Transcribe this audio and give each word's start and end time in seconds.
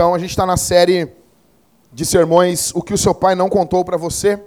Então 0.00 0.14
a 0.14 0.18
gente 0.18 0.30
está 0.30 0.46
na 0.46 0.56
série 0.56 1.12
de 1.92 2.06
sermões 2.06 2.74
O 2.74 2.80
que 2.80 2.94
o 2.94 2.96
seu 2.96 3.14
pai 3.14 3.34
não 3.34 3.50
contou 3.50 3.84
para 3.84 3.98
você. 3.98 4.42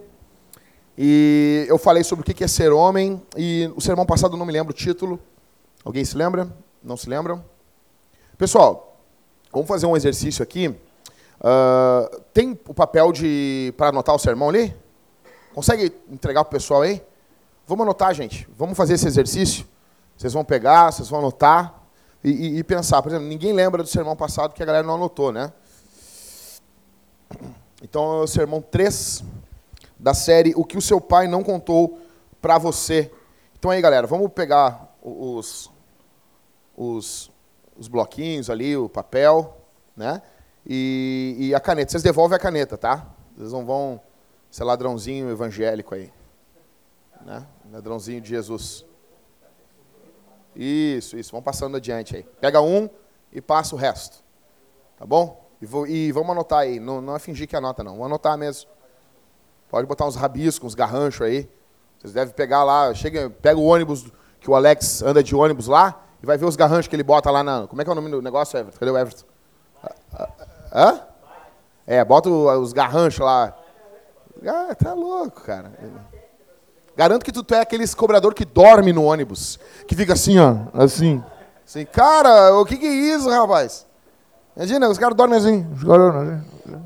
E 0.98 1.64
eu 1.70 1.78
falei 1.78 2.04
sobre 2.04 2.24
o 2.24 2.26
que 2.26 2.44
é 2.44 2.48
ser 2.48 2.72
homem. 2.72 3.22
E 3.38 3.72
o 3.76 3.80
sermão 3.80 4.04
passado 4.04 4.34
eu 4.34 4.40
não 4.40 4.48
me 4.48 4.52
lembro 4.52 4.74
o 4.74 4.76
título. 4.76 5.20
Alguém 5.86 6.04
se 6.04 6.18
lembra? 6.18 6.52
Não 6.84 6.98
se 6.98 7.08
lembram? 7.08 7.46
Pessoal, 8.36 9.00
vamos 9.52 9.68
fazer 9.68 9.86
um 9.86 9.96
exercício 9.96 10.42
aqui. 10.42 10.70
Uh, 10.70 12.20
tem 12.34 12.60
o 12.68 12.74
papel 12.74 13.12
de 13.12 13.76
para 13.78 13.90
anotar 13.90 14.16
o 14.16 14.20
sermão 14.20 14.50
ali? 14.50 14.76
Consegue 15.54 15.94
entregar 16.10 16.44
para 16.46 16.50
o 16.50 16.60
pessoal 16.60 16.82
aí? 16.82 17.00
Vamos 17.68 17.84
anotar, 17.84 18.12
gente. 18.16 18.50
Vamos 18.58 18.76
fazer 18.76 18.96
esse 18.96 19.06
exercício. 19.06 19.68
Vocês 20.18 20.34
vão 20.34 20.44
pegar, 20.44 20.92
vocês 20.92 21.10
vão 21.10 21.20
anotar 21.20 21.83
e, 22.24 22.30
e, 22.30 22.58
e 22.60 22.64
pensar. 22.64 23.02
Por 23.02 23.10
exemplo, 23.10 23.28
ninguém 23.28 23.54
lembra 23.54 23.84
do 23.84 23.90
sermão 23.90 24.16
passado 24.16 24.54
que 24.54 24.64
a 24.64 24.66
galera 24.66 24.86
não 24.86 24.96
anotou, 24.96 25.32
né? 25.32 25.52
Então, 27.82 28.20
é 28.20 28.24
o 28.24 28.28
sermão 28.28 28.62
3 28.62 29.24
da 30.00 30.14
série 30.14 30.54
O 30.56 30.66
que 30.66 30.78
o 30.78 30.82
seu 30.82 31.00
pai 31.00 31.28
não 31.28 31.44
contou 31.44 32.00
para 32.42 32.58
você. 32.58 33.10
Então 33.58 33.72
aí, 33.72 33.82
galera, 33.82 34.06
vamos 34.06 34.30
pegar 34.34 34.94
os, 35.02 35.72
os, 36.76 37.32
os 37.78 37.88
bloquinhos 37.88 38.50
ali, 38.50 38.76
o 38.76 38.90
papel, 38.90 39.58
né? 39.96 40.22
E, 40.66 41.36
e, 41.40 41.56
a 41.56 41.60
caneta. 41.60 41.92
Vocês 41.92 42.04
devolvem 42.04 42.36
a 42.36 42.40
caneta, 42.40 42.78
tá? 42.78 43.08
Vocês 43.36 43.54
não 43.54 43.66
vão 43.66 44.02
ser 44.52 44.66
ladrãozinho 44.66 45.30
evangélico 45.30 45.96
aí. 45.96 46.12
Né? 47.26 47.46
Ladrãozinho 47.72 48.20
de 48.20 48.30
Jesus. 48.30 48.86
Isso, 50.56 51.18
isso. 51.18 51.32
Vamos 51.32 51.46
passando 51.46 51.78
adiante 51.78 52.16
aí. 52.16 52.24
Pega 52.40 52.62
um 52.62 52.90
e 53.32 53.42
passa 53.42 53.76
o 53.76 53.78
resto. 53.78 54.24
Tá 54.98 55.06
bom? 55.06 55.44
E, 55.62 55.66
vou, 55.66 55.88
e 55.88 56.12
vamos 56.12 56.30
anotar 56.30 56.60
aí. 56.60 56.80
Não, 56.80 57.02
não 57.02 57.16
é 57.16 57.20
fingir 57.20 57.48
que 57.48 57.56
anota, 57.56 57.84
não. 57.84 57.94
Vamos 57.94 58.08
anotar 58.08 58.38
mesmo. 58.38 58.70
Pode 59.70 59.88
botar 59.88 60.06
uns 60.06 60.16
rabiscos, 60.16 60.68
uns 60.68 60.76
garranchos 60.76 61.26
aí. 61.26 61.50
Vocês 62.00 62.14
devem 62.14 62.34
pegar 62.34 62.64
lá. 62.64 62.94
Chega, 62.94 63.30
pega 63.30 63.60
o 63.60 63.64
ônibus 63.64 64.12
que 64.40 64.50
o 64.50 64.56
Alex 64.56 65.02
anda 65.02 65.24
de 65.24 65.36
ônibus 65.36 65.68
lá 65.68 66.04
e 66.22 66.26
vai 66.26 66.38
ver 66.38 66.46
os 66.46 66.56
garranchos 66.56 66.88
que 66.88 66.96
ele 66.96 67.04
bota 67.04 67.32
lá 67.32 67.44
na. 67.44 67.68
Como 67.68 67.82
é 67.82 67.86
que 67.86 67.90
é 67.90 67.94
o 67.94 67.96
nome 67.96 68.12
do 68.12 68.22
negócio, 68.22 68.58
Everton? 68.58 68.80
Cadê 68.80 68.92
o 68.92 68.98
Everton? 68.98 69.26
Hã? 70.74 71.02
É, 71.88 72.04
bota 72.04 72.30
os 72.30 72.72
garranchos 72.72 73.20
lá. 73.20 73.58
Ah, 74.46 74.76
tá 74.76 74.94
louco, 74.94 75.42
cara. 75.42 75.72
Garanto 76.96 77.24
que 77.24 77.32
tu, 77.32 77.44
tu 77.44 77.56
é 77.56 77.62
aqueles 77.62 77.96
cobrador 77.96 78.34
que 78.34 78.46
dorme 78.46 78.94
no 78.94 79.04
ônibus. 79.04 79.60
Que 79.88 79.96
fica 79.96 80.14
assim, 80.14 80.38
ó. 80.40 80.58
Assim. 80.74 81.24
assim 81.66 81.86
cara, 81.86 82.56
o 82.56 82.66
que, 82.66 82.78
que 82.78 82.86
é 82.86 82.94
isso, 82.94 83.30
rapaz? 83.30 83.86
Imagina, 84.56 84.90
os 84.90 84.98
caras 84.98 85.16
dormem 85.18 85.38
assim. 85.38 85.68
assim. 85.74 86.82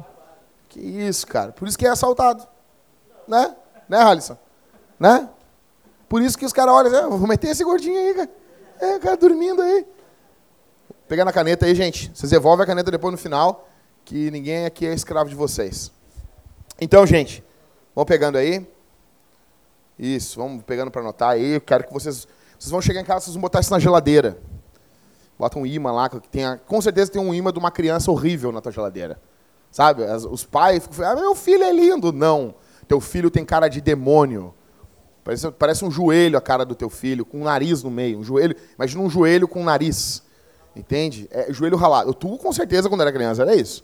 Que 0.69 0.79
isso, 0.79 1.27
cara. 1.27 1.51
Por 1.51 1.67
isso 1.67 1.77
que 1.77 1.85
é 1.85 1.89
assaltado. 1.89 2.47
Né? 3.27 3.53
Né, 3.89 3.97
Alisson? 3.97 4.37
Né? 4.99 5.29
Por 6.07 6.21
isso 6.21 6.37
que 6.37 6.45
os 6.45 6.53
caras 6.53 6.73
olham 6.73 6.91
assim, 6.91 7.09
vou 7.09 7.27
meter 7.27 7.49
esse 7.49 7.63
gordinho 7.63 7.99
aí, 7.99 8.13
cara. 8.13 8.29
É, 8.79 8.95
o 8.95 8.99
cara 8.99 9.17
dormindo 9.17 9.61
aí. 9.61 9.85
Pegando 11.07 11.29
a 11.29 11.33
caneta 11.33 11.65
aí, 11.65 11.75
gente. 11.75 12.11
Vocês 12.13 12.31
devolvem 12.31 12.63
a 12.63 12.67
caneta 12.67 12.91
depois 12.91 13.11
no 13.11 13.17
final, 13.17 13.67
que 14.05 14.31
ninguém 14.31 14.65
aqui 14.65 14.85
é 14.85 14.93
escravo 14.93 15.29
de 15.29 15.35
vocês. 15.35 15.91
Então, 16.79 17.05
gente, 17.05 17.43
vão 17.93 18.05
pegando 18.05 18.37
aí. 18.37 18.65
Isso, 19.97 20.39
vamos 20.39 20.63
pegando 20.63 20.91
para 20.91 21.01
anotar 21.01 21.29
aí. 21.31 21.55
Eu 21.55 21.61
quero 21.61 21.85
que 21.85 21.93
vocês. 21.93 22.27
Vocês 22.57 22.71
vão 22.71 22.81
chegar 22.81 23.01
em 23.01 23.05
casa, 23.05 23.25
vocês 23.25 23.35
vão 23.35 23.41
botar 23.41 23.59
isso 23.59 23.71
na 23.71 23.79
geladeira. 23.79 24.39
Bota 25.37 25.59
um 25.59 25.65
imã 25.65 25.91
lá, 25.91 26.09
que 26.09 26.19
tem 26.27 26.43
a, 26.43 26.57
com 26.57 26.81
certeza 26.81 27.11
tem 27.11 27.21
um 27.21 27.33
imã 27.33 27.51
de 27.51 27.59
uma 27.59 27.69
criança 27.69 28.09
horrível 28.09 28.51
na 28.51 28.61
tua 28.61 28.71
geladeira. 28.71 29.19
Sabe? 29.71 30.03
As, 30.03 30.23
os 30.23 30.43
pais 30.43 30.83
ficam 30.83 31.07
ah, 31.07 31.15
meu 31.15 31.35
filho 31.35 31.63
é 31.63 31.71
lindo. 31.71 32.11
Não. 32.11 32.55
Teu 32.87 32.99
filho 32.99 33.29
tem 33.29 33.45
cara 33.45 33.67
de 33.67 33.79
demônio. 33.79 34.53
Parece, 35.23 35.51
parece 35.51 35.85
um 35.85 35.91
joelho 35.91 36.37
a 36.37 36.41
cara 36.41 36.65
do 36.65 36.73
teu 36.73 36.89
filho, 36.89 37.25
com 37.25 37.41
um 37.41 37.43
nariz 37.43 37.83
no 37.83 37.91
meio. 37.91 38.17
Um 38.17 38.23
joelho, 38.23 38.55
imagina 38.75 39.03
um 39.03 39.09
joelho 39.09 39.47
com 39.47 39.61
um 39.61 39.65
nariz. 39.65 40.23
Entende? 40.75 41.27
É 41.31 41.51
joelho 41.51 41.75
ralado. 41.75 42.13
Tu 42.13 42.37
com 42.37 42.53
certeza 42.53 42.87
quando 42.87 43.01
era 43.01 43.11
criança 43.11 43.41
era 43.41 43.55
isso. 43.55 43.83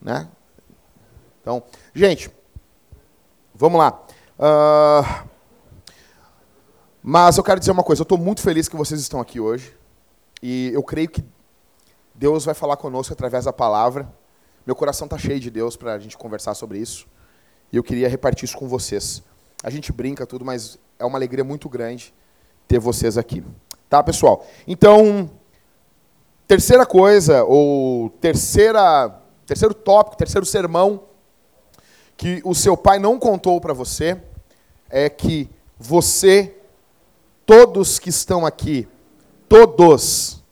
Né? 0.00 0.26
Então, 1.40 1.62
gente, 1.94 2.30
vamos 3.54 3.78
lá. 3.78 4.02
Uh, 4.42 5.28
mas 7.00 7.38
eu 7.38 7.44
quero 7.44 7.60
dizer 7.60 7.70
uma 7.70 7.84
coisa, 7.84 8.00
eu 8.00 8.04
estou 8.04 8.18
muito 8.18 8.40
feliz 8.40 8.68
que 8.68 8.74
vocês 8.74 9.00
estão 9.00 9.20
aqui 9.20 9.38
hoje. 9.38 9.72
E 10.42 10.72
eu 10.74 10.82
creio 10.82 11.08
que 11.08 11.24
Deus 12.12 12.44
vai 12.44 12.52
falar 12.52 12.76
conosco 12.76 13.12
através 13.12 13.44
da 13.44 13.52
palavra. 13.52 14.12
Meu 14.66 14.74
coração 14.74 15.04
está 15.04 15.16
cheio 15.16 15.38
de 15.38 15.48
Deus 15.48 15.76
para 15.76 15.94
a 15.94 15.98
gente 15.98 16.18
conversar 16.18 16.54
sobre 16.54 16.78
isso. 16.78 17.06
E 17.72 17.76
eu 17.76 17.84
queria 17.84 18.08
repartir 18.08 18.44
isso 18.44 18.58
com 18.58 18.66
vocês. 18.66 19.22
A 19.62 19.70
gente 19.70 19.92
brinca 19.92 20.26
tudo, 20.26 20.44
mas 20.44 20.76
é 20.98 21.04
uma 21.04 21.18
alegria 21.18 21.44
muito 21.44 21.68
grande 21.68 22.12
ter 22.66 22.80
vocês 22.80 23.16
aqui. 23.16 23.44
Tá, 23.88 24.02
pessoal? 24.02 24.44
Então, 24.66 25.30
terceira 26.48 26.84
coisa, 26.84 27.44
ou 27.44 28.10
terceira, 28.10 29.20
terceiro 29.46 29.72
tópico, 29.72 30.16
terceiro 30.16 30.44
sermão 30.44 31.04
que 32.16 32.42
o 32.44 32.54
seu 32.56 32.76
pai 32.76 32.98
não 32.98 33.20
contou 33.20 33.60
para 33.60 33.72
você 33.72 34.20
é 34.92 35.08
que 35.08 35.48
você, 35.78 36.54
todos 37.46 37.98
que 37.98 38.10
estão 38.10 38.44
aqui, 38.44 38.86
todos, 39.48 40.44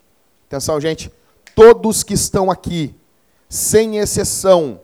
atenção, 0.47 0.81
gente, 0.81 1.13
todos 1.55 2.03
que 2.03 2.15
estão 2.15 2.51
aqui, 2.51 2.95
sem 3.51 3.99
exceção, 3.99 4.81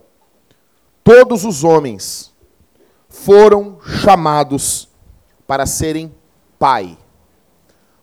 todos 1.03 1.43
os 1.43 1.63
homens 1.63 2.31
foram 3.09 3.79
chamados 3.81 4.87
para 5.47 5.65
serem 5.65 6.13
pai. 6.59 6.95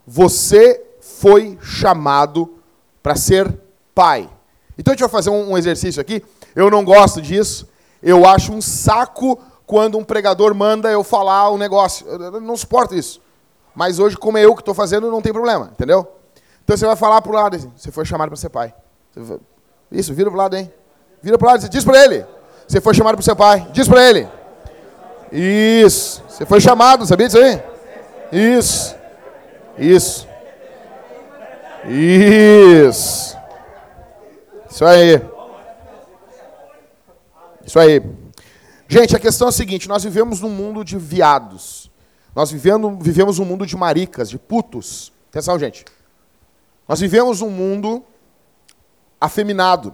Você 0.05 0.85
foi 1.01 1.57
chamado 1.63 2.59
para 3.01 3.15
ser 3.15 3.61
pai. 3.95 4.29
Então 4.77 4.91
a 4.91 4.95
gente 4.95 5.03
vai 5.03 5.11
fazer 5.11 5.31
um 5.31 5.57
exercício 5.57 6.01
aqui. 6.01 6.21
Eu 6.57 6.69
não 6.69 6.85
gosto 6.85 7.23
disso, 7.23 7.69
eu 8.03 8.27
acho 8.27 8.53
um 8.53 8.61
saco 8.61 9.41
quando 9.67 9.99
um 9.99 10.05
pregador 10.05 10.55
manda 10.55 10.91
eu 10.91 11.03
falar 11.03 11.49
o 11.51 11.55
um 11.55 11.59
negócio. 11.59 12.07
Eu 12.07 12.41
não 12.41 12.57
suporto 12.57 12.95
isso. 12.95 13.21
Mas 13.75 13.99
hoje, 13.99 14.17
como 14.17 14.39
é 14.39 14.45
eu 14.45 14.55
que 14.55 14.61
estou 14.61 14.75
fazendo, 14.75 15.11
não 15.11 15.21
tem 15.21 15.33
problema, 15.33 15.71
entendeu? 15.73 16.07
Então 16.63 16.77
você 16.77 16.87
vai 16.87 16.97
falar 16.97 17.21
para 17.21 17.31
o 17.31 17.35
lado, 17.35 17.57
assim, 17.57 17.71
você 17.77 17.91
foi 17.91 18.05
chamado 18.05 18.29
para 18.29 18.37
ser 18.37 18.49
pai. 18.49 18.75
Isso, 19.91 20.15
vira 20.15 20.31
para 20.31 20.37
o 20.37 20.43
lado, 20.43 20.57
hein? 20.57 20.73
Vira 21.23 21.39
para 21.39 21.47
o 21.47 21.51
lado, 21.51 21.69
diz 21.69 21.85
para 21.85 22.05
ele. 22.05 22.25
Você 22.67 22.81
foi 22.81 22.95
chamado 22.95 23.17
para 23.17 23.25
ser 23.25 23.35
pai. 23.35 23.67
Diz 23.73 23.89
para 23.89 24.03
ele. 24.03 24.29
Isso. 25.31 26.23
Você 26.29 26.47
foi 26.47 26.61
chamado, 26.61 27.07
sabia 27.07 27.27
disso 27.27 27.39
aí? 27.39 27.63
Isso. 28.33 28.97
Isso. 29.79 30.29
Isso. 31.87 33.37
Isso 34.71 34.85
aí. 34.85 35.23
Isso 37.65 37.79
aí. 37.79 38.03
Gente, 38.95 39.17
a 39.17 39.19
questão 39.19 39.49
é 39.49 39.51
a 39.51 39.53
seguinte: 39.53 39.89
nós 39.89 40.05
vivemos 40.05 40.41
num 40.41 40.49
mundo 40.49 40.85
de 40.85 40.97
viados. 40.97 41.91
Nós 42.33 42.53
vivendo, 42.53 42.97
vivemos 43.01 43.41
um 43.41 43.45
mundo 43.45 43.67
de 43.67 43.77
maricas, 43.77 44.31
de 44.31 44.39
putos. 44.39 45.13
Atenção, 45.31 45.59
gente. 45.59 45.85
Nós 46.87 47.01
vivemos 47.01 47.41
um 47.41 47.51
mundo 47.51 48.05
afeminado. 49.21 49.93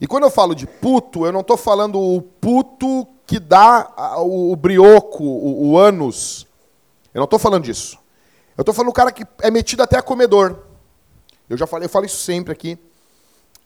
E 0.00 0.06
quando 0.06 0.22
eu 0.22 0.30
falo 0.30 0.54
de 0.54 0.66
puto, 0.66 1.26
eu 1.26 1.32
não 1.32 1.40
estou 1.40 1.58
falando 1.58 2.00
o 2.00 2.22
puto 2.22 3.06
que 3.26 3.38
dá 3.38 3.92
o 4.20 4.56
brioco, 4.56 5.22
o, 5.22 5.72
o 5.72 5.78
ânus. 5.78 6.46
Eu 7.12 7.18
não 7.18 7.24
estou 7.24 7.38
falando 7.38 7.64
disso. 7.64 7.98
Eu 8.56 8.62
estou 8.62 8.74
falando 8.74 8.88
o 8.88 8.94
cara 8.94 9.12
que 9.12 9.22
é 9.42 9.50
metido 9.50 9.82
até 9.82 9.98
a 9.98 10.02
comedor. 10.02 10.60
Eu 11.46 11.58
já 11.58 11.66
falei, 11.66 11.84
eu 11.84 11.90
falo 11.90 12.06
isso 12.06 12.22
sempre 12.22 12.54
aqui. 12.54 12.78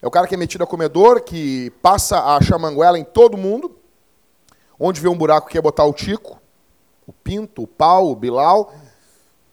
É 0.01 0.07
o 0.07 0.11
cara 0.11 0.27
que 0.27 0.35
é 0.35 0.39
metido 0.39 0.63
a 0.63 0.67
comedor, 0.67 1.23
que 1.23 1.71
passa 1.83 2.37
a 2.37 2.41
chamanguela 2.41 2.99
em 2.99 3.05
todo 3.05 3.37
mundo. 3.37 3.77
Onde 4.79 5.01
vê 5.01 5.09
um 5.09 5.19
buraco 5.19 5.49
quer 5.49 5.61
botar 5.61 5.85
o 5.85 5.93
tico, 5.93 6.41
o 7.07 7.13
pinto, 7.13 7.63
o 7.63 7.67
pau, 7.67 8.11
o 8.11 8.17
bilau. 8.17 8.73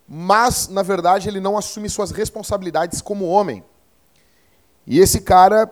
Mas, 0.07 0.68
na 0.68 0.83
verdade, 0.83 1.27
ele 1.27 1.39
não 1.39 1.57
assume 1.57 1.89
suas 1.89 2.12
responsabilidades 2.12 3.01
como 3.01 3.25
homem. 3.25 3.63
E 4.86 5.00
esse 5.00 5.21
cara, 5.21 5.68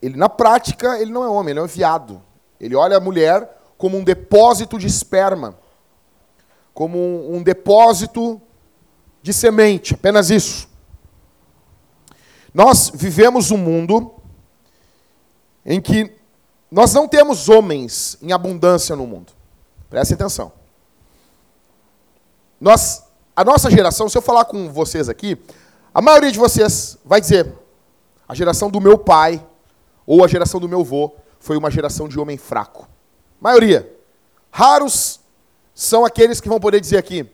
ele 0.00 0.16
na 0.16 0.28
prática, 0.28 0.98
ele 0.98 1.12
não 1.12 1.22
é 1.22 1.28
homem, 1.28 1.50
ele 1.50 1.60
é 1.60 1.62
um 1.62 1.66
viado. 1.66 2.22
Ele 2.58 2.74
olha 2.74 2.96
a 2.96 3.00
mulher 3.00 3.60
como 3.76 3.98
um 3.98 4.04
depósito 4.04 4.78
de 4.78 4.86
esperma, 4.86 5.54
como 6.72 6.96
um, 6.96 7.36
um 7.36 7.42
depósito 7.42 8.40
de 9.20 9.34
semente, 9.34 9.92
apenas 9.92 10.30
isso. 10.30 10.66
Nós 12.54 12.90
vivemos 12.94 13.50
um 13.50 13.56
mundo 13.58 14.14
em 15.66 15.80
que 15.80 16.16
nós 16.70 16.94
não 16.94 17.08
temos 17.08 17.48
homens 17.48 18.16
em 18.22 18.32
abundância 18.32 18.94
no 18.94 19.06
mundo. 19.06 19.32
Preste 19.90 20.14
atenção. 20.14 20.52
Nós, 22.60 23.04
a 23.34 23.44
nossa 23.44 23.68
geração, 23.70 24.08
se 24.08 24.16
eu 24.16 24.22
falar 24.22 24.44
com 24.44 24.72
vocês 24.72 25.08
aqui, 25.08 25.36
a 25.92 26.00
maioria 26.00 26.30
de 26.30 26.38
vocês 26.38 26.96
vai 27.04 27.20
dizer: 27.20 27.52
A 28.28 28.34
geração 28.34 28.70
do 28.70 28.80
meu 28.80 28.96
pai 28.96 29.44
ou 30.06 30.24
a 30.24 30.28
geração 30.28 30.60
do 30.60 30.68
meu 30.68 30.80
avô 30.80 31.12
foi 31.40 31.56
uma 31.56 31.70
geração 31.70 32.08
de 32.08 32.18
homem 32.18 32.38
fraco. 32.38 32.88
Maioria. 33.40 33.92
Raros 34.50 35.20
são 35.74 36.04
aqueles 36.04 36.40
que 36.40 36.48
vão 36.48 36.60
poder 36.60 36.80
dizer 36.80 36.98
aqui: 36.98 37.28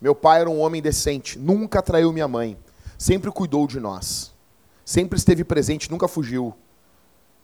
meu 0.00 0.14
pai 0.14 0.40
era 0.40 0.50
um 0.50 0.60
homem 0.60 0.80
decente, 0.80 1.38
nunca 1.38 1.82
traiu 1.82 2.12
minha 2.12 2.28
mãe, 2.28 2.56
sempre 2.96 3.30
cuidou 3.30 3.66
de 3.66 3.78
nós, 3.78 4.31
sempre 4.84 5.18
esteve 5.18 5.44
presente, 5.44 5.90
nunca 5.90 6.08
fugiu, 6.08 6.54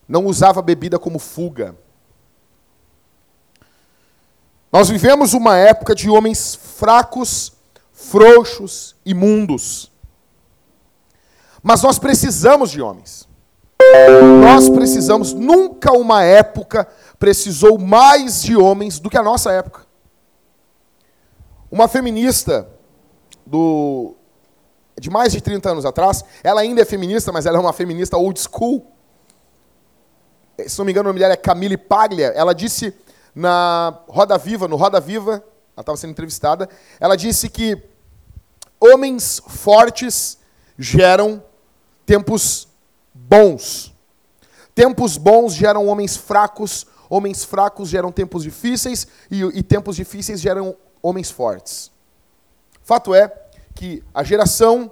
não 0.09 0.27
usava 0.27 0.63
bebida 0.63 0.99
como 0.99 1.19
fuga. 1.19 1.77
Nós 4.71 4.89
vivemos 4.89 5.33
uma 5.33 5.57
época 5.57 5.95
de 5.95 6.11
homens 6.11 6.55
fracos, 6.55 7.53
frouxos, 7.93 8.97
imundos. 9.05 9.91
Mas 11.63 11.83
nós 11.83 11.99
precisamos 11.99 12.71
de 12.71 12.81
homens. 12.81 13.27
Nós 14.43 14.69
precisamos, 14.69 15.33
nunca 15.33 15.93
uma 15.93 16.23
época 16.23 16.87
precisou 17.19 17.79
mais 17.79 18.43
de 18.43 18.57
homens 18.57 18.99
do 18.99 19.09
que 19.09 19.17
a 19.17 19.23
nossa 19.23 19.53
época. 19.53 19.87
Uma 21.71 21.89
feminista 21.89 22.69
do, 23.47 24.15
de 24.99 25.11
mais 25.11 25.33
de 25.33 25.41
30 25.41 25.71
anos 25.71 25.85
atrás, 25.85 26.25
ela 26.43 26.61
ainda 26.61 26.83
é 26.83 26.85
feminista, 26.85 27.33
mas 27.33 27.47
ela 27.47 27.59
é 27.59 27.61
uma 27.61 27.73
feminista 27.73 28.17
old 28.17 28.39
school. 28.41 28.87
Se 30.67 30.79
não 30.79 30.85
me 30.85 30.93
engano, 30.93 31.09
nome 31.09 31.21
dela 31.21 31.35
é 31.35 31.37
Camille 31.37 31.77
Paglia. 31.77 32.29
Ela 32.29 32.53
disse 32.53 32.93
na 33.35 34.01
Roda 34.09 34.37
Viva, 34.37 34.67
no 34.67 34.77
Roda 34.77 35.01
Viva, 35.01 35.35
ela 35.77 35.83
estava 35.83 35.97
sendo 35.97 36.11
entrevistada, 36.11 36.69
ela 36.99 37.17
disse 37.17 37.49
que 37.49 37.81
homens 38.81 39.41
fortes 39.47 40.39
geram 40.77 41.43
tempos 42.05 42.67
bons. 43.15 43.95
Tempos 44.75 45.17
bons 45.17 45.55
geram 45.55 45.87
homens 45.87 46.17
fracos, 46.17 46.87
homens 47.09 47.45
fracos 47.45 47.89
geram 47.89 48.11
tempos 48.11 48.43
difíceis 48.43 49.07
e, 49.31 49.43
e 49.43 49.63
tempos 49.63 49.97
difíceis 49.97 50.41
geram 50.41 50.77
homens 51.03 51.31
fortes. 51.31 51.91
Fato 52.83 53.15
é 53.15 53.33
que 53.79 54.03
a 54.13 54.25
geração 54.25 54.91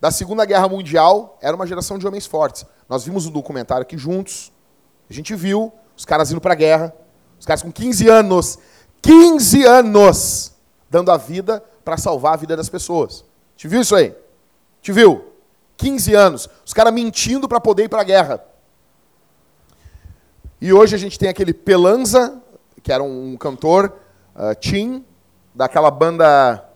da 0.00 0.12
Segunda 0.12 0.44
Guerra 0.44 0.68
Mundial 0.68 1.36
era 1.42 1.56
uma 1.56 1.66
geração 1.66 1.98
de 1.98 2.06
homens 2.06 2.24
fortes. 2.24 2.64
Nós 2.88 3.04
vimos 3.04 3.26
um 3.26 3.32
documentário 3.32 3.82
aqui 3.82 3.98
juntos, 3.98 4.52
a 5.10 5.12
gente 5.12 5.34
viu 5.34 5.72
os 5.96 6.04
caras 6.04 6.30
indo 6.30 6.40
para 6.40 6.52
a 6.52 6.56
guerra, 6.56 6.94
os 7.36 7.44
caras 7.44 7.62
com 7.62 7.72
15 7.72 8.08
anos, 8.08 8.60
15 9.02 9.64
anos, 9.64 10.52
dando 10.88 11.10
a 11.10 11.16
vida 11.16 11.64
para 11.84 11.96
salvar 11.96 12.34
a 12.34 12.36
vida 12.36 12.56
das 12.56 12.68
pessoas. 12.68 13.24
Te 13.56 13.66
viu 13.66 13.80
isso 13.80 13.96
aí? 13.96 14.14
Te 14.80 14.92
viu? 14.92 15.32
15 15.76 16.14
anos. 16.14 16.48
Os 16.64 16.72
caras 16.72 16.94
mentindo 16.94 17.48
para 17.48 17.60
poder 17.60 17.86
ir 17.86 17.88
para 17.88 18.02
a 18.02 18.04
guerra. 18.04 18.44
E 20.60 20.72
hoje 20.72 20.94
a 20.94 20.98
gente 20.98 21.18
tem 21.18 21.28
aquele 21.28 21.52
Pelanza, 21.52 22.40
que 22.84 22.92
era 22.92 23.02
um 23.02 23.36
cantor, 23.36 23.92
uh, 24.36 24.54
Tim, 24.60 25.04
daquela 25.52 25.90
banda 25.90 26.71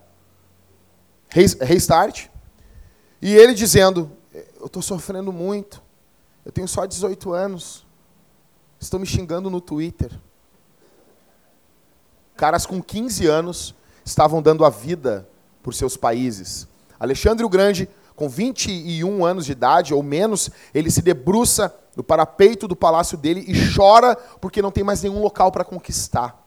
Restart. 1.29 2.29
E 3.21 3.35
ele 3.35 3.55
dizendo: 3.55 4.11
Eu 4.59 4.67
estou 4.67 4.83
sofrendo 4.83 5.33
muito. 5.33 5.83
Eu 6.45 6.53
tenho 6.53 6.69
só 6.69 6.87
18 6.87 7.33
anos. 7.33 7.85
Estão 8.79 9.01
me 9.01 9.07
xingando 9.07 9.51
no 9.51 9.61
Twitter. 9.61 10.13
Caras 12.37 12.67
com 12.67 12.83
15 12.83 13.27
anos 13.27 13.75
estavam 14.05 14.43
dando 14.43 14.65
a 14.65 14.71
vida 14.71 15.29
por 15.63 15.75
seus 15.75 15.97
países. 15.97 16.69
Alexandre 17.01 17.45
o 17.45 17.49
Grande, 17.49 17.89
com 18.15 18.29
21 18.29 19.25
anos 19.25 19.47
de 19.47 19.53
idade 19.53 19.93
ou 19.93 20.03
menos, 20.03 20.51
ele 20.73 20.91
se 20.91 21.03
debruça 21.03 21.75
no 21.97 22.05
parapeito 22.05 22.69
do 22.69 22.77
palácio 22.77 23.17
dele 23.17 23.45
e 23.49 23.75
chora 23.75 24.15
porque 24.41 24.63
não 24.63 24.71
tem 24.71 24.85
mais 24.85 25.03
nenhum 25.03 25.21
local 25.21 25.51
para 25.51 25.65
conquistar. 25.65 26.46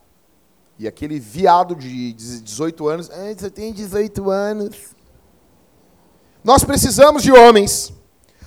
E 0.79 0.87
aquele 0.87 1.19
viado 1.19 1.75
de 1.75 2.13
18 2.13 2.87
anos, 2.87 3.09
ah, 3.11 3.35
só 3.37 3.49
tem 3.49 3.73
18 3.73 4.29
anos. 4.29 4.95
Nós 6.41 6.63
precisamos 6.63 7.21
de 7.21 7.33
homens, 7.33 7.91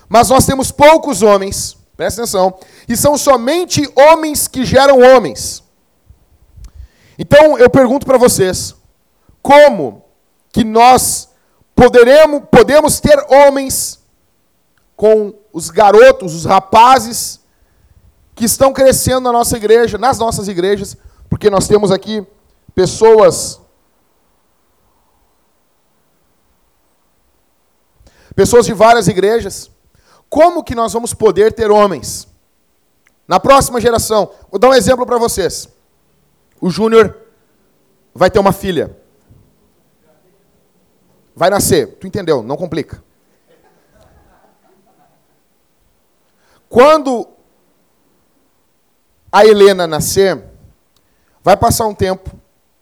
mas 0.08 0.30
nós 0.30 0.46
temos 0.46 0.72
poucos 0.72 1.20
homens, 1.20 1.76
presta 1.94 2.22
atenção, 2.22 2.58
e 2.88 2.96
são 2.96 3.18
somente 3.18 3.86
homens 3.94 4.48
que 4.48 4.64
geram 4.64 4.98
homens. 5.00 5.62
Então 7.18 7.58
eu 7.58 7.68
pergunto 7.68 8.06
para 8.06 8.16
vocês: 8.16 8.74
como 9.42 10.02
que 10.50 10.64
nós 10.64 11.28
poderemos, 11.74 12.44
podemos 12.50 12.98
ter 12.98 13.22
homens 13.28 14.00
com 14.96 15.34
os 15.52 15.68
garotos, 15.68 16.34
os 16.34 16.46
rapazes 16.46 17.40
que 18.34 18.46
estão 18.46 18.72
crescendo 18.72 19.20
na 19.20 19.32
nossa 19.32 19.58
igreja, 19.58 19.98
nas 19.98 20.18
nossas 20.18 20.48
igrejas, 20.48 20.96
porque 21.32 21.48
nós 21.48 21.66
temos 21.66 21.90
aqui 21.90 22.22
pessoas 22.74 23.58
pessoas 28.36 28.66
de 28.66 28.74
várias 28.74 29.08
igrejas. 29.08 29.70
Como 30.28 30.62
que 30.62 30.74
nós 30.74 30.92
vamos 30.92 31.14
poder 31.14 31.54
ter 31.54 31.70
homens 31.70 32.28
na 33.26 33.40
próxima 33.40 33.80
geração? 33.80 34.30
Vou 34.50 34.60
dar 34.60 34.68
um 34.68 34.74
exemplo 34.74 35.06
para 35.06 35.16
vocês 35.16 35.72
o 36.60 36.68
Júnior 36.68 37.16
vai 38.14 38.30
ter 38.30 38.38
uma 38.38 38.52
filha. 38.52 38.94
Vai 41.34 41.48
nascer. 41.48 41.96
Tu 41.96 42.06
entendeu? 42.06 42.42
Não 42.42 42.58
complica. 42.58 43.02
Quando 46.68 47.26
a 49.32 49.46
Helena 49.46 49.88
nascer, 49.88 50.51
vai 51.42 51.56
passar 51.56 51.86
um 51.86 51.94
tempo. 51.94 52.30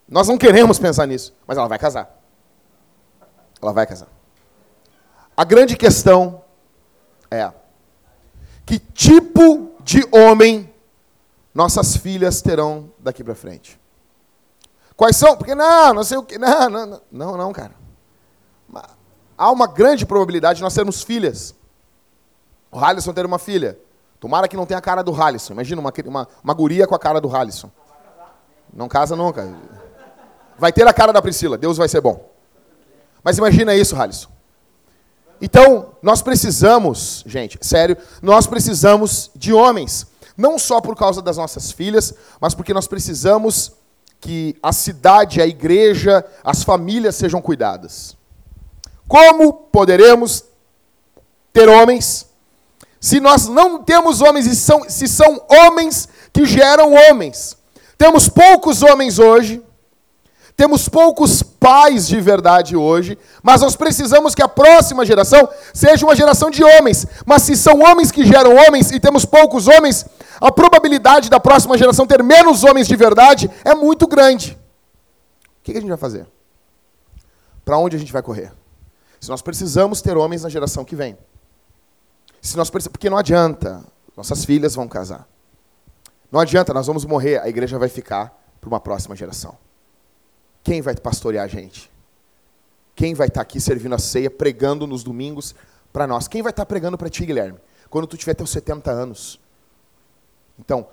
Nós 0.09 0.29
não 0.29 0.37
queremos 0.37 0.79
pensar 0.79 1.07
nisso, 1.07 1.35
mas 1.47 1.57
ela 1.57 1.69
vai 1.69 1.79
casar. 1.79 2.19
Ela 3.63 3.73
vai 3.73 3.87
casar. 3.87 4.09
A 5.37 5.45
grande 5.45 5.77
questão 5.77 6.43
é: 7.31 7.51
que 8.67 8.79
tipo 8.79 9.73
de 9.81 10.07
homem 10.13 10.73
nossas 11.55 11.97
filhas 11.97 12.41
terão 12.41 12.93
daqui 12.99 13.25
para 13.25 13.35
frente. 13.35 13.81
Quais 14.97 15.17
são? 15.17 15.37
Porque 15.37 15.55
não, 15.55 15.95
não 15.95 16.05
sei 16.05 16.19
o 16.19 16.23
que. 16.23 16.39
Não, 16.39 16.69
não, 16.69 17.01
não, 17.11 17.37
não, 17.37 17.53
cara. 17.53 17.75
Há 19.37 19.51
uma 19.51 19.67
grande 19.67 20.05
probabilidade 20.05 20.59
de 20.59 20.63
nós 20.63 20.75
termos 20.75 21.03
filhas. 21.03 21.55
O 22.71 22.79
Halisson 22.79 23.13
ter 23.13 23.25
uma 23.25 23.39
filha. 23.39 23.79
Tomara 24.21 24.47
que 24.47 24.57
não 24.57 24.67
tenha 24.67 24.77
a 24.79 24.83
cara 24.83 25.03
do 25.03 25.19
Halisson. 25.19 25.55
Imagina 25.55 25.81
uma, 25.81 25.93
uma, 26.05 26.29
uma 26.45 26.55
guria 26.55 26.87
com 26.87 26.95
a 26.95 26.99
cara 26.99 27.21
do 27.21 27.35
Halisson. 27.35 27.71
Não 28.73 28.89
casa 28.89 29.17
nunca. 29.17 29.53
Vai 30.59 30.73
ter 30.73 30.87
a 30.87 30.93
cara 30.93 31.13
da 31.13 31.23
Priscila. 31.23 31.59
Deus 31.59 31.77
vai 31.77 31.89
ser 31.89 32.01
bom. 32.01 32.31
Mas 33.23 33.39
imagina 33.39 33.75
isso, 33.75 33.97
Halisson. 33.97 34.29
Então, 35.41 35.95
nós 36.03 36.21
precisamos, 36.21 37.25
gente, 37.27 37.59
sério, 37.63 37.97
nós 38.21 38.47
precisamos 38.47 39.31
de 39.35 39.53
homens 39.53 40.07
não 40.37 40.59
só 40.59 40.81
por 40.81 40.97
causa 40.97 41.21
das 41.21 41.37
nossas 41.37 41.71
filhas, 41.71 42.15
mas 42.41 42.55
porque 42.55 42.73
nós 42.73 42.87
precisamos 42.87 43.73
que 44.21 44.57
a 44.63 44.73
cidade, 44.73 45.41
a 45.41 45.47
igreja, 45.47 46.25
as 46.45 46.63
famílias 46.63 47.17
sejam 47.17 47.41
cuidadas. 47.43 48.17
Como 49.07 49.53
poderemos 49.53 50.45
ter 51.53 51.69
homens 51.69 52.31
se 53.01 53.19
nós 53.19 53.49
não 53.49 53.83
temos 53.83 54.21
homens 54.21 54.47
e 54.47 54.55
são, 54.55 54.89
se 54.89 55.09
são 55.09 55.43
homens 55.49 56.07
que 56.33 56.45
geram 56.45 56.93
homens? 56.93 57.57
Temos 58.01 58.31
poucos 58.31 58.83
homens 58.83 59.19
hoje, 59.19 59.63
temos 60.57 60.89
poucos 60.89 61.43
pais 61.43 62.09
de 62.09 62.19
verdade 62.19 62.75
hoje, 62.75 63.19
mas 63.43 63.61
nós 63.61 63.77
precisamos 63.77 64.35
que 64.35 64.43
a 64.43 64.49
próxima 64.49 65.05
geração 65.05 65.47
seja 65.75 66.07
uma 66.07 66.17
geração 66.17 66.49
de 66.51 66.65
homens. 66.65 67.07
Mas 67.27 67.43
se 67.43 67.55
são 67.59 67.81
homens 67.81 68.11
que 68.11 68.25
geram 68.25 68.57
homens 68.57 68.91
e 68.91 68.99
temos 68.99 69.27
poucos 69.27 69.69
homens, 69.69 70.07
a 70.41 70.51
probabilidade 70.51 71.29
da 71.29 71.39
próxima 71.39 71.77
geração 71.77 72.07
ter 72.07 72.23
menos 72.23 72.65
homens 72.65 72.89
de 72.89 72.97
verdade 72.97 73.51
é 73.67 73.75
muito 73.75 74.07
grande. 74.07 74.59
O 75.61 75.63
que 75.63 75.73
a 75.73 75.75
gente 75.75 75.91
vai 75.91 75.99
fazer? 75.99 76.27
Para 77.67 77.77
onde 77.77 77.97
a 77.97 77.99
gente 77.99 78.15
vai 78.15 78.23
correr? 78.23 78.51
Se 79.21 79.29
nós 79.29 79.43
precisamos 79.43 80.01
ter 80.01 80.17
homens 80.17 80.43
na 80.43 80.49
geração 80.49 80.87
que 80.87 80.97
vem. 80.97 81.19
Se 82.41 82.57
nós 82.57 82.71
porque 82.71 83.11
não 83.11 83.19
adianta, 83.19 83.85
nossas 84.17 84.43
filhas 84.43 84.75
vão 84.75 84.89
casar. 84.89 85.29
Não 86.31 86.41
adianta, 86.41 86.73
nós 86.73 86.87
vamos 86.87 87.05
morrer, 87.05 87.39
a 87.39 87.49
igreja 87.49 87.79
vai 87.79 87.89
ficar 87.89 88.39
para 88.61 88.69
uma 88.69 88.81
próxima 88.81 89.17
geração. 89.17 89.57
Quem 90.63 90.81
vai 90.81 90.95
pastorear 90.95 91.45
a 91.45 91.49
gente? 91.49 91.91
Quem 92.95 93.15
vai 93.15 93.29
estar 93.29 93.41
aqui 93.41 93.61
servindo 93.61 93.95
a 93.95 93.99
ceia, 93.99 94.31
pregando 94.31 94.87
nos 94.87 95.03
domingos 95.03 95.55
para 95.93 96.07
nós? 96.07 96.29
Quem 96.29 96.43
vai 96.43 96.51
estar 96.51 96.67
pregando 96.67 96.99
para 96.99 97.09
ti, 97.09 97.25
Guilherme? 97.25 97.59
Quando 97.89 98.07
tu 98.07 98.17
tiver 98.17 98.35
teus 98.35 98.51
70 98.51 98.91
anos. 98.91 99.41
Então, 100.59 100.87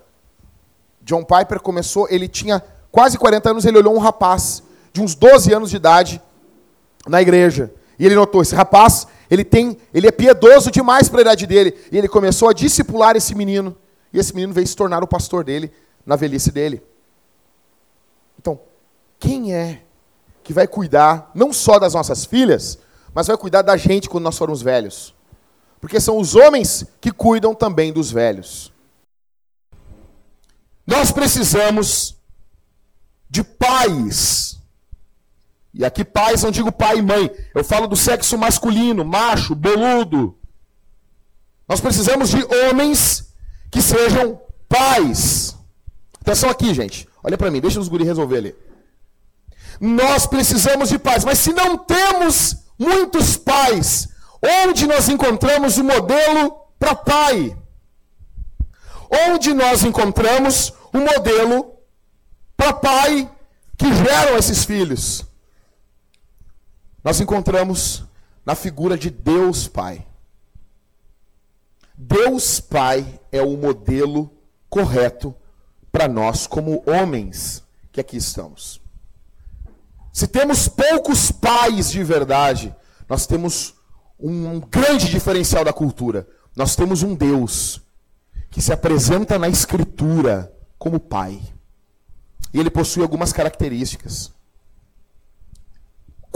John 1.01 1.23
Piper 1.23 1.59
começou, 1.59 2.07
ele 2.09 2.27
tinha 2.27 2.63
quase 2.91 3.17
40 3.17 3.51
anos, 3.51 3.65
ele 3.65 3.77
olhou 3.77 3.93
um 3.93 3.99
rapaz 3.99 4.63
de 4.91 5.01
uns 5.01 5.13
12 5.13 5.53
anos 5.53 5.69
de 5.69 5.75
idade 5.75 6.21
na 7.07 7.21
igreja. 7.21 7.71
E 7.99 8.05
ele 8.05 8.15
notou, 8.15 8.41
esse 8.41 8.55
rapaz, 8.55 9.07
ele 9.29 9.43
tem, 9.43 9.77
ele 9.93 10.07
é 10.07 10.11
piedoso 10.11 10.71
demais 10.71 11.09
para 11.09 11.19
a 11.19 11.21
idade 11.21 11.45
dele, 11.45 11.75
e 11.91 11.97
ele 11.97 12.07
começou 12.07 12.49
a 12.49 12.53
discipular 12.53 13.15
esse 13.15 13.35
menino, 13.35 13.75
e 14.11 14.19
esse 14.19 14.33
menino 14.33 14.53
veio 14.53 14.67
se 14.67 14.75
tornar 14.75 15.03
o 15.03 15.07
pastor 15.07 15.43
dele 15.43 15.71
na 16.05 16.15
velhice 16.15 16.51
dele. 16.51 16.81
Então, 18.39 18.59
quem 19.19 19.53
é 19.53 19.83
que 20.43 20.53
vai 20.53 20.67
cuidar 20.67 21.31
não 21.35 21.51
só 21.51 21.77
das 21.79 21.93
nossas 21.93 22.25
filhas, 22.25 22.79
mas 23.13 23.27
vai 23.27 23.37
cuidar 23.37 23.61
da 23.61 23.75
gente 23.75 24.09
quando 24.09 24.23
nós 24.23 24.37
formos 24.37 24.61
velhos? 24.61 25.13
Porque 25.79 25.99
são 25.99 26.17
os 26.17 26.35
homens 26.35 26.85
que 27.01 27.11
cuidam 27.11 27.53
também 27.53 27.91
dos 27.91 28.11
velhos. 28.11 28.71
Nós 30.85 31.11
precisamos 31.11 32.15
de 33.29 33.43
pais. 33.43 34.57
E 35.73 35.83
aqui 35.85 36.03
pais 36.03 36.43
não 36.43 36.49
digo 36.49 36.71
pai 36.71 36.99
e 36.99 37.01
mãe, 37.01 37.29
eu 37.53 37.63
falo 37.63 37.87
do 37.87 37.95
sexo 37.95 38.37
masculino, 38.37 39.03
macho, 39.03 39.53
boludo. 39.53 40.35
Nós 41.67 41.81
precisamos 41.81 42.29
de 42.29 42.43
homens 42.43 43.26
que 43.71 43.81
sejam 43.81 44.39
pais. 44.67 45.55
Atenção 46.21 46.49
aqui, 46.49 46.73
gente. 46.73 47.07
Olha 47.23 47.37
para 47.37 47.51
mim, 47.51 47.61
deixa 47.61 47.79
os 47.79 47.87
guri 47.87 48.03
resolver 48.03 48.37
ali. 48.37 48.55
Nós 49.79 50.25
precisamos 50.25 50.89
de 50.89 50.97
pais, 50.97 51.23
mas 51.23 51.39
se 51.39 51.53
não 51.53 51.77
temos 51.77 52.55
muitos 52.77 53.37
pais, 53.37 54.09
onde 54.65 54.87
nós 54.87 55.09
encontramos 55.09 55.77
o 55.77 55.83
modelo 55.83 56.51
para 56.79 56.95
pai? 56.95 57.55
Onde 59.29 59.53
nós 59.53 59.83
encontramos 59.83 60.73
o 60.91 60.99
modelo 60.99 61.77
para 62.55 62.73
pai 62.73 63.29
que 63.77 63.93
geram 63.93 64.37
esses 64.37 64.65
filhos. 64.65 65.25
Nós 67.03 67.21
encontramos 67.21 68.03
na 68.45 68.55
figura 68.55 68.97
de 68.97 69.09
Deus 69.09 69.67
Pai. 69.67 70.05
Deus 71.95 72.59
Pai 72.59 73.16
é 73.31 73.41
o 73.41 73.57
modelo 73.57 74.31
correto 74.69 75.35
para 75.91 76.07
nós, 76.07 76.45
como 76.47 76.83
homens 76.85 77.63
que 77.91 78.01
aqui 78.01 78.17
estamos. 78.17 78.81
Se 80.13 80.27
temos 80.27 80.67
poucos 80.67 81.31
pais 81.31 81.91
de 81.91 82.03
verdade, 82.03 82.75
nós 83.07 83.27
temos 83.27 83.75
um 84.19 84.59
grande 84.59 85.09
diferencial 85.09 85.63
da 85.63 85.71
cultura. 85.71 86.27
Nós 86.55 86.75
temos 86.75 87.03
um 87.03 87.13
Deus 87.13 87.81
que 88.49 88.61
se 88.61 88.73
apresenta 88.73 89.37
na 89.37 89.47
Escritura 89.47 90.51
como 90.77 90.99
Pai. 90.99 91.39
E 92.53 92.59
ele 92.59 92.69
possui 92.69 93.03
algumas 93.03 93.31
características 93.31 94.31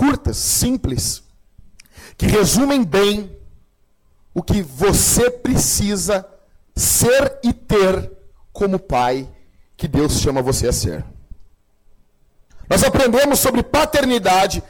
curtas, 0.02 0.38
simples, 0.38 1.24
que 2.18 2.26
resumem 2.26 2.84
bem 2.84 3.38
o 4.34 4.42
que 4.42 4.64
você 4.64 5.30
precisa 5.30 6.26
ser 6.76 7.40
e 7.44 7.54
ter 7.54 8.12
como 8.52 8.80
pai 8.80 9.28
que 9.76 9.88
Deus 9.88 10.20
chama 10.20 10.42
você 10.42 10.68
a 10.68 10.74
ser. 10.74 11.06
Nós 12.70 12.84
aprendemos 12.84 13.40
sobre 13.40 13.64
paternidade 13.64 14.64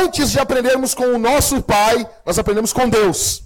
antes 0.00 0.30
de 0.30 0.38
aprendermos 0.38 0.94
com 0.94 1.04
o 1.04 1.18
nosso 1.18 1.62
pai, 1.62 2.08
nós 2.24 2.38
aprendemos 2.38 2.72
com 2.72 2.88
Deus. 2.88 3.44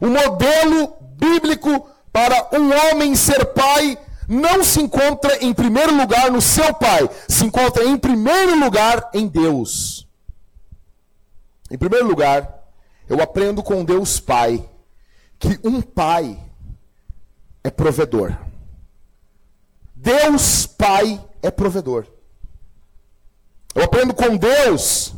O 0.00 0.06
modelo 0.06 0.96
bíblico 1.16 1.88
para 2.12 2.48
um 2.52 2.70
homem 2.72 3.16
ser 3.16 3.44
pai 3.46 3.98
não 4.28 4.62
se 4.62 4.80
encontra 4.80 5.44
em 5.44 5.52
primeiro 5.52 5.96
lugar 5.96 6.30
no 6.30 6.40
seu 6.40 6.72
pai, 6.74 7.08
se 7.28 7.44
encontra 7.44 7.84
em 7.84 7.96
primeiro 7.96 8.58
lugar 8.58 9.10
em 9.12 9.26
Deus. 9.26 10.06
Em 11.70 11.78
primeiro 11.78 12.06
lugar, 12.06 12.64
eu 13.08 13.20
aprendo 13.20 13.62
com 13.62 13.84
Deus 13.84 14.20
Pai 14.20 14.64
que 15.38 15.58
um 15.64 15.82
pai 15.82 16.38
é 17.64 17.70
provedor. 17.70 18.36
Deus 19.94 20.66
Pai 20.66 21.24
é 21.42 21.50
provedor. 21.50 22.06
Eu 23.74 23.82
aprendo 23.82 24.14
com 24.14 24.36
Deus 24.36 25.14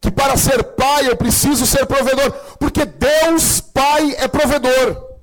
que 0.00 0.10
para 0.10 0.36
ser 0.36 0.62
pai 0.62 1.06
eu 1.06 1.16
preciso 1.16 1.66
ser 1.66 1.84
provedor, 1.84 2.32
porque 2.58 2.86
Deus 2.86 3.60
Pai 3.60 4.14
é 4.16 4.26
provedor. 4.26 5.18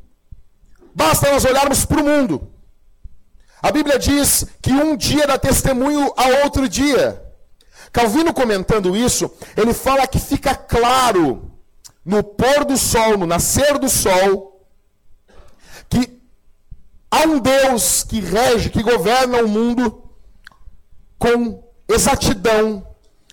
Basta 0.93 1.31
nós 1.31 1.45
olharmos 1.45 1.83
para 1.83 2.01
o 2.01 2.05
mundo. 2.05 2.51
A 3.61 3.71
Bíblia 3.71 3.97
diz 3.97 4.45
que 4.61 4.71
um 4.71 4.95
dia 4.95 5.25
dá 5.25 5.37
testemunho 5.39 6.13
a 6.15 6.43
outro 6.43 6.69
dia. 6.69 7.23
Calvino 7.91 8.33
comentando 8.33 8.95
isso, 8.95 9.31
ele 9.55 9.73
fala 9.73 10.05
que 10.05 10.19
fica 10.19 10.53
claro 10.53 11.51
no 12.05 12.21
pôr 12.23 12.63
do 12.63 12.77
sol, 12.77 13.17
no 13.17 13.25
nascer 13.25 13.79
do 13.79 13.89
sol, 13.89 14.56
que 15.89 16.21
há 17.09 17.21
um 17.27 17.39
Deus 17.39 18.03
que 18.03 18.19
rege, 18.19 18.69
que 18.69 18.83
governa 18.83 19.43
o 19.43 19.47
mundo 19.47 20.03
com 21.17 21.63
exatidão, 21.87 22.85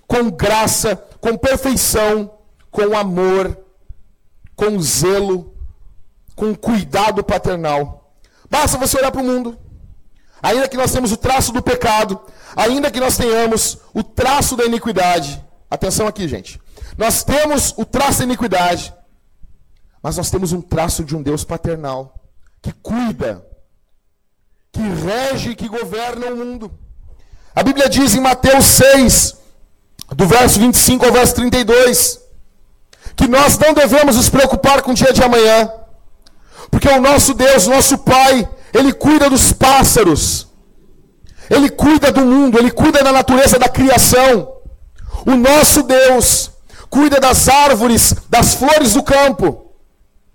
com 0.07 0.31
graça, 0.31 0.97
com 1.21 1.37
perfeição, 1.37 2.39
com 2.71 2.97
amor, 2.97 3.59
com 4.57 4.81
zelo, 4.81 5.55
com 6.35 6.55
cuidado 6.55 7.23
paternal. 7.23 8.13
Basta 8.51 8.79
você 8.79 8.99
olhar 8.99 9.11
para 9.11 9.21
o 9.21 9.25
mundo. 9.25 9.59
Ainda 10.43 10.69
que 10.69 10.77
nós 10.77 10.93
temos 10.93 11.11
o 11.11 11.17
traço 11.17 11.53
do 11.53 11.63
pecado, 11.63 12.21
ainda 12.55 12.91
que 12.91 13.01
nós 13.01 13.17
tenhamos 13.17 13.79
o 13.95 14.03
traço 14.03 14.57
da 14.57 14.65
iniquidade. 14.65 15.43
Atenção 15.71 16.07
aqui, 16.07 16.29
gente. 16.29 16.61
Nós 16.99 17.25
temos 17.25 17.75
o 17.77 17.85
traço 17.85 18.19
da 18.19 18.25
iniquidade, 18.25 18.95
mas 20.03 20.17
nós 20.17 20.31
temos 20.31 20.53
um 20.53 20.61
traço 20.61 21.03
de 21.03 21.17
um 21.17 21.23
Deus 21.23 21.45
paternal 21.45 22.24
que 22.65 22.73
cuida, 22.73 23.47
que 24.73 24.81
rege, 24.81 25.55
que 25.55 25.69
governa 25.69 26.27
o 26.27 26.37
mundo. 26.37 26.73
A 27.55 27.63
Bíblia 27.63 27.89
diz 27.89 28.17
em 28.17 28.21
Mateus 28.21 28.65
6, 28.65 29.37
do 30.17 30.27
verso 30.27 30.59
25 30.59 31.07
ao 31.07 31.13
verso 31.13 31.37
32, 31.37 32.19
que 33.15 33.29
nós 33.29 33.57
não 33.59 33.73
devemos 33.73 34.17
nos 34.17 34.29
preocupar 34.29 34.83
com 34.83 34.91
o 34.91 34.95
dia 34.95 35.13
de 35.13 35.23
amanhã 35.23 35.71
porque 36.75 36.89
o 36.89 37.01
nosso 37.01 37.35
Deus, 37.35 37.69
nosso 37.69 37.99
Pai, 37.99 38.49
Ele 38.73 38.93
cuida 38.93 39.31
dos 39.31 39.53
pássaros. 39.53 40.49
Ele 41.49 41.71
cuida 41.71 42.11
do 42.11 42.23
mundo, 42.23 42.59
Ele 42.59 42.73
cuida 42.73 43.01
da 43.01 43.13
natureza 43.13 43.61
da 43.61 43.69
criação. 43.69 44.57
O 45.25 45.37
nosso 45.37 45.85
Deus 45.85 46.51
cuida 46.91 47.21
das 47.21 47.49
árvores, 47.49 48.13
das 48.29 48.55
flores 48.55 48.95
do 48.95 49.05
campo. 49.05 49.64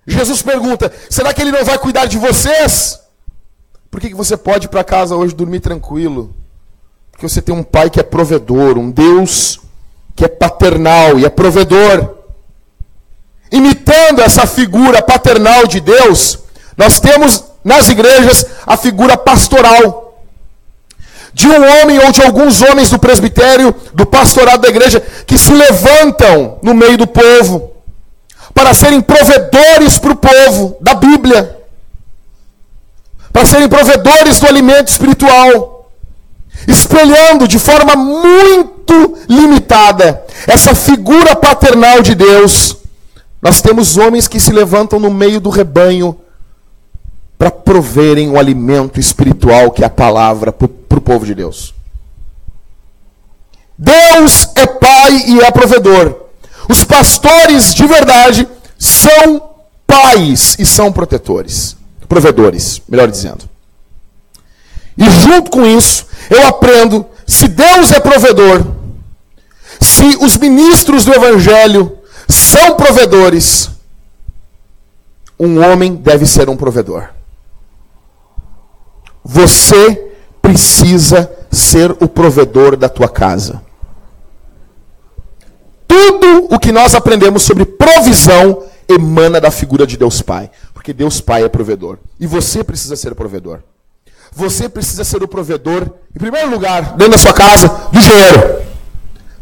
Jesus 0.10 0.42
pergunta: 0.42 0.92
será 1.10 1.34
que 1.34 1.42
Ele 1.42 1.52
não 1.52 1.64
vai 1.64 1.78
cuidar 1.78 2.06
de 2.06 2.18
vocês? 2.18 3.00
Por 3.90 4.00
que, 4.00 4.10
que 4.10 4.16
você 4.16 4.36
pode 4.36 4.66
ir 4.66 4.70
para 4.70 4.84
casa 4.84 5.16
hoje 5.16 5.34
dormir 5.34 5.60
tranquilo? 5.60 6.36
Porque 7.12 7.28
você 7.28 7.42
tem 7.42 7.56
um 7.56 7.64
Pai 7.64 7.90
que 7.90 8.00
é 8.00 8.04
provedor, 8.04 8.78
um 8.78 8.92
Deus 8.92 9.60
que 10.20 10.26
é 10.26 10.28
paternal 10.28 11.18
e 11.18 11.24
é 11.24 11.30
provedor. 11.30 12.18
Imitando 13.50 14.22
essa 14.22 14.46
figura 14.46 15.02
paternal 15.02 15.66
de 15.66 15.80
Deus, 15.80 16.40
nós 16.76 17.00
temos 17.00 17.46
nas 17.64 17.88
igrejas 17.88 18.46
a 18.68 18.76
figura 18.76 19.16
pastoral. 19.18 20.22
De 21.34 21.48
um 21.48 21.82
homem 21.82 22.00
ou 22.00 22.12
de 22.12 22.22
alguns 22.22 22.62
homens 22.62 22.90
do 22.90 23.00
presbitério, 23.00 23.74
do 23.94 24.06
pastorado 24.06 24.62
da 24.62 24.68
igreja, 24.68 25.00
que 25.26 25.38
se 25.38 25.54
levantam 25.54 26.60
no 26.62 26.74
meio 26.74 26.98
do 26.98 27.08
povo, 27.08 27.72
para 28.60 28.74
serem 28.74 29.00
provedores 29.00 29.98
para 29.98 30.12
o 30.12 30.16
povo 30.18 30.76
da 30.82 30.94
Bíblia, 30.94 31.58
para 33.32 33.46
serem 33.46 33.70
provedores 33.70 34.38
do 34.38 34.48
alimento 34.48 34.90
espiritual, 34.90 35.90
espelhando 36.68 37.48
de 37.48 37.58
forma 37.58 37.96
muito 37.96 39.18
limitada 39.30 40.26
essa 40.46 40.76
figura 40.76 41.38
paternal 41.38 42.02
de 42.02 42.14
Deus 42.16 42.76
nós 43.42 43.62
temos 43.62 43.96
homens 43.96 44.28
que 44.28 44.42
se 44.42 44.52
levantam 44.52 45.00
no 45.00 45.10
meio 45.10 45.40
do 45.40 45.50
rebanho 45.50 46.20
para 47.38 47.50
proverem 47.50 48.30
o 48.30 48.38
alimento 48.38 49.00
espiritual 49.00 49.72
que 49.72 49.84
é 49.84 49.86
a 49.86 49.90
palavra 49.90 50.52
para 50.52 50.66
o 50.66 51.02
povo 51.02 51.26
de 51.26 51.34
Deus. 51.34 51.74
Deus 53.78 54.50
é 54.58 54.68
pai 54.68 55.24
e 55.28 55.40
é 55.40 55.50
provedor. 55.50 56.29
Os 56.70 56.84
pastores 56.84 57.74
de 57.74 57.88
verdade 57.88 58.48
são 58.78 59.56
pais 59.88 60.56
e 60.60 60.66
são 60.66 60.92
protetores, 60.92 61.76
provedores, 62.08 62.82
melhor 62.88 63.10
dizendo. 63.10 63.50
E 64.96 65.10
junto 65.10 65.50
com 65.50 65.66
isso, 65.66 66.06
eu 66.30 66.48
aprendo 66.48 67.06
se 67.26 67.48
Deus 67.48 67.92
é 67.92 68.00
provedor, 68.00 68.66
se 69.80 70.18
os 70.22 70.38
ministros 70.38 71.06
do 71.06 71.14
evangelho 71.14 71.98
são 72.28 72.76
provedores, 72.76 73.72
um 75.40 75.64
homem 75.64 75.96
deve 75.96 76.26
ser 76.26 76.50
um 76.50 76.58
provedor. 76.58 77.10
Você 79.24 80.12
precisa 80.42 81.32
ser 81.52 81.92
o 81.92 82.08
provedor 82.08 82.76
da 82.76 82.90
tua 82.90 83.08
casa. 83.08 83.62
Tu 85.90 86.10
tudo 86.20 86.48
o 86.54 86.60
que 86.60 86.72
nós 86.72 86.96
aprendemos 86.96 87.44
sobre 87.44 87.66
provisão 87.66 88.64
emana 88.88 89.40
da 89.40 89.52
figura 89.52 89.86
de 89.86 89.98
Deus 89.98 90.22
Pai. 90.22 90.50
Porque 90.74 90.94
Deus 90.94 91.22
Pai 91.22 91.44
é 91.44 91.50
provedor. 91.50 91.98
E 92.20 92.28
você 92.28 92.64
precisa 92.64 92.96
ser 92.96 93.16
provedor. 93.16 93.60
Você 94.32 94.70
precisa 94.70 95.04
ser 95.04 95.24
o 95.24 95.28
provedor, 95.28 95.90
em 96.16 96.20
primeiro 96.20 96.52
lugar, 96.52 96.94
dentro 96.96 97.14
da 97.14 97.18
sua 97.18 97.34
casa, 97.34 97.68
do 97.92 98.00
dinheiro. 98.00 98.62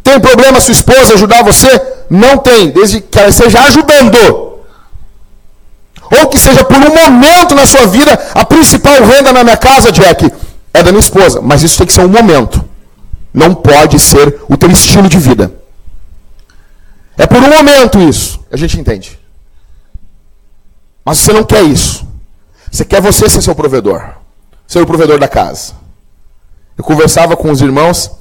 Tem 0.02 0.20
problema 0.20 0.62
sua 0.62 0.72
esposa 0.72 1.14
ajudar 1.14 1.44
você? 1.44 1.68
Não 2.10 2.38
tem, 2.38 2.72
desde 2.72 3.02
que 3.02 3.20
ela 3.20 3.28
esteja 3.28 3.62
ajudando. 3.64 4.60
Ou 6.10 6.30
que 6.30 6.40
seja 6.40 6.64
por 6.64 6.78
um 6.78 6.96
momento 6.96 7.54
na 7.54 7.66
sua 7.66 7.86
vida, 7.88 8.14
a 8.34 8.46
principal 8.46 9.04
renda 9.04 9.34
na 9.34 9.44
minha 9.44 9.58
casa, 9.58 9.92
Jack, 9.92 10.32
é 10.74 10.82
da 10.82 10.92
minha 10.92 11.02
esposa. 11.02 11.42
Mas 11.42 11.64
isso 11.64 11.78
tem 11.78 11.86
que 11.86 11.92
ser 11.92 12.06
um 12.06 12.08
momento. 12.08 12.64
Não 13.34 13.54
pode 13.54 14.00
ser 14.00 14.40
o 14.48 14.56
teu 14.56 14.72
estilo 14.72 15.10
de 15.10 15.20
vida. 15.20 15.57
É 17.18 17.26
por 17.26 17.38
um 17.38 17.50
momento 17.50 18.00
isso. 18.00 18.40
A 18.52 18.58
gente 18.58 18.80
entende. 18.80 19.20
Mas 21.04 21.20
você 21.20 21.34
não 21.34 21.44
quer 21.44 21.64
isso. 21.64 22.08
Você 22.72 22.86
quer 22.86 23.02
você 23.02 23.28
ser 23.30 23.42
seu 23.42 23.56
provedor. 23.56 24.16
Ser 24.68 24.82
o 24.82 24.86
provedor 24.86 25.20
da 25.20 25.28
casa. 25.28 25.74
Eu 26.78 26.84
conversava 26.84 27.36
com 27.36 27.50
os 27.50 27.62
irmãos 27.62 28.12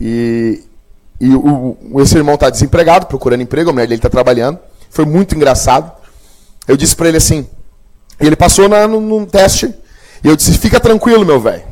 e, 0.00 0.62
e 1.20 1.34
o, 1.34 1.76
esse 2.00 2.16
irmão 2.16 2.36
está 2.36 2.48
desempregado, 2.48 3.06
procurando 3.06 3.42
emprego, 3.42 3.70
a 3.70 3.72
mulher 3.72 3.86
dele 3.86 3.98
está 3.98 4.08
trabalhando. 4.08 4.58
Foi 4.88 5.04
muito 5.04 5.34
engraçado. 5.34 5.92
Eu 6.66 6.76
disse 6.76 6.96
para 6.96 7.08
ele 7.08 7.18
assim, 7.18 7.46
ele 8.18 8.36
passou 8.36 8.68
na, 8.68 8.86
no, 8.86 9.00
num 9.00 9.26
teste, 9.26 9.74
e 10.22 10.28
eu 10.28 10.36
disse, 10.36 10.56
fica 10.58 10.80
tranquilo, 10.80 11.24
meu 11.24 11.40
velho. 11.40 11.64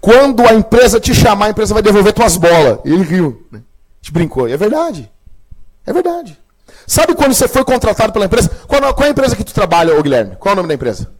Quando 0.00 0.46
a 0.46 0.54
empresa 0.54 0.98
te 0.98 1.14
chamar, 1.14 1.46
a 1.46 1.50
empresa 1.50 1.74
vai 1.74 1.82
devolver 1.82 2.12
tuas 2.12 2.36
bolas. 2.36 2.80
E 2.84 2.92
ele 2.92 3.04
riu. 3.04 3.46
Né? 3.52 3.62
Te 4.00 4.10
brincou. 4.10 4.48
E 4.48 4.52
é 4.52 4.56
verdade. 4.56 5.08
É 5.86 5.92
verdade. 5.92 6.38
Sabe 6.86 7.14
quando 7.14 7.34
você 7.34 7.48
foi 7.48 7.64
contratado 7.64 8.12
pela 8.12 8.26
empresa? 8.26 8.48
Qual, 8.66 8.80
qual 8.94 9.04
é 9.04 9.08
a 9.08 9.12
empresa 9.12 9.36
que 9.36 9.44
tu 9.44 9.52
trabalha, 9.52 9.98
ô 9.98 10.02
Guilherme? 10.02 10.36
Qual 10.36 10.50
é 10.50 10.54
o 10.54 10.56
nome 10.56 10.68
da 10.68 10.74
empresa? 10.74 11.10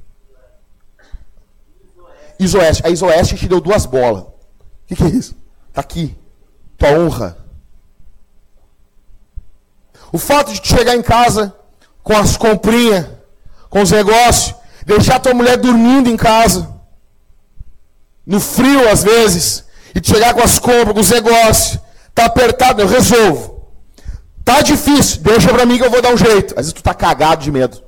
Isoeste. 2.39 2.83
A 2.85 2.91
Isoeste 2.91 3.37
te 3.37 3.49
deu 3.49 3.61
duas 3.61 3.87
bolas. 3.87 4.23
O 4.23 4.33
que, 4.87 4.97
que 4.97 5.05
é 5.05 5.09
isso? 5.09 5.35
Tá 5.73 5.81
aqui. 5.81 6.17
Tua 6.77 6.91
honra. 6.91 7.39
O 10.13 10.19
fato 10.19 10.53
de 10.53 10.61
tu 10.61 10.69
chegar 10.69 10.95
em 10.95 11.03
casa 11.03 11.55
com 12.03 12.17
as 12.17 12.37
comprinhas, 12.37 13.07
com 13.71 13.81
os 13.81 13.91
negócios, 13.91 14.55
deixar 14.85 15.21
tua 15.21 15.33
mulher 15.33 15.57
dormindo 15.57 16.11
em 16.11 16.17
casa, 16.17 16.69
no 18.27 18.41
frio 18.41 18.89
às 18.91 19.03
vezes, 19.03 19.65
e 19.95 20.01
tu 20.01 20.09
chegar 20.09 20.35
com 20.35 20.43
as 20.43 20.59
compras, 20.59 20.93
com 20.93 21.01
os 21.01 21.11
negócios, 21.11 21.79
tá 22.15 22.27
apertado, 22.27 22.83
eu 22.83 22.89
resolvo. 22.89 23.52
Tá 24.45 24.61
difícil, 24.61 25.23
deixa 25.23 25.53
pra 25.53 25.65
mim 25.65 25.79
que 25.79 25.85
eu 25.85 25.91
vou 25.91 26.03
dar 26.03 26.13
um 26.13 26.17
jeito. 26.17 26.53
Às 26.53 26.67
vezes 26.67 26.73
tu 26.73 26.83
tá 26.83 26.95
cagado 26.95 27.43
de 27.43 27.51
medo. 27.51 27.83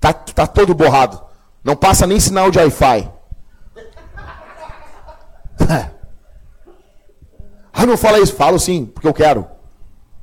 Tá, 0.00 0.12
tu 0.12 0.34
tá 0.34 0.46
todo 0.46 0.74
borrado. 0.74 1.22
Não 1.62 1.76
passa 1.76 2.06
nem 2.06 2.20
sinal 2.20 2.50
de 2.50 2.58
Wi-Fi. 2.58 3.10
ah, 7.72 7.86
não 7.86 7.96
fala 7.96 8.18
isso. 8.18 8.34
Falo 8.34 8.58
sim, 8.58 8.86
porque 8.86 9.08
eu 9.08 9.14
quero. 9.14 9.46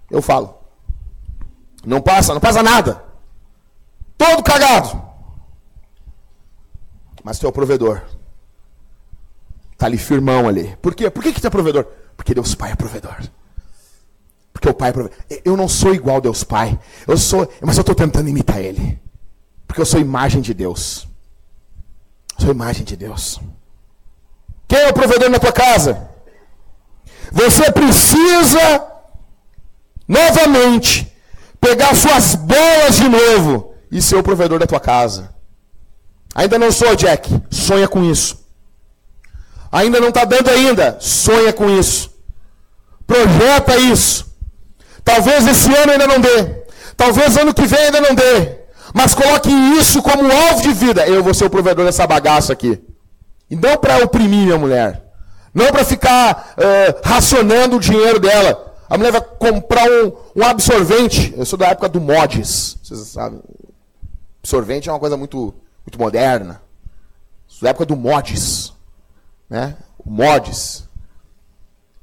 Eu 0.10 0.22
falo. 0.22 0.56
Não 1.86 2.02
passa, 2.02 2.34
não 2.34 2.42
passa 2.42 2.62
nada. 2.62 3.04
Todo 4.18 4.44
cagado. 4.44 5.02
Mas 7.24 7.40
tu 7.40 7.46
é 7.46 7.50
o 7.50 7.54
provedor. 7.54 8.04
Tá 9.78 9.88
ali 9.88 9.98
firmão 9.98 10.48
ali. 10.48 10.76
Por 10.82 10.94
quê? 10.94 11.10
Por 11.10 11.24
que, 11.24 11.34
que 11.34 11.42
tu 11.42 11.48
é 11.48 11.50
provedor? 11.50 11.88
Porque 12.16 12.36
Deus 12.36 12.54
Pai 12.54 12.72
é 12.72 12.76
provedor. 12.76 13.18
Porque 14.62 14.70
o 14.70 14.74
Pai 14.76 14.90
é 14.90 14.94
provedor. 14.94 15.18
Eu 15.44 15.58
não 15.58 15.68
sou 15.68 15.92
igual 15.92 16.18
a 16.18 16.20
Deus 16.20 16.44
Pai. 16.44 16.80
Eu 17.08 17.18
sou, 17.18 17.52
mas 17.60 17.78
eu 17.78 17.82
estou 17.82 17.96
tentando 17.96 18.30
imitar 18.30 18.60
Ele. 18.60 19.02
Porque 19.66 19.82
eu 19.82 19.86
sou 19.88 20.00
imagem 20.00 20.40
de 20.40 20.54
Deus. 20.54 21.08
Sou 22.38 22.52
imagem 22.52 22.86
de 22.86 22.96
Deus. 22.96 23.42
Quem 24.68 24.78
é 24.78 24.90
o 24.90 24.94
provedor 24.94 25.32
na 25.32 25.40
tua 25.40 25.52
casa? 25.52 26.10
Você 27.32 27.72
precisa 27.72 28.88
novamente 30.08 31.12
pegar 31.60 31.96
suas 31.96 32.36
bolas 32.36 32.98
de 32.98 33.10
novo 33.10 33.74
e 33.92 34.00
ser 34.00 34.18
o 34.18 34.24
provedor 34.24 34.60
da 34.60 34.68
tua 34.68 34.80
casa. 34.80 35.34
Ainda 36.36 36.60
não 36.60 36.72
sou, 36.72 36.96
Jack. 36.96 37.34
Sonha 37.50 37.88
com 37.88 38.04
isso. 38.04 38.46
Ainda 39.72 40.00
não 40.00 40.10
está 40.10 40.24
dando 40.24 40.52
ainda. 40.52 41.00
Sonha 41.00 41.52
com 41.52 41.68
isso. 41.68 42.12
Projeta 43.08 43.76
isso. 43.78 44.31
Talvez 45.04 45.48
esse 45.48 45.74
ano 45.76 45.92
ainda 45.92 46.08
não 46.08 46.20
dê. 46.20 46.62
Talvez 46.96 47.38
ano 47.38 47.54
que 47.54 47.66
vem 47.66 47.80
ainda 47.80 48.02
não 48.02 48.14
dê. 48.16 48.62
Mas 48.94 49.16
coloque 49.16 49.50
isso 49.80 50.02
como 50.02 50.32
alvo 50.32 50.62
de 50.62 50.74
vida. 50.74 51.08
Eu 51.08 51.24
vou 51.24 51.34
ser 51.34 51.46
o 51.46 51.50
provedor 51.50 51.86
dessa 51.86 52.06
bagaça 52.06 52.54
aqui. 52.54 52.82
E 53.50 53.56
não 53.56 53.78
para 53.78 54.04
oprimir 54.04 54.46
minha 54.46 54.58
mulher. 54.58 55.04
Não 55.54 55.68
para 55.68 55.84
ficar 55.84 56.56
uh, 56.58 57.00
racionando 57.04 57.78
o 57.78 57.80
dinheiro 57.80 58.20
dela. 58.20 58.74
A 58.90 58.98
mulher 58.98 59.12
vai 59.12 59.22
comprar 59.22 59.90
um, 59.90 60.14
um 60.36 60.44
absorvente. 60.44 61.34
Eu 61.38 61.46
sou 61.46 61.58
da 61.58 61.68
época 61.68 61.90
do 61.90 62.02
mods. 62.02 62.78
Vocês 62.84 63.00
sabem. 63.08 63.42
Absorvente 64.44 64.90
é 64.90 64.92
uma 64.92 65.00
coisa 65.00 65.16
muito, 65.16 65.54
muito 65.86 66.00
moderna. 66.00 66.62
Sou 67.48 67.64
da 67.64 67.70
época 67.70 67.86
do 67.86 67.96
mods. 67.96 68.74
Né? 69.50 69.76
Mods. 70.06 70.88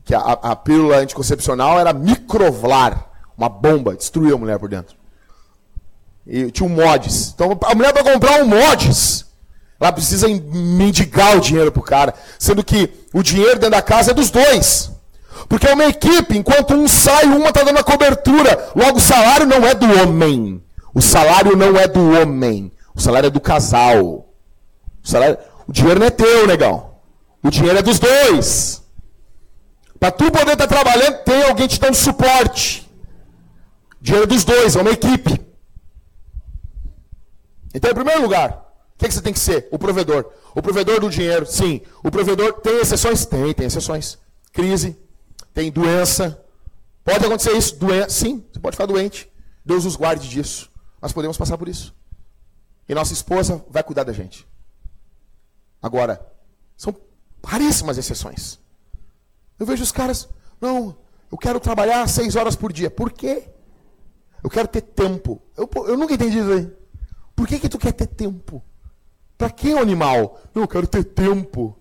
Que 0.09 0.15
a, 0.15 0.21
a 0.21 0.57
pílula 0.57 0.97
anticoncepcional 0.97 1.79
era 1.79 1.93
microvlar. 1.93 3.11
Uma 3.37 3.51
bomba. 3.51 3.95
Destruía 3.95 4.33
a 4.33 4.39
mulher 4.39 4.59
por 4.59 4.71
dentro. 4.71 4.97
E 6.27 6.51
tinha 6.51 6.67
um 6.67 6.73
mods. 6.75 7.33
Então 7.35 7.59
a 7.63 7.75
mulher 7.75 7.93
vai 7.93 8.03
comprar 8.03 8.43
um 8.43 8.47
mods. 8.47 9.27
Ela 9.79 9.93
precisa 9.93 10.27
mendigar 10.27 11.37
o 11.37 11.41
dinheiro 11.41 11.71
pro 11.71 11.83
cara. 11.83 12.15
Sendo 12.39 12.65
que 12.65 12.91
o 13.13 13.23
dinheiro 13.23 13.57
dentro 13.57 13.73
da 13.73 13.83
casa 13.83 14.13
é 14.13 14.15
dos 14.15 14.31
dois. 14.31 14.91
Porque 15.47 15.69
é 15.69 15.75
uma 15.75 15.85
equipe, 15.85 16.39
enquanto 16.39 16.73
um 16.73 16.89
sai, 16.89 17.27
uma 17.27 17.51
está 17.51 17.63
dando 17.63 17.79
a 17.79 17.85
cobertura. 17.85 18.71
Logo, 18.75 18.97
o 18.97 19.03
salário 19.03 19.47
não 19.47 19.67
é 19.67 19.75
do 19.75 19.87
homem. 20.01 20.65
O 20.95 21.03
salário 21.03 21.55
não 21.55 21.77
é 21.77 21.87
do 21.87 22.19
homem. 22.19 22.73
O 22.95 23.01
salário 23.01 23.27
é 23.27 23.31
do 23.31 23.43
casal. 23.43 24.03
O, 24.03 24.27
salário... 25.05 25.37
o 25.69 25.73
dinheiro 25.73 26.01
não 26.01 26.07
é 26.07 26.11
teu, 26.11 26.47
legal. 26.47 27.03
O 27.45 27.51
dinheiro 27.51 27.79
é 27.79 27.83
dos 27.83 27.99
dois. 27.99 28.78
Para 29.99 30.13
tu 30.13 30.31
poder 30.31 30.53
estar 30.53 30.67
tá 30.67 30.69
trabalhando, 30.69 31.25
tem 31.25 31.43
alguém 31.43 31.67
te 31.67 31.81
dando 31.81 31.95
suporte. 31.95 32.89
Dinheiro 34.01 34.27
dos 34.27 34.45
dois, 34.45 34.77
é 34.77 34.81
uma 34.81 34.91
equipe. 34.93 35.41
Então, 37.75 37.91
em 37.91 37.95
primeiro 37.95 38.23
lugar, 38.23 38.51
o 38.95 38.99
que, 38.99 39.09
que 39.09 39.15
você 39.15 39.21
tem 39.21 39.33
que 39.33 39.39
ser? 39.39 39.69
O 39.71 39.79
provedor. 39.79 40.33
O 40.55 40.63
provedor 40.63 41.01
do 41.01 41.11
dinheiro, 41.11 41.47
sim. 41.47 41.83
O 42.03 42.11
provedor 42.11 42.55
tem 42.55 42.81
exceções? 42.81 43.27
Tem, 43.27 43.53
tem 43.53 43.67
exceções. 43.67 44.19
Crise, 44.53 44.97
tem 45.53 45.71
doença. 45.71 46.41
Pode 47.05 47.25
acontecer 47.25 47.53
isso, 47.53 47.77
doença. 47.77 48.11
Sim, 48.11 48.45
você 48.53 48.61
pode 48.61 48.77
ficar 48.77 48.87
doente. 48.87 49.31
Deus 49.65 49.85
nos 49.85 49.97
guarde 49.97 50.29
disso. 50.29 50.71
Nós 51.03 51.13
podemos 51.13 51.37
passar 51.37 51.59
por 51.59 51.69
isso. 51.69 51.95
E 52.89 52.95
nossa 52.95 53.13
esposa 53.13 53.65
vai 53.69 53.83
cuidar 53.83 54.05
da 54.05 54.13
gente. 54.13 54.47
Agora, 55.83 56.25
são 56.77 56.95
raríssimas 57.45 57.99
exceções. 57.99 58.59
Eu 59.59 59.67
vejo 59.67 59.83
os 59.83 59.93
caras, 59.93 60.29
não, 60.61 60.97
eu 61.31 61.37
quero 61.37 61.61
trabalhar 61.61 62.07
seis 62.09 62.37
horas 62.37 62.57
por 62.57 62.73
dia. 62.73 62.91
Por 62.91 63.13
quê? 63.13 63.49
Eu 64.43 64.49
quero 64.49 64.69
ter 64.69 64.83
tempo. 64.83 65.43
Eu, 65.57 65.69
eu 65.87 65.97
nunca 65.97 66.15
entendi 66.15 66.39
isso 66.39 66.53
aí. 66.53 66.73
Por 67.35 67.47
que, 67.47 67.59
que 67.59 67.69
tu 67.69 67.79
quer 67.79 67.93
ter 67.93 68.07
tempo? 68.07 68.63
Para 69.37 69.51
que 69.51 69.73
o 69.73 69.79
animal? 69.79 70.41
Eu 70.55 70.67
quero 70.67 70.87
ter 70.87 71.05
tempo. 71.05 71.77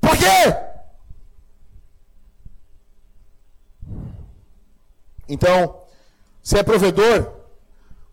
Para 0.00 0.16
quê? 0.16 0.68
Então, 5.28 5.82
você 6.42 6.58
é 6.58 6.62
provedor. 6.62 7.32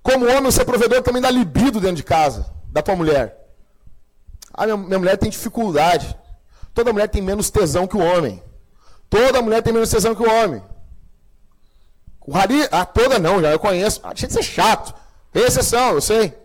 Como 0.04 0.26
homem, 0.26 0.52
você 0.52 0.62
é 0.62 0.66
provedor 0.66 1.02
também 1.02 1.22
dá 1.22 1.32
libido 1.32 1.80
dentro 1.80 1.96
de 1.96 2.04
casa, 2.04 2.54
da 2.68 2.82
tua 2.82 2.96
mulher. 2.96 3.36
Ah, 4.54 4.66
minha, 4.66 4.78
minha 4.78 5.00
mulher 5.00 5.18
tem 5.18 5.30
dificuldade. 5.30 6.16
Toda 6.76 6.92
mulher 6.92 7.08
tem 7.08 7.22
menos 7.22 7.50
tesão 7.50 7.88
que 7.88 7.96
o 7.96 8.02
homem. 8.02 8.44
Toda 9.10 9.42
mulher 9.42 9.64
tem 9.64 9.72
menos 9.72 9.90
tesão 9.90 10.14
que 10.14 10.22
o 10.22 10.30
homem. 10.30 10.62
O 12.20 12.34
Rari, 12.34 12.68
ah, 12.70 12.86
toda 12.86 13.18
não, 13.18 13.42
já 13.42 13.52
eu 13.52 13.60
conheço. 13.60 14.02
Ah, 14.04 14.10
deixa 14.10 14.28
de 14.28 14.34
ser 14.34 14.44
chato. 14.44 14.94
Exceção, 15.34 15.94
eu 15.94 16.02
sei. 16.02 16.38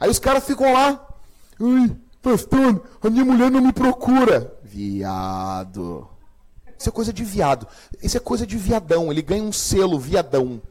Aí 0.00 0.08
os 0.08 0.18
caras 0.18 0.46
ficam 0.46 0.72
lá. 0.72 1.06
Ai, 1.60 1.94
pastor, 2.22 2.88
a 3.02 3.10
minha 3.10 3.24
mulher 3.24 3.50
não 3.50 3.60
me 3.60 3.72
procura. 3.72 4.56
Viado. 4.64 6.08
Isso 6.78 6.88
é 6.88 6.92
coisa 6.92 7.12
de 7.12 7.22
viado. 7.22 7.68
Isso 8.02 8.16
é 8.16 8.20
coisa 8.20 8.46
de 8.46 8.56
viadão. 8.56 9.10
Ele 9.10 9.20
ganha 9.20 9.44
um 9.44 9.52
selo, 9.52 9.98
viadão. 9.98 10.62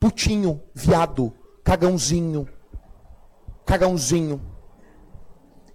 Putinho, 0.00 0.62
viado, 0.74 1.30
cagãozinho. 1.62 2.48
Cagãozinho. 3.66 4.53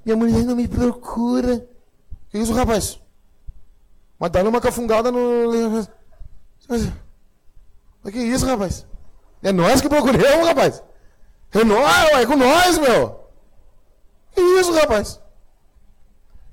Minha 0.10 0.17
mulher 0.17 0.43
não 0.43 0.56
me 0.56 0.67
procura. 0.67 1.67
Que 2.30 2.39
isso, 2.39 2.52
rapaz? 2.52 3.00
Mas 4.17 4.32
dá 4.32 4.41
uma 4.41 4.60
cafungada 4.60 5.12
no. 5.12 5.88
Mas, 6.67 6.91
que 8.12 8.17
isso, 8.17 8.43
rapaz? 8.48 8.88
É 9.43 9.52
nós 9.52 9.82
que 9.82 9.88
procuramos, 9.88 10.48
rapaz. 10.48 10.84
É 11.52 11.63
nós, 11.63 12.10
é 12.13 12.26
com 12.26 12.36
nós, 12.36 12.80
meu. 12.80 13.30
Que 14.32 14.41
isso, 14.41 14.74
rapaz? 14.74 15.22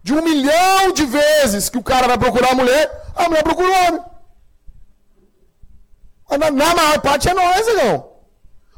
De 0.03 0.13
um 0.13 0.23
milhão 0.23 0.93
de 0.93 1.07
vezes 1.07 1.71
que 1.71 1.79
o 1.79 1.83
cara 1.83 2.07
vai 2.07 2.19
procurar 2.19 2.53
a 2.53 2.55
mulher, 2.55 3.11
a 3.15 3.27
mulher 3.27 3.43
procura 3.43 3.69
o 3.69 3.87
homem. 3.87 4.05
Na, 6.39 6.51
na 6.51 6.75
maior 6.75 7.01
parte 7.01 7.31
é 7.31 7.33
nós, 7.33 7.67
não. 7.75 8.17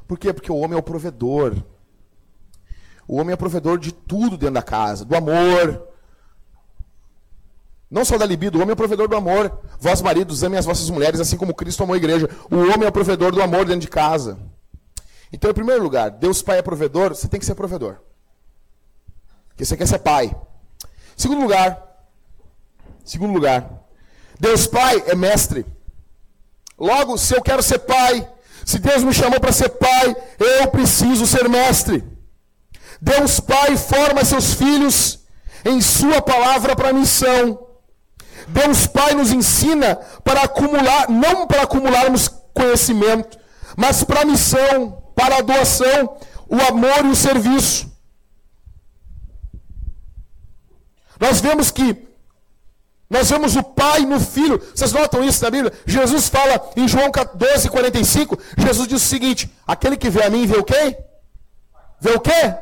Por 0.06 0.16
quê? 0.16 0.32
Porque 0.32 0.52
o 0.52 0.56
homem 0.56 0.76
é 0.76 0.80
o 0.80 0.84
provedor. 0.84 1.56
O 3.08 3.18
homem 3.18 3.32
é 3.32 3.36
provedor 3.36 3.78
de 3.78 3.90
tudo 3.90 4.36
dentro 4.36 4.54
da 4.54 4.62
casa, 4.62 5.02
do 5.02 5.16
amor. 5.16 5.88
Não 7.90 8.04
só 8.04 8.18
da 8.18 8.26
libido, 8.26 8.58
o 8.58 8.62
homem 8.62 8.72
é 8.72 8.76
provedor 8.76 9.08
do 9.08 9.16
amor. 9.16 9.60
Vós, 9.80 10.02
maridos, 10.02 10.44
amem 10.44 10.58
as 10.58 10.66
vossas 10.66 10.90
mulheres, 10.90 11.18
assim 11.18 11.38
como 11.38 11.54
Cristo 11.54 11.82
amou 11.82 11.94
a 11.94 11.96
igreja. 11.96 12.28
O 12.50 12.56
homem 12.56 12.86
é 12.86 12.90
provedor 12.90 13.32
do 13.32 13.40
amor 13.40 13.64
dentro 13.64 13.80
de 13.80 13.88
casa. 13.88 14.38
Então, 15.32 15.50
em 15.50 15.54
primeiro 15.54 15.82
lugar, 15.82 16.10
Deus 16.10 16.42
Pai 16.42 16.58
é 16.58 16.62
provedor, 16.62 17.14
você 17.14 17.26
tem 17.26 17.40
que 17.40 17.46
ser 17.46 17.54
provedor. 17.54 17.96
Porque 19.48 19.64
você 19.64 19.74
quer 19.74 19.88
ser 19.88 20.00
pai. 20.00 20.36
Segundo 21.16 21.40
lugar, 21.40 21.82
segundo 23.04 23.32
lugar, 23.32 23.84
Deus 24.38 24.66
Pai 24.66 25.02
é 25.06 25.14
mestre. 25.14 25.64
Logo, 26.78 27.16
se 27.16 27.34
eu 27.34 27.42
quero 27.42 27.62
ser 27.62 27.78
pai, 27.80 28.30
se 28.66 28.78
Deus 28.78 29.02
me 29.02 29.14
chamou 29.14 29.40
para 29.40 29.50
ser 29.50 29.70
pai, 29.70 30.14
eu 30.38 30.68
preciso 30.68 31.26
ser 31.26 31.48
mestre. 31.48 32.17
Deus 33.00 33.40
Pai 33.40 33.76
forma 33.76 34.24
seus 34.24 34.54
filhos 34.54 35.20
em 35.64 35.80
Sua 35.80 36.20
palavra 36.20 36.74
para 36.74 36.90
a 36.90 36.92
missão. 36.92 37.66
Deus 38.48 38.86
Pai 38.86 39.14
nos 39.14 39.30
ensina 39.30 39.96
para 40.24 40.42
acumular, 40.42 41.08
não 41.08 41.46
para 41.46 41.62
acumularmos 41.62 42.28
conhecimento, 42.54 43.38
mas 43.76 44.02
para 44.02 44.22
a 44.22 44.24
missão, 44.24 45.02
para 45.14 45.38
a 45.38 45.42
doação, 45.42 46.16
o 46.48 46.60
amor 46.60 47.04
e 47.04 47.08
o 47.08 47.16
serviço. 47.16 47.90
Nós 51.20 51.40
vemos 51.40 51.70
que 51.70 52.08
nós 53.10 53.30
vemos 53.30 53.56
o 53.56 53.62
Pai 53.62 54.00
no 54.00 54.20
Filho. 54.20 54.60
Vocês 54.74 54.92
notam 54.92 55.24
isso 55.24 55.42
na 55.42 55.50
Bíblia? 55.50 55.72
Jesus 55.86 56.28
fala 56.28 56.70
em 56.76 56.86
João 56.86 57.10
12, 57.10 57.70
45. 57.70 58.38
Jesus 58.58 58.86
diz 58.86 59.02
o 59.02 59.06
seguinte: 59.06 59.50
aquele 59.66 59.96
que 59.96 60.10
vê 60.10 60.24
a 60.24 60.30
mim 60.30 60.46
vê 60.46 60.58
o 60.58 60.64
quê? 60.64 60.96
Vê 62.00 62.10
o 62.10 62.20
quê? 62.20 62.54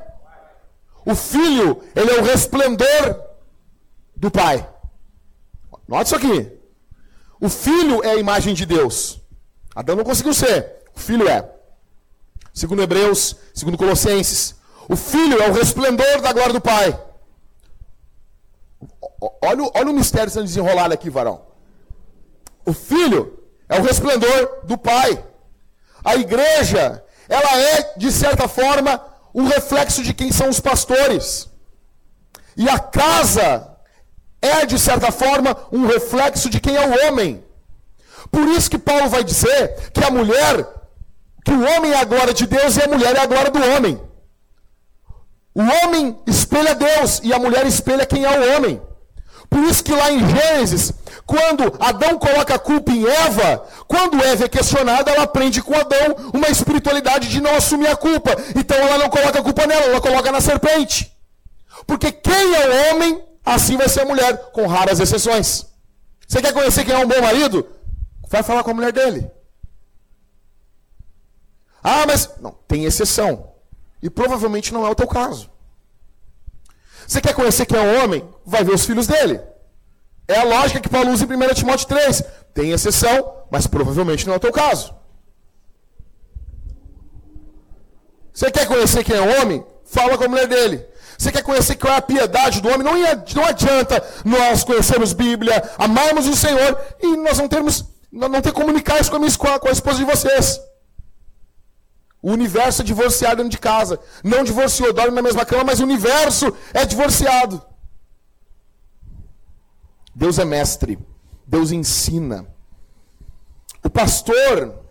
O 1.06 1.14
filho, 1.14 1.82
ele 1.94 2.10
é 2.10 2.20
o 2.20 2.24
resplendor 2.24 3.22
do 4.16 4.28
pai. 4.28 4.68
Note 5.86 6.06
isso 6.06 6.16
aqui. 6.16 6.52
O 7.40 7.48
filho 7.48 8.02
é 8.02 8.10
a 8.10 8.16
imagem 8.16 8.52
de 8.52 8.66
Deus. 8.66 9.20
Adão 9.74 9.94
não 9.94 10.02
conseguiu 10.02 10.34
ser. 10.34 10.82
O 10.96 10.98
filho 10.98 11.28
é. 11.28 11.48
Segundo 12.52 12.82
Hebreus, 12.82 13.36
segundo 13.54 13.78
Colossenses, 13.78 14.56
o 14.88 14.96
filho 14.96 15.40
é 15.40 15.48
o 15.48 15.52
resplendor 15.52 16.20
da 16.20 16.32
glória 16.32 16.54
do 16.54 16.60
pai. 16.60 16.98
Olha, 19.20 19.70
olha 19.74 19.90
o 19.90 19.94
mistério 19.94 20.30
sendo 20.30 20.46
desenrolado 20.46 20.92
aqui, 20.92 21.08
varão. 21.08 21.42
O 22.64 22.72
filho 22.72 23.44
é 23.68 23.78
o 23.78 23.82
resplendor 23.82 24.60
do 24.64 24.76
pai. 24.76 25.22
A 26.04 26.16
igreja, 26.16 27.04
ela 27.28 27.60
é, 27.60 27.94
de 27.96 28.10
certa 28.10 28.48
forma, 28.48 29.00
um 29.36 29.46
reflexo 29.46 30.02
de 30.02 30.14
quem 30.14 30.32
são 30.32 30.48
os 30.48 30.58
pastores. 30.58 31.50
E 32.56 32.66
a 32.70 32.78
casa 32.78 33.76
é, 34.40 34.64
de 34.64 34.78
certa 34.78 35.12
forma, 35.12 35.54
um 35.70 35.86
reflexo 35.86 36.48
de 36.48 36.58
quem 36.58 36.74
é 36.74 36.86
o 36.86 37.06
homem. 37.06 37.44
Por 38.30 38.48
isso 38.48 38.70
que 38.70 38.78
Paulo 38.78 39.10
vai 39.10 39.22
dizer 39.22 39.90
que 39.92 40.02
a 40.02 40.10
mulher, 40.10 40.66
que 41.44 41.52
o 41.52 41.64
homem 41.70 41.92
é 41.92 42.00
a 42.00 42.04
glória 42.04 42.32
de 42.32 42.46
Deus 42.46 42.76
e 42.76 42.82
a 42.82 42.88
mulher 42.88 43.14
é 43.14 43.20
a 43.20 43.26
glória 43.26 43.50
do 43.50 43.62
homem. 43.62 44.00
O 45.54 45.60
homem 45.60 46.18
espelha 46.26 46.74
Deus 46.74 47.20
e 47.22 47.32
a 47.32 47.38
mulher 47.38 47.66
espelha 47.66 48.06
quem 48.06 48.24
é 48.24 48.40
o 48.40 48.56
homem. 48.56 48.80
Por 49.50 49.62
isso 49.64 49.84
que 49.84 49.92
lá 49.92 50.10
em 50.10 50.20
Gênesis, 50.28 50.92
quando 51.26 51.74
Adão 51.80 52.16
coloca 52.18 52.54
a 52.54 52.58
culpa 52.58 52.92
em 52.92 53.04
Eva, 53.04 53.66
quando 53.88 54.22
Eva 54.22 54.44
é 54.44 54.48
questionada, 54.48 55.10
ela 55.10 55.24
aprende 55.24 55.60
com 55.60 55.74
Adão 55.74 56.30
uma 56.32 56.48
espiritualidade 56.48 57.28
de 57.28 57.40
não 57.40 57.56
assumir 57.56 57.88
a 57.88 57.96
culpa. 57.96 58.30
Então 58.54 58.76
ela 58.76 58.96
não 58.96 59.10
coloca 59.10 59.40
a 59.40 59.42
culpa 59.42 59.66
nela, 59.66 59.86
ela 59.86 60.00
coloca 60.00 60.30
na 60.30 60.40
serpente. 60.40 61.12
Porque 61.84 62.12
quem 62.12 62.54
é 62.54 62.68
o 62.68 62.94
homem, 62.94 63.24
assim 63.44 63.76
vai 63.76 63.88
ser 63.88 64.02
a 64.02 64.04
mulher, 64.04 64.52
com 64.52 64.68
raras 64.68 65.00
exceções. 65.00 65.66
Você 66.28 66.40
quer 66.40 66.52
conhecer 66.52 66.84
quem 66.84 66.94
é 66.94 66.98
um 66.98 67.08
bom 67.08 67.20
marido? 67.20 67.68
Vai 68.28 68.44
falar 68.44 68.62
com 68.62 68.70
a 68.70 68.74
mulher 68.74 68.92
dele. 68.92 69.28
Ah, 71.82 72.06
mas. 72.06 72.30
Não, 72.40 72.52
tem 72.68 72.84
exceção. 72.84 73.52
E 74.00 74.08
provavelmente 74.08 74.72
não 74.72 74.86
é 74.86 74.90
o 74.90 74.94
teu 74.94 75.08
caso. 75.08 75.50
Você 77.06 77.20
quer 77.20 77.34
conhecer 77.34 77.66
quem 77.66 77.78
é 77.78 77.82
o 77.82 78.04
homem? 78.04 78.28
Vai 78.44 78.62
ver 78.62 78.74
os 78.74 78.84
filhos 78.84 79.08
dele. 79.08 79.40
É 80.28 80.38
a 80.38 80.44
lógica 80.44 80.80
que 80.80 80.88
Paulo 80.88 81.10
usa 81.12 81.24
em 81.24 81.28
1 81.28 81.54
Timóteo 81.54 81.86
3. 81.86 82.22
Tem 82.52 82.70
exceção, 82.70 83.44
mas 83.50 83.66
provavelmente 83.66 84.26
não 84.26 84.34
é 84.34 84.36
o 84.36 84.40
teu 84.40 84.52
caso. 84.52 84.94
Você 88.32 88.50
quer 88.50 88.66
conhecer 88.66 89.04
quem 89.04 89.16
é 89.16 89.20
o 89.20 89.40
homem? 89.40 89.64
Fala 89.84 90.18
com 90.18 90.24
a 90.24 90.28
mulher 90.28 90.46
dele. 90.46 90.84
Você 91.16 91.32
quer 91.32 91.42
conhecer 91.42 91.76
qual 91.76 91.94
é 91.94 91.96
a 91.96 92.02
piedade 92.02 92.60
do 92.60 92.68
homem? 92.68 92.82
Não, 92.82 93.44
adianta 93.44 94.04
nós 94.24 94.62
conhecermos 94.64 95.12
Bíblia, 95.12 95.62
amarmos 95.78 96.26
o 96.26 96.36
Senhor 96.36 96.78
e 97.00 97.16
nós 97.16 97.38
não 97.38 97.48
termos, 97.48 97.84
não 98.12 98.42
ter 98.42 98.52
comunicar 98.52 99.00
isso 99.00 99.10
com 99.10 99.16
a, 99.16 99.20
minha, 99.20 99.32
com 99.32 99.68
a 99.68 99.72
esposa 99.72 99.98
de 99.98 100.04
vocês. 100.04 100.60
O 102.20 102.32
universo 102.32 102.82
é 102.82 102.84
divorciado 102.84 103.36
dentro 103.36 103.50
de 103.50 103.58
casa. 103.58 103.98
Não 104.22 104.44
divorciou, 104.44 104.92
dorme 104.92 105.14
na 105.14 105.22
mesma 105.22 105.46
cama, 105.46 105.64
mas 105.64 105.80
o 105.80 105.84
universo 105.84 106.54
é 106.74 106.84
divorciado. 106.84 107.62
Deus 110.16 110.38
é 110.38 110.46
mestre. 110.46 110.98
Deus 111.46 111.70
ensina. 111.70 112.46
O 113.84 113.90
pastor, 113.90 114.82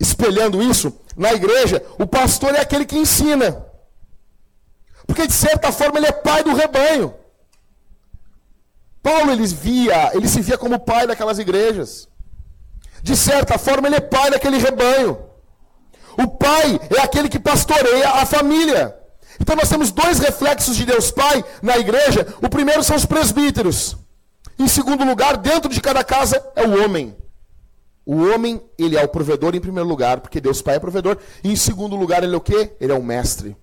espelhando 0.00 0.62
isso, 0.62 0.98
na 1.14 1.34
igreja, 1.34 1.84
o 1.98 2.06
pastor 2.06 2.54
é 2.54 2.60
aquele 2.60 2.86
que 2.86 2.96
ensina. 2.96 3.66
Porque 5.06 5.26
de 5.26 5.32
certa 5.34 5.70
forma 5.70 5.98
ele 5.98 6.06
é 6.06 6.12
pai 6.12 6.42
do 6.42 6.54
rebanho. 6.54 7.14
Paulo 9.02 9.30
ele 9.30 9.46
via, 9.46 10.10
ele 10.14 10.26
se 10.26 10.40
via 10.40 10.56
como 10.56 10.80
pai 10.80 11.06
daquelas 11.06 11.38
igrejas. 11.38 12.08
De 13.02 13.14
certa 13.14 13.58
forma 13.58 13.88
ele 13.88 13.96
é 13.96 14.00
pai 14.00 14.30
daquele 14.30 14.56
rebanho. 14.56 15.18
O 16.16 16.26
pai 16.28 16.80
é 16.96 17.00
aquele 17.00 17.28
que 17.28 17.38
pastoreia 17.38 18.08
a 18.08 18.24
família. 18.24 18.97
Então 19.40 19.56
nós 19.56 19.68
temos 19.68 19.90
dois 19.90 20.18
reflexos 20.18 20.76
de 20.76 20.84
Deus 20.84 21.10
Pai 21.10 21.44
na 21.62 21.78
igreja. 21.78 22.26
O 22.42 22.48
primeiro 22.48 22.82
são 22.82 22.96
os 22.96 23.06
presbíteros. 23.06 23.96
Em 24.58 24.66
segundo 24.66 25.04
lugar, 25.04 25.36
dentro 25.36 25.70
de 25.70 25.80
cada 25.80 26.02
casa 26.02 26.44
é 26.56 26.66
o 26.66 26.82
homem. 26.82 27.16
O 28.04 28.16
homem, 28.26 28.60
ele 28.78 28.96
é 28.96 29.04
o 29.04 29.08
provedor 29.08 29.54
em 29.54 29.60
primeiro 29.60 29.88
lugar, 29.88 30.20
porque 30.20 30.40
Deus 30.40 30.62
Pai 30.62 30.76
é 30.76 30.80
provedor. 30.80 31.18
E 31.44 31.52
em 31.52 31.56
segundo 31.56 31.94
lugar, 31.94 32.24
ele 32.24 32.34
é 32.34 32.36
o 32.36 32.40
quê? 32.40 32.74
Ele 32.80 32.90
é 32.90 32.94
o 32.94 33.02
mestre. 33.02 33.56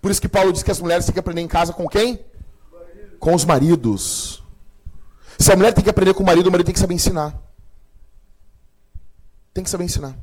Por 0.00 0.10
isso 0.10 0.20
que 0.20 0.28
Paulo 0.28 0.52
diz 0.52 0.62
que 0.62 0.70
as 0.70 0.80
mulheres 0.80 1.06
têm 1.06 1.12
que 1.12 1.18
aprender 1.18 1.40
em 1.40 1.48
casa 1.48 1.72
com 1.72 1.88
quem? 1.88 2.24
Com 3.18 3.34
os 3.34 3.44
maridos. 3.44 4.44
Se 5.38 5.52
a 5.52 5.56
mulher 5.56 5.72
tem 5.72 5.82
que 5.82 5.90
aprender 5.90 6.14
com 6.14 6.22
o 6.22 6.26
marido, 6.26 6.48
o 6.48 6.52
marido 6.52 6.66
tem 6.66 6.74
que 6.74 6.80
saber 6.80 6.94
ensinar. 6.94 7.34
Tem 9.54 9.64
que 9.64 9.70
saber 9.70 9.84
ensinar. 9.84 10.14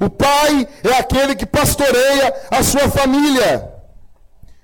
O 0.00 0.08
pai 0.08 0.68
é 0.84 0.98
aquele 0.98 1.34
que 1.34 1.44
pastoreia 1.44 2.34
a 2.50 2.62
sua 2.62 2.88
família. 2.88 3.72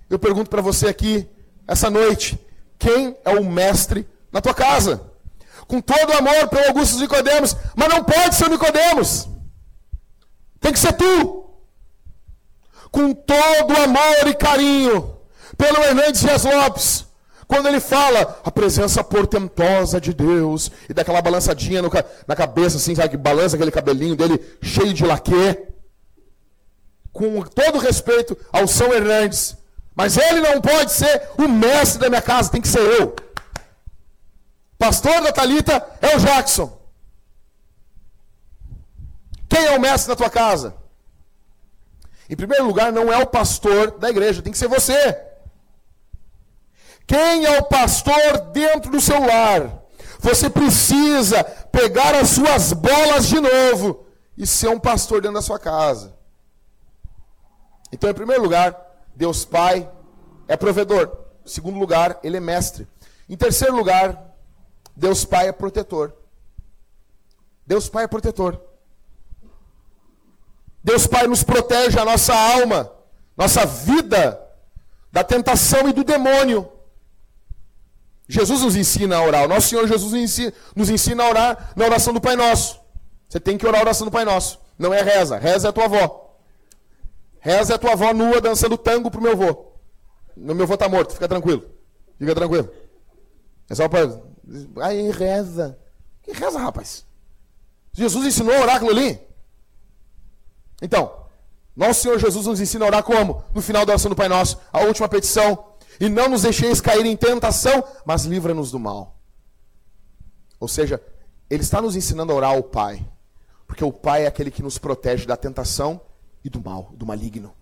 Eu 0.09 0.19
pergunto 0.19 0.49
para 0.49 0.63
você 0.63 0.87
aqui, 0.87 1.29
essa 1.67 1.91
noite, 1.91 2.39
quem 2.79 3.17
é 3.25 3.31
o 3.31 3.45
mestre 3.45 4.09
na 4.31 4.41
tua 4.41 4.55
casa? 4.55 5.03
Com 5.67 5.81
todo 5.81 6.11
o 6.11 6.17
amor 6.17 6.49
pelo 6.49 6.69
Augusto 6.69 7.01
Nicodemos, 7.01 7.57
mas 7.75 7.89
não 7.89 8.05
pode 8.05 8.35
ser 8.35 8.47
o 8.47 8.51
Nicodemos. 8.51 9.29
Tem 10.61 10.73
que 10.73 10.79
ser 10.79 10.93
tu. 10.93 11.45
Com 12.91 13.13
todo 13.13 13.73
o 13.73 13.83
amor 13.83 14.29
e 14.29 14.35
carinho 14.35 15.17
pelo 15.57 15.83
Hernandes 15.83 16.21
Dias 16.21 16.45
Lopes, 16.45 17.04
quando 17.47 17.67
ele 17.67 17.81
fala 17.81 18.41
a 18.45 18.51
presença 18.51 19.03
portentosa 19.05 20.01
de 20.01 20.13
Deus 20.15 20.71
e 20.89 20.95
daquela 20.95 21.21
balançadinha 21.21 21.83
no, 21.83 21.91
na 22.27 22.35
cabeça, 22.35 22.77
assim, 22.77 22.95
sabe, 22.95 23.11
que 23.11 23.17
balança 23.17 23.57
aquele 23.57 23.71
cabelinho 23.71 24.17
dele 24.17 24.41
cheio 24.63 24.93
de 24.95 25.05
laque. 25.05 25.59
Com 27.13 27.43
todo 27.43 27.79
respeito 27.79 28.37
ao 28.53 28.67
São 28.67 28.93
Hernandes, 28.93 29.57
mas 29.95 30.17
ele 30.17 30.41
não 30.41 30.61
pode 30.61 30.93
ser 30.93 31.31
o 31.39 31.47
mestre 31.47 32.01
da 32.01 32.09
minha 32.09 32.23
casa, 32.23 32.51
tem 32.51 32.61
que 32.61 32.69
ser 32.69 32.81
eu. 33.01 33.15
Pastor 34.77 35.23
da 35.23 35.33
Talita 35.33 35.87
é 36.01 36.17
o 36.17 36.21
Jackson. 36.21 36.77
Quem 39.49 39.67
é 39.67 39.77
o 39.77 39.81
mestre 39.81 40.09
da 40.09 40.17
tua 40.17 40.31
casa? 40.31 40.75
Em 42.29 42.35
primeiro 42.35 42.67
lugar, 42.67 42.91
não 42.91 43.13
é 43.13 43.19
o 43.19 43.27
pastor 43.27 43.93
da 43.93 44.11
igreja, 44.11 44.43
tem 44.43 44.53
que 44.53 44.59
ser 44.59 44.67
você. 44.67 45.34
Quem 47.07 47.45
é 47.45 47.59
o 47.59 47.65
pastor 47.65 48.41
dentro 48.53 48.91
do 48.91 49.01
seu 49.01 49.21
lar? 49.21 49.83
Você 50.21 50.49
precisa 50.49 51.45
pegar 51.71 52.15
as 52.15 52.31
suas 52.31 52.73
bolas 52.73 53.27
de 53.27 53.39
novo 53.41 54.07
e 54.37 54.47
ser 54.47 54.69
um 54.69 54.81
pastor 54.81 55.21
dentro 55.21 55.35
da 55.35 55.43
sua 55.43 55.59
casa. 55.59 56.17
Então, 57.93 58.11
em 58.11 58.15
primeiro 58.15 58.43
lugar, 58.43 58.75
Deus 59.15 59.45
Pai 59.45 59.89
é 60.49 60.57
provedor. 60.57 61.17
Em 61.45 61.49
segundo 61.49 61.79
lugar, 61.79 62.19
Ele 62.23 62.39
é 62.39 62.41
mestre. 62.41 62.89
Em 63.29 63.37
terceiro 63.37 63.77
lugar, 63.77 64.35
Deus 64.97 65.25
Pai 65.25 65.49
é 65.49 65.53
protetor. 65.53 66.13
Deus 67.67 67.89
Pai 67.89 68.05
é 68.05 68.09
protetor. 68.09 68.61
Deus 70.83 71.07
Pai 71.07 71.27
nos 71.27 71.43
protege 71.43 71.99
a 71.99 72.05
nossa 72.05 72.35
alma, 72.35 72.91
nossa 73.37 73.65
vida 73.65 74.41
da 75.13 75.23
tentação 75.23 75.89
e 75.89 75.93
do 75.93 76.05
demônio. 76.05 76.71
Jesus 78.29 78.63
nos 78.63 78.77
ensina 78.77 79.17
a 79.17 79.23
orar. 79.23 79.45
O 79.45 79.49
nosso 79.49 79.69
Senhor 79.69 79.87
Jesus 79.87 80.13
nos 80.75 80.91
ensina, 80.91 81.25
a 81.25 81.29
orar 81.29 81.73
na 81.77 81.85
oração 81.85 82.13
do 82.15 82.21
Pai 82.21 82.37
Nosso. 82.37 82.81
Você 83.29 83.39
tem 83.39 83.59
que 83.59 83.67
orar 83.67 83.81
a 83.81 83.85
oração 83.85 84.07
do 84.07 84.11
Pai 84.11 84.25
Nosso. 84.25 84.61
Não 84.79 84.93
é 84.93 85.03
reza. 85.03 85.37
Reza 85.37 85.69
é 85.69 85.71
a 85.71 85.73
tua 85.73 85.85
avó. 85.85 86.37
Reza 87.41 87.75
é 87.75 87.77
a 87.77 87.79
tua 87.79 87.93
avó 87.93 88.13
nua 88.15 88.41
dançando 88.41 88.79
tango 88.79 89.11
pro 89.11 89.21
meu 89.21 89.33
avô. 89.33 89.73
Meu 90.37 90.63
avô 90.63 90.77
tá 90.77 90.89
morto, 90.89 91.13
fica 91.13 91.29
tranquilo. 91.29 91.65
Fica 92.19 92.35
tranquilo. 92.35 92.71
É 93.69 93.75
só 93.75 93.89
para. 93.89 94.21
Aí 94.83 95.11
reza. 95.11 95.79
Que 96.23 96.33
reza, 96.33 96.59
rapaz? 96.59 97.05
Jesus 97.93 98.27
ensinou 98.27 98.55
a 98.55 98.61
orar 98.61 98.77
aquilo 98.77 98.91
ali? 98.91 99.21
Então, 100.83 101.25
nosso 101.77 102.03
Senhor 102.03 102.19
Jesus 102.19 102.47
nos 102.47 102.61
ensina 102.61 102.85
a 102.85 102.89
orar 102.89 103.03
como? 103.03 103.45
No 103.55 103.63
final 103.63 103.85
da 103.85 103.93
oração 103.93 104.09
do 104.09 104.17
Pai 104.17 104.29
Nosso, 104.29 104.59
a 104.73 104.81
última 104.81 105.09
petição. 105.09 105.74
E 106.01 106.09
não 106.09 106.29
nos 106.29 106.43
deixeis 106.43 106.81
cair 106.81 107.07
em 107.07 107.17
tentação, 107.17 107.85
mas 108.05 108.25
livra-nos 108.25 108.71
do 108.71 108.79
mal. 108.79 109.17
Ou 110.59 110.69
seja, 110.69 111.01
Ele 111.49 111.63
está 111.63 111.81
nos 111.81 111.97
ensinando 111.97 112.33
a 112.33 112.35
orar 112.35 112.51
ao 112.51 112.63
Pai. 112.63 113.05
Porque 113.67 113.85
o 113.85 113.93
Pai 113.93 114.25
é 114.25 114.27
aquele 114.27 114.51
que 114.51 114.63
nos 114.63 114.79
protege 114.79 115.27
da 115.27 115.37
tentação 115.37 116.01
e 116.45 116.51
do 116.51 116.63
mal, 116.63 116.91
do 116.95 117.07
maligno. 117.07 117.55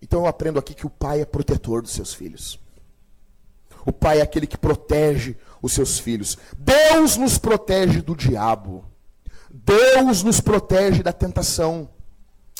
Então 0.00 0.20
eu 0.20 0.26
aprendo 0.26 0.58
aqui 0.58 0.74
que 0.74 0.86
o 0.86 0.90
Pai 0.90 1.20
é 1.20 1.24
protetor 1.24 1.82
dos 1.82 1.92
seus 1.92 2.14
filhos. 2.14 2.60
O 3.84 3.92
Pai 3.92 4.20
é 4.20 4.22
aquele 4.22 4.46
que 4.46 4.58
protege 4.58 5.36
os 5.62 5.72
seus 5.72 5.98
filhos. 5.98 6.36
Deus 6.56 7.16
nos 7.16 7.38
protege 7.38 8.02
do 8.02 8.14
diabo. 8.14 8.84
Deus 9.50 10.22
nos 10.22 10.40
protege 10.40 11.02
da 11.02 11.12
tentação. 11.12 11.88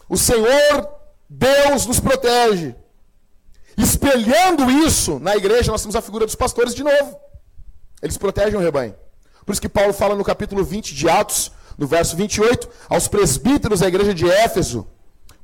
O 0.08 0.16
Senhor, 0.16 0.88
Deus 1.28 1.86
nos 1.86 2.00
protege. 2.00 2.74
Espelhando 3.78 4.68
isso, 4.68 5.20
na 5.20 5.36
igreja 5.36 5.70
nós 5.70 5.80
temos 5.80 5.94
a 5.94 6.02
figura 6.02 6.26
dos 6.26 6.34
pastores 6.34 6.74
de 6.74 6.82
novo. 6.82 7.16
Eles 8.02 8.18
protegem 8.18 8.58
o 8.58 8.62
rebanho. 8.62 8.96
Por 9.46 9.52
isso 9.52 9.60
que 9.60 9.68
Paulo 9.68 9.92
fala 9.92 10.16
no 10.16 10.24
capítulo 10.24 10.64
20 10.64 10.94
de 10.94 11.08
Atos, 11.08 11.52
no 11.78 11.86
verso 11.86 12.16
28, 12.16 12.68
aos 12.88 13.06
presbíteros 13.06 13.78
da 13.78 13.86
igreja 13.86 14.12
de 14.12 14.28
Éfeso: 14.28 14.88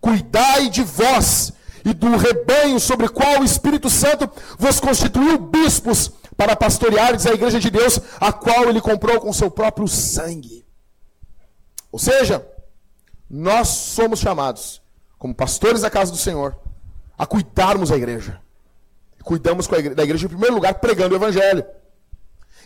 Cuidai 0.01 0.69
de 0.69 0.83
vós 0.83 1.53
e 1.85 1.95
do 1.95 2.17
rebanho 2.17 2.81
sobre 2.81 3.09
qual 3.09 3.41
o 3.41 3.45
Espírito 3.45 3.89
Santo 3.89 4.29
vos 4.59 4.81
constituiu 4.81 5.39
bispos 5.39 6.11
para 6.37 6.57
pastoreares 6.57 7.27
a 7.27 7.33
igreja 7.33 7.61
de 7.61 7.71
Deus, 7.71 8.01
a 8.21 8.33
qual 8.33 8.69
ele 8.69 8.81
comprou 8.81 9.21
com 9.21 9.33
seu 9.33 9.49
próprio 9.49 9.87
sangue. 9.87 10.67
Ou 11.93 12.01
seja, 12.01 12.45
nós 13.31 13.69
somos 13.69 14.19
chamados, 14.19 14.83
como 15.19 15.33
pastores 15.33 15.83
da 15.83 15.91
casa 15.91 16.11
do 16.11 16.19
Senhor, 16.19 16.59
a 17.17 17.27
cuidarmos 17.27 17.91
da 17.91 17.97
igreja. 17.97 18.41
Cuidamos 19.23 19.67
da 19.67 20.05
igreja, 20.05 20.27
em 20.27 20.29
primeiro 20.29 20.55
lugar, 20.55 20.75
pregando 20.75 21.15
o 21.15 21.17
evangelho. 21.17 21.65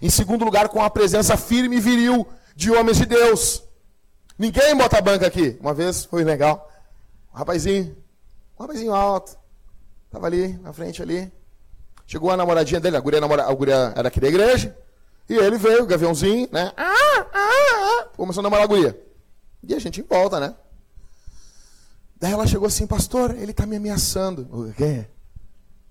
Em 0.03 0.11
segundo 0.11 0.45
lugar, 0.45 0.69
com 0.69 0.83
a 0.83 0.91
presença 0.91 1.37
firme 1.37 1.77
e 1.77 1.81
viril 1.81 2.27
de 2.57 2.71
homens 2.73 2.97
de 2.99 3.07
Deus. 3.07 3.63
Ninguém 4.37 4.77
bota 4.77 4.99
a 4.99 5.01
banca 5.01 5.27
aqui. 5.27 5.57
Uma 5.61 5.73
vez 5.73 6.05
foi 6.05 6.25
legal. 6.25 6.69
Um 7.33 7.39
rapazinho, 7.39 7.97
um 8.59 8.63
rapazinho 8.63 8.93
alto. 8.93 9.37
Estava 10.07 10.27
ali, 10.27 10.59
na 10.59 10.73
frente 10.73 11.01
ali. 11.01 11.31
Chegou 12.07 12.31
a 12.31 12.37
namoradinha 12.37 12.81
dele, 12.81 12.97
a 12.97 13.01
guria, 13.01 13.21
namora, 13.21 13.45
a 13.45 13.53
guria 13.53 13.93
era 13.95 14.09
aqui 14.09 14.19
da 14.19 14.29
igreja. 14.29 14.77
E 15.29 15.35
ele 15.35 15.59
veio, 15.59 15.87
gaviãozinho, 15.87 16.49
né? 16.51 16.73
Ah, 16.77 17.27
ah, 17.33 18.01
ah. 18.01 18.09
Começou 18.17 18.41
a 18.41 18.45
namorar 18.45 18.65
a 18.65 18.69
guria. 18.69 18.99
E 19.63 19.75
a 19.75 19.79
gente 19.79 20.01
volta, 20.03 20.41
né? 20.41 20.55
Daí 22.21 22.33
ela 22.33 22.47
chegou 22.47 22.67
assim, 22.67 22.87
pastor, 22.87 23.37
ele 23.37 23.53
está 23.53 23.65
me 23.65 23.77
ameaçando. 23.77 24.73
Quem? 24.77 25.07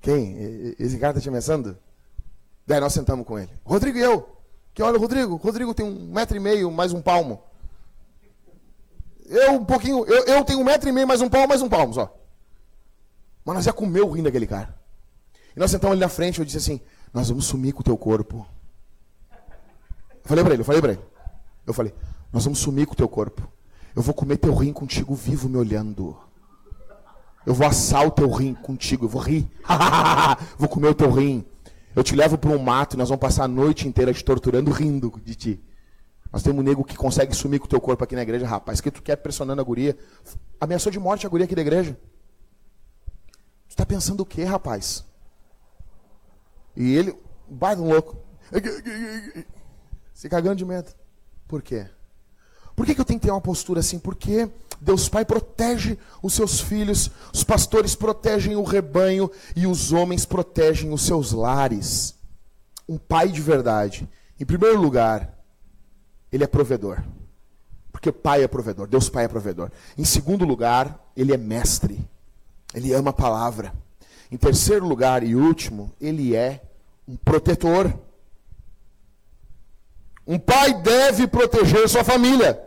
Quem? 0.02 0.76
Esse 0.78 0.98
cara 0.98 1.12
está 1.12 1.22
te 1.22 1.30
ameaçando? 1.30 1.78
Daí 2.66 2.80
nós 2.80 2.94
sentamos 2.94 3.26
com 3.26 3.40
ele. 3.40 3.52
Rodrigo 3.64 3.98
e 3.98 4.02
eu. 4.02 4.38
Que 4.74 4.84
olha, 4.84 5.00
Rodrigo, 5.00 5.38
Rodrigo 5.38 5.74
tem 5.74 5.86
um 5.86 6.12
metro 6.12 6.36
e 6.36 6.40
meio, 6.40 6.70
mais 6.70 6.92
um 6.92 7.02
palmo. 7.02 7.42
Eu 9.26 9.54
um 9.54 9.66
pouquinho, 9.66 10.06
eu, 10.06 10.26
eu 10.26 10.46
tenho 10.46 10.60
um 10.60 10.64
metro 10.64 10.88
e 10.88 10.92
meio, 10.92 11.08
mais 11.08 11.22
um 11.22 11.30
palmo, 11.30 11.48
mais 11.48 11.62
um 11.62 11.70
palmo 11.70 11.94
só. 11.94 12.16
Mas 13.44 13.56
nós 13.56 13.66
já 13.66 13.74
comeu 13.74 14.10
rindo 14.12 14.26
daquele 14.26 14.46
cara. 14.46 14.78
E 15.56 15.60
nós 15.60 15.72
sentamos 15.72 15.94
ali 15.94 16.02
na 16.02 16.10
frente, 16.10 16.40
eu 16.40 16.46
disse 16.46 16.58
assim, 16.58 16.82
nós 17.14 17.30
vamos 17.30 17.46
sumir 17.46 17.74
com 17.74 17.80
o 17.80 17.84
teu 17.84 17.98
corpo. 17.98 18.46
Eu 19.32 20.20
falei 20.24 20.44
para 20.44 20.54
ele, 20.54 20.62
eu 20.62 20.66
falei 20.66 20.82
para 20.82 20.92
ele. 20.92 21.02
Eu 21.66 21.74
falei, 21.74 21.94
nós 22.32 22.44
vamos 22.44 22.60
sumir 22.60 22.86
com 22.86 22.94
o 22.94 22.98
teu 22.98 23.08
corpo. 23.08 23.50
Eu 23.98 24.04
vou 24.04 24.14
comer 24.14 24.38
teu 24.38 24.54
rim 24.54 24.72
contigo 24.72 25.16
vivo 25.16 25.50
me 25.50 25.58
olhando. 25.58 26.16
Eu 27.44 27.56
vou 27.56 27.66
assar 27.66 28.06
o 28.06 28.12
teu 28.12 28.30
rim 28.30 28.54
contigo, 28.54 29.06
eu 29.06 29.10
vou 29.10 29.20
rir. 29.20 29.50
vou 30.56 30.70
comer 30.70 30.90
o 30.90 30.94
teu 30.94 31.10
rim. 31.10 31.44
Eu 31.96 32.04
te 32.04 32.16
levo 32.16 32.38
para 32.38 32.52
um 32.52 32.60
mato 32.60 32.96
e 32.96 32.98
nós 32.98 33.10
vamos 33.10 33.20
passar 33.20 33.46
a 33.46 33.48
noite 33.48 33.88
inteira 33.88 34.14
te 34.14 34.24
torturando, 34.24 34.70
rindo 34.70 35.12
de 35.26 35.34
ti. 35.34 35.64
Nós 36.32 36.44
temos 36.44 36.60
um 36.60 36.64
nego 36.64 36.84
que 36.84 36.96
consegue 36.96 37.36
sumir 37.36 37.60
com 37.60 37.66
o 37.66 37.68
teu 37.68 37.82
corpo 37.82 38.04
aqui 38.04 38.16
na 38.16 38.22
igreja, 38.22 38.46
rapaz. 38.46 38.80
Que 38.80 38.92
tu 38.92 39.02
quer 39.02 39.16
pressionando 39.16 39.62
a 39.62 39.66
guria. 39.66 39.98
Ameaçou 40.62 40.92
de 40.92 41.00
morte 41.00 41.26
a 41.26 41.30
guria 41.30 41.46
aqui 41.46 41.56
da 41.56 41.62
igreja. 41.62 41.98
Tu 43.68 43.72
está 43.72 43.84
pensando 43.84 44.22
o 44.22 44.26
quê, 44.28 44.44
rapaz? 44.44 45.04
E 46.76 46.96
ele, 46.96 47.18
baita 47.50 47.82
um 47.82 47.90
louco. 47.90 48.16
Se 50.14 50.30
cagando 50.30 50.58
de 50.58 50.66
medo. 50.66 50.94
Por 51.48 51.64
quê? 51.64 51.88
Por 52.78 52.86
que, 52.86 52.94
que 52.94 53.02
eu 53.02 53.06
tenho 53.06 53.20
que 53.20 53.26
ter 53.26 53.32
uma 53.32 53.42
postura 53.42 53.80
assim? 53.80 53.98
Porque 53.98 54.48
Deus 54.80 55.10
Pai 55.10 55.26
protege 55.26 55.98
os 56.22 56.36
seus 56.36 56.62
filhos, 56.62 57.10
os 57.34 57.44
pastores 57.44 57.96
protegem 57.96 58.56
o 58.56 58.62
rebanho 58.62 59.32
e 59.56 59.66
os 59.66 59.92
homens 59.92 60.26
protegem 60.26 60.94
os 60.94 61.02
seus 61.02 61.32
lares. 61.32 62.14
Um 62.88 62.96
pai 63.00 63.30
de 63.30 63.42
verdade, 63.42 64.08
em 64.40 64.46
primeiro 64.46 64.80
lugar, 64.80 65.44
ele 66.32 66.44
é 66.44 66.48
provedor. 66.48 67.02
Porque 67.92 68.10
o 68.10 68.14
pai 68.14 68.44
é 68.44 68.48
provedor, 68.48 68.88
Deus 68.88 69.10
Pai 69.10 69.26
é 69.26 69.28
provedor. 69.28 69.72
Em 69.98 70.06
segundo 70.06 70.46
lugar, 70.46 71.04
ele 71.16 71.34
é 71.34 71.38
mestre. 71.38 72.08
Ele 72.76 72.94
ama 72.94 73.10
a 73.10 73.14
palavra. 73.14 73.74
Em 74.32 74.38
terceiro 74.38 74.88
lugar 74.88 75.24
e 75.24 75.36
último, 75.36 75.92
ele 76.00 76.36
é 76.36 76.62
um 77.08 77.16
protetor. 77.16 77.92
Um 80.28 80.38
pai 80.38 80.80
deve 80.80 81.26
proteger 81.26 81.90
sua 81.90 82.04
família. 82.04 82.67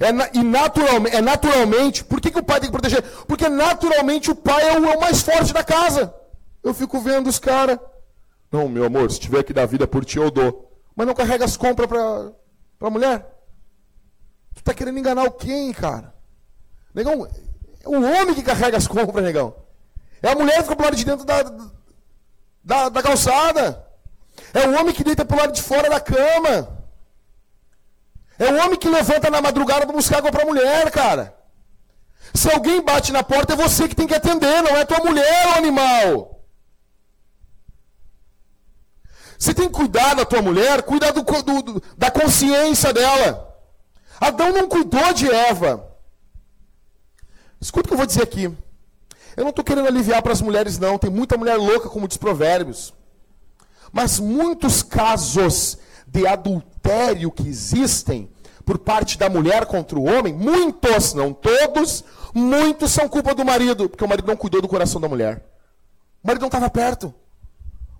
É, 0.00 0.38
e 0.38 0.42
naturalmente, 0.42 1.16
é 1.16 1.20
naturalmente, 1.20 2.04
por 2.04 2.20
que, 2.20 2.30
que 2.30 2.38
o 2.38 2.42
pai 2.42 2.60
tem 2.60 2.68
que 2.68 2.72
proteger? 2.72 3.02
Porque 3.26 3.48
naturalmente 3.48 4.30
o 4.30 4.34
pai 4.34 4.68
é 4.68 4.78
o, 4.78 4.84
é 4.84 4.96
o 4.96 5.00
mais 5.00 5.22
forte 5.22 5.52
da 5.52 5.62
casa. 5.62 6.14
Eu 6.62 6.74
fico 6.74 6.98
vendo 7.00 7.28
os 7.28 7.38
caras. 7.38 7.78
Não, 8.50 8.68
meu 8.68 8.84
amor, 8.84 9.10
se 9.10 9.20
tiver 9.20 9.42
que 9.42 9.52
dar 9.52 9.66
vida 9.66 9.86
por 9.86 10.04
ti, 10.04 10.18
eu 10.18 10.30
dou. 10.30 10.70
Mas 10.96 11.06
não 11.06 11.14
carrega 11.14 11.44
as 11.44 11.56
compras 11.56 11.88
para 11.88 12.88
a 12.88 12.90
mulher. 12.90 13.26
Tu 14.54 14.62
tá 14.62 14.72
querendo 14.72 14.98
enganar 14.98 15.24
o 15.24 15.32
quem, 15.32 15.72
cara? 15.72 16.14
Negão, 16.94 17.26
é 17.26 17.88
o 17.88 18.02
homem 18.02 18.34
que 18.34 18.42
carrega 18.42 18.76
as 18.76 18.86
compras, 18.86 19.24
negão. 19.24 19.54
É 20.22 20.30
a 20.30 20.34
mulher 20.34 20.56
que 20.56 20.62
fica 20.62 20.76
pro 20.76 20.84
lado 20.84 20.96
de 20.96 21.04
dentro 21.04 21.24
da, 21.24 21.42
da, 22.62 22.88
da 22.88 23.02
calçada. 23.02 23.84
É 24.52 24.66
o 24.66 24.80
homem 24.80 24.94
que 24.94 25.04
deita 25.04 25.24
pro 25.24 25.36
lado 25.36 25.52
de 25.52 25.62
fora 25.62 25.90
da 25.90 26.00
cama. 26.00 26.83
É 28.38 28.50
o 28.50 28.64
homem 28.64 28.78
que 28.78 28.88
levanta 28.88 29.30
na 29.30 29.40
madrugada 29.40 29.86
para 29.86 29.94
buscar 29.94 30.18
água 30.18 30.32
para 30.32 30.42
a 30.42 30.46
mulher, 30.46 30.90
cara. 30.90 31.36
Se 32.34 32.50
alguém 32.50 32.82
bate 32.82 33.12
na 33.12 33.22
porta, 33.22 33.52
é 33.52 33.56
você 33.56 33.86
que 33.88 33.94
tem 33.94 34.06
que 34.06 34.14
atender, 34.14 34.62
não 34.62 34.76
é 34.76 34.84
tua 34.84 34.98
mulher, 34.98 35.48
o 35.48 35.58
animal. 35.58 36.44
Você 39.38 39.54
tem 39.54 39.68
que 39.68 39.74
cuidar 39.74 40.14
da 40.14 40.24
tua 40.24 40.42
mulher, 40.42 40.82
cuidar 40.82 41.12
do, 41.12 41.22
do, 41.22 41.82
da 41.96 42.10
consciência 42.10 42.92
dela. 42.92 43.54
Adão 44.20 44.52
não 44.52 44.68
cuidou 44.68 45.12
de 45.12 45.30
Eva. 45.30 45.92
Escuta 47.60 47.86
o 47.86 47.88
que 47.88 47.94
eu 47.94 47.98
vou 47.98 48.06
dizer 48.06 48.22
aqui. 48.22 48.44
Eu 49.36 49.42
não 49.42 49.50
estou 49.50 49.64
querendo 49.64 49.88
aliviar 49.88 50.22
para 50.22 50.32
as 50.32 50.40
mulheres, 50.40 50.78
não. 50.78 50.98
Tem 50.98 51.10
muita 51.10 51.36
mulher 51.36 51.56
louca, 51.56 51.88
como 51.88 52.08
diz 52.08 52.16
Provérbios. 52.16 52.94
Mas 53.92 54.18
muitos 54.18 54.82
casos 54.82 55.78
de 56.14 56.26
adultério 56.28 57.30
que 57.32 57.48
existem 57.48 58.30
por 58.64 58.78
parte 58.78 59.18
da 59.18 59.28
mulher 59.28 59.66
contra 59.66 59.98
o 59.98 60.04
homem, 60.04 60.32
muitos, 60.32 61.12
não 61.12 61.34
todos, 61.34 62.04
muitos 62.32 62.92
são 62.92 63.08
culpa 63.08 63.34
do 63.34 63.44
marido, 63.44 63.90
porque 63.90 64.04
o 64.04 64.08
marido 64.08 64.28
não 64.28 64.36
cuidou 64.36 64.62
do 64.62 64.68
coração 64.68 65.00
da 65.00 65.08
mulher. 65.08 65.44
O 66.22 66.26
marido 66.26 66.42
não 66.42 66.48
estava 66.48 66.70
perto. 66.70 67.08
O 67.08 67.12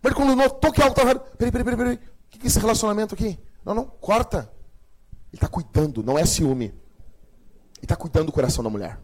marido, 0.02 0.16
quando 0.16 0.36
notou 0.36 0.72
que 0.72 0.80
algo 0.80 0.96
estava. 0.96 1.18
Peraí, 1.18 1.50
peraí, 1.50 1.64
peraí, 1.64 1.76
peraí. 1.76 1.94
O 1.94 1.98
que 2.30 2.44
é 2.44 2.46
esse 2.46 2.58
relacionamento 2.60 3.14
aqui? 3.14 3.38
Não, 3.64 3.74
não, 3.74 3.84
corta. 3.84 4.50
Ele 5.32 5.36
está 5.36 5.48
cuidando, 5.48 6.02
não 6.02 6.16
é 6.16 6.24
ciúme. 6.24 6.66
Ele 6.66 6.74
está 7.82 7.96
cuidando 7.96 8.26
do 8.26 8.32
coração 8.32 8.62
da 8.62 8.70
mulher. 8.70 8.98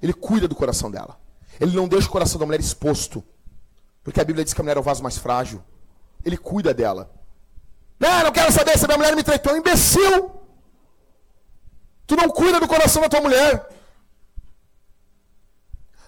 Ele 0.00 0.12
cuida 0.12 0.46
do 0.46 0.54
coração 0.54 0.90
dela. 0.90 1.18
Ele 1.60 1.76
não 1.76 1.88
deixa 1.88 2.06
o 2.06 2.10
coração 2.10 2.38
da 2.38 2.46
mulher 2.46 2.60
exposto. 2.60 3.22
Porque 4.04 4.20
a 4.20 4.24
Bíblia 4.24 4.44
diz 4.44 4.54
que 4.54 4.60
a 4.60 4.64
mulher 4.64 4.76
é 4.76 4.80
o 4.80 4.84
vaso 4.84 5.02
mais 5.02 5.18
frágil. 5.18 5.60
Ele 6.24 6.36
cuida 6.36 6.72
dela. 6.72 7.19
Não, 8.00 8.24
não 8.24 8.32
quero 8.32 8.50
saber 8.50 8.78
se 8.78 8.86
minha 8.86 8.96
mulher 8.96 9.14
me 9.14 9.22
traitou. 9.22 9.54
Imbecil! 9.54 10.30
Tu 12.06 12.16
não 12.16 12.30
cuida 12.30 12.58
do 12.58 12.66
coração 12.66 13.02
da 13.02 13.08
tua 13.10 13.20
mulher. 13.20 13.68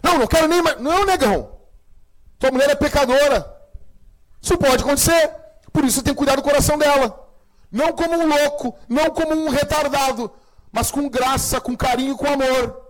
Não, 0.02 0.18
não 0.18 0.26
quero 0.26 0.48
nem 0.48 0.62
mais. 0.62 0.81
Não, 0.81 1.05
negão. 1.05 1.61
Tua 2.38 2.50
mulher 2.50 2.70
é 2.70 2.74
pecadora. 2.74 3.38
Isso 4.40 4.57
pode 4.57 4.83
acontecer. 4.83 5.31
Por 5.70 5.85
isso 5.85 6.02
tem 6.02 6.14
que 6.14 6.18
cuidar 6.18 6.37
do 6.37 6.42
coração 6.42 6.78
dela. 6.78 7.18
Não 7.70 7.92
como 7.92 8.14
um 8.14 8.26
louco, 8.26 8.74
não 8.88 9.11
como 9.11 9.33
um 9.35 9.48
retardado, 9.48 10.31
mas 10.70 10.90
com 10.90 11.09
graça, 11.09 11.61
com 11.61 11.76
carinho, 11.76 12.16
com 12.16 12.26
amor. 12.26 12.83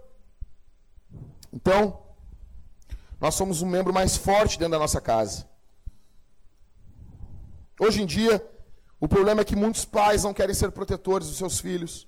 Então, 1.53 2.03
nós 3.21 3.35
somos 3.35 3.63
um 3.63 3.67
membro 3.67 3.93
mais 3.93 4.17
forte 4.17 4.59
dentro 4.59 4.73
da 4.73 4.79
nossa 4.79 5.01
casa. 5.01 5.47
Hoje 7.79 8.03
em 8.03 8.07
dia, 8.07 8.45
o 9.03 9.09
problema 9.09 9.41
é 9.41 9.45
que 9.45 9.57
muitos 9.57 9.85
pais 9.85 10.23
não 10.23 10.33
querem 10.33 10.55
ser 10.55 10.71
protetores 10.71 11.27
dos 11.27 11.37
seus 11.37 11.59
filhos. 11.59 12.07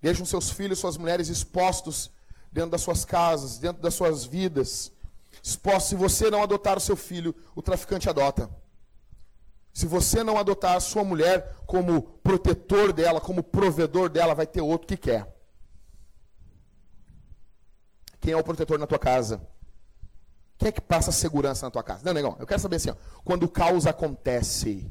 Deixam 0.00 0.24
seus 0.24 0.50
filhos, 0.50 0.78
suas 0.78 0.96
mulheres 0.96 1.28
expostos 1.28 2.10
dentro 2.50 2.70
das 2.70 2.80
suas 2.80 3.04
casas, 3.04 3.58
dentro 3.58 3.82
das 3.82 3.92
suas 3.92 4.24
vidas. 4.24 4.90
Expostos. 5.42 5.90
Se 5.90 5.94
você 5.94 6.30
não 6.30 6.42
adotar 6.42 6.78
o 6.78 6.80
seu 6.80 6.96
filho, 6.96 7.34
o 7.54 7.60
traficante 7.60 8.08
adota. 8.08 8.48
Se 9.70 9.84
você 9.84 10.24
não 10.24 10.38
adotar 10.38 10.76
a 10.76 10.80
sua 10.80 11.04
mulher 11.04 11.56
como 11.66 12.00
protetor 12.22 12.90
dela, 12.94 13.20
como 13.20 13.42
provedor 13.42 14.08
dela, 14.08 14.34
vai 14.34 14.46
ter 14.46 14.62
outro 14.62 14.88
que 14.88 14.96
quer. 14.96 15.30
Quem 18.18 18.32
é 18.32 18.36
o 18.38 18.42
protetor 18.42 18.78
na 18.78 18.86
tua 18.86 18.98
casa? 18.98 19.46
Quem 20.56 20.70
é 20.70 20.72
que 20.72 20.80
passa 20.80 21.12
segurança 21.12 21.66
na 21.66 21.70
tua 21.70 21.82
casa? 21.82 22.00
Não, 22.02 22.14
negão, 22.14 22.34
eu 22.40 22.46
quero 22.46 22.62
saber 22.62 22.76
assim, 22.76 22.88
ó, 22.88 22.96
quando 23.22 23.42
o 23.42 23.48
caos 23.50 23.86
acontece, 23.86 24.90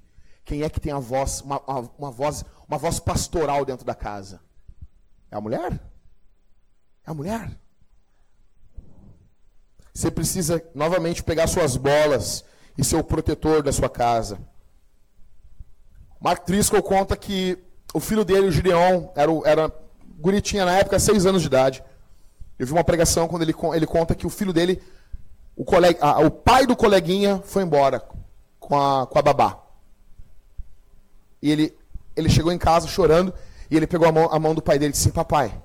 quem 0.52 0.64
é 0.64 0.70
que 0.70 0.82
tem 0.82 0.92
a 0.92 1.00
voz, 1.00 1.40
uma, 1.40 1.62
uma, 1.98 2.12
voz, 2.12 2.44
uma 2.68 2.78
voz 2.78 3.00
pastoral 3.00 3.64
dentro 3.64 3.86
da 3.86 3.96
casa? 3.96 4.42
É 5.32 5.38
a 5.38 5.40
mulher? 5.40 5.80
É 7.08 7.10
a 7.10 7.14
mulher. 7.14 7.58
Você 9.94 10.12
precisa 10.12 10.62
novamente 10.76 11.24
pegar 11.24 11.48
suas 11.48 11.78
bolas 11.78 12.44
e 12.78 12.84
ser 12.84 12.98
o 12.98 13.04
protetor 13.04 13.64
da 13.64 13.72
sua 13.72 13.90
casa. 13.90 14.40
Mark 16.20 16.46
Driscoll 16.46 16.84
conta 16.84 17.16
que 17.16 17.58
o 17.94 18.02
filho 18.02 18.26
dele, 18.26 18.48
o 18.48 18.52
Gideon, 18.52 19.08
era, 19.16 19.32
era 19.46 19.74
guritinha 20.20 20.66
na 20.66 20.78
época, 20.80 21.00
seis 21.00 21.26
anos 21.26 21.44
de 21.44 21.48
idade. 21.48 21.82
Eu 22.60 22.68
vi 22.68 22.74
uma 22.74 22.84
pregação 22.84 23.26
quando 23.30 23.44
ele, 23.44 23.56
ele 23.74 23.88
conta 23.88 24.14
que 24.14 24.28
o 24.28 24.30
filho 24.30 24.52
dele, 24.52 24.84
o, 25.56 25.64
colega, 25.64 25.98
a, 26.06 26.20
o 26.20 26.30
pai 26.30 26.68
do 26.68 26.76
coleguinha 26.76 27.42
foi 27.46 27.64
embora 27.64 28.04
com 28.60 28.78
a, 28.78 29.08
com 29.08 29.18
a 29.18 29.22
babá. 29.22 29.71
E 31.42 31.52
ele, 31.52 31.78
ele 32.16 32.30
chegou 32.30 32.52
em 32.52 32.58
casa 32.58 32.88
chorando 32.88 33.34
e 33.70 33.76
ele 33.76 33.88
pegou 33.88 34.08
a 34.08 34.12
mão, 34.12 34.30
a 34.32 34.40
mão 34.40 34.54
do 34.54 34.62
pai 34.62 34.78
dele 34.78 34.90
e 34.90 34.92
disse 34.94 35.08
assim, 35.08 35.16
papai, 35.16 35.62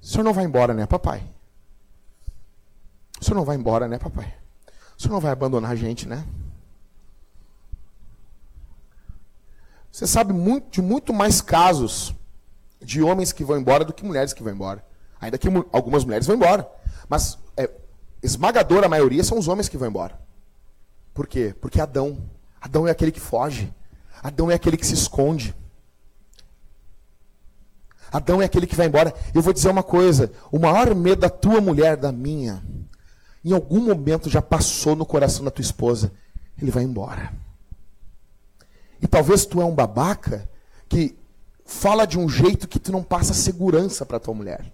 o 0.00 0.06
senhor 0.06 0.24
não 0.24 0.32
vai 0.32 0.44
embora, 0.44 0.74
né, 0.74 0.86
papai? 0.86 1.22
O 3.20 3.24
senhor 3.24 3.36
não 3.36 3.44
vai 3.44 3.56
embora, 3.56 3.86
né, 3.86 3.98
papai? 3.98 4.34
O 4.98 5.02
senhor 5.02 5.14
não 5.14 5.20
vai 5.20 5.30
abandonar 5.30 5.70
a 5.70 5.76
gente, 5.76 6.08
né? 6.08 6.26
Você 9.92 10.06
sabe 10.06 10.32
muito, 10.32 10.70
de 10.70 10.82
muito 10.82 11.12
mais 11.12 11.40
casos 11.40 12.14
de 12.80 13.02
homens 13.02 13.30
que 13.30 13.44
vão 13.44 13.58
embora 13.58 13.84
do 13.84 13.92
que 13.92 14.04
mulheres 14.04 14.32
que 14.32 14.42
vão 14.42 14.52
embora. 14.52 14.84
Ainda 15.20 15.38
que 15.38 15.46
algumas 15.70 16.04
mulheres 16.04 16.26
vão 16.26 16.34
embora. 16.34 16.68
Mas 17.08 17.38
é, 17.56 17.70
esmagadora 18.22 18.88
maioria 18.88 19.22
são 19.22 19.38
os 19.38 19.48
homens 19.48 19.68
que 19.68 19.76
vão 19.76 19.88
embora. 19.88 20.18
Por 21.12 21.26
quê? 21.26 21.54
Porque 21.60 21.80
Adão. 21.80 22.18
Adão 22.60 22.88
é 22.88 22.90
aquele 22.90 23.12
que 23.12 23.20
foge. 23.20 23.72
Adão 24.22 24.50
é 24.50 24.54
aquele 24.54 24.76
que 24.76 24.86
se 24.86 24.94
esconde. 24.94 25.54
Adão 28.12 28.40
é 28.40 28.44
aquele 28.44 28.66
que 28.66 28.76
vai 28.76 28.86
embora. 28.86 29.12
Eu 29.34 29.42
vou 29.42 29.52
dizer 29.52 29.68
uma 29.68 29.82
coisa: 29.82 30.30
o 30.50 30.58
maior 30.58 30.94
medo 30.94 31.22
da 31.22 31.30
tua 31.30 31.60
mulher, 31.60 31.96
da 31.96 32.12
minha, 32.12 32.62
em 33.44 33.52
algum 33.52 33.80
momento 33.80 34.30
já 34.30 34.40
passou 34.40 34.94
no 34.94 35.04
coração 35.04 35.44
da 35.44 35.50
tua 35.50 35.62
esposa. 35.62 36.12
Ele 36.60 36.70
vai 36.70 36.84
embora. 36.84 37.32
E 39.00 39.08
talvez 39.08 39.44
tu 39.44 39.60
é 39.60 39.64
um 39.64 39.74
babaca 39.74 40.48
que 40.88 41.18
fala 41.64 42.06
de 42.06 42.18
um 42.18 42.28
jeito 42.28 42.68
que 42.68 42.78
tu 42.78 42.92
não 42.92 43.02
passa 43.02 43.34
segurança 43.34 44.06
para 44.06 44.20
tua 44.20 44.34
mulher. 44.34 44.72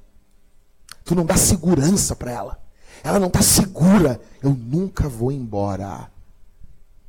Tu 1.05 1.15
não 1.15 1.25
dá 1.25 1.37
segurança 1.37 2.15
para 2.15 2.33
ela. 2.33 2.63
Ela 3.03 3.19
não 3.19 3.29
está 3.29 3.41
segura. 3.41 4.21
Eu 4.43 4.51
nunca 4.51 5.09
vou 5.09 5.33
embora. 5.33 6.11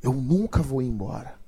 Eu 0.02 0.14
nunca 0.14 0.62
vou 0.62 0.80
embora 0.80 1.39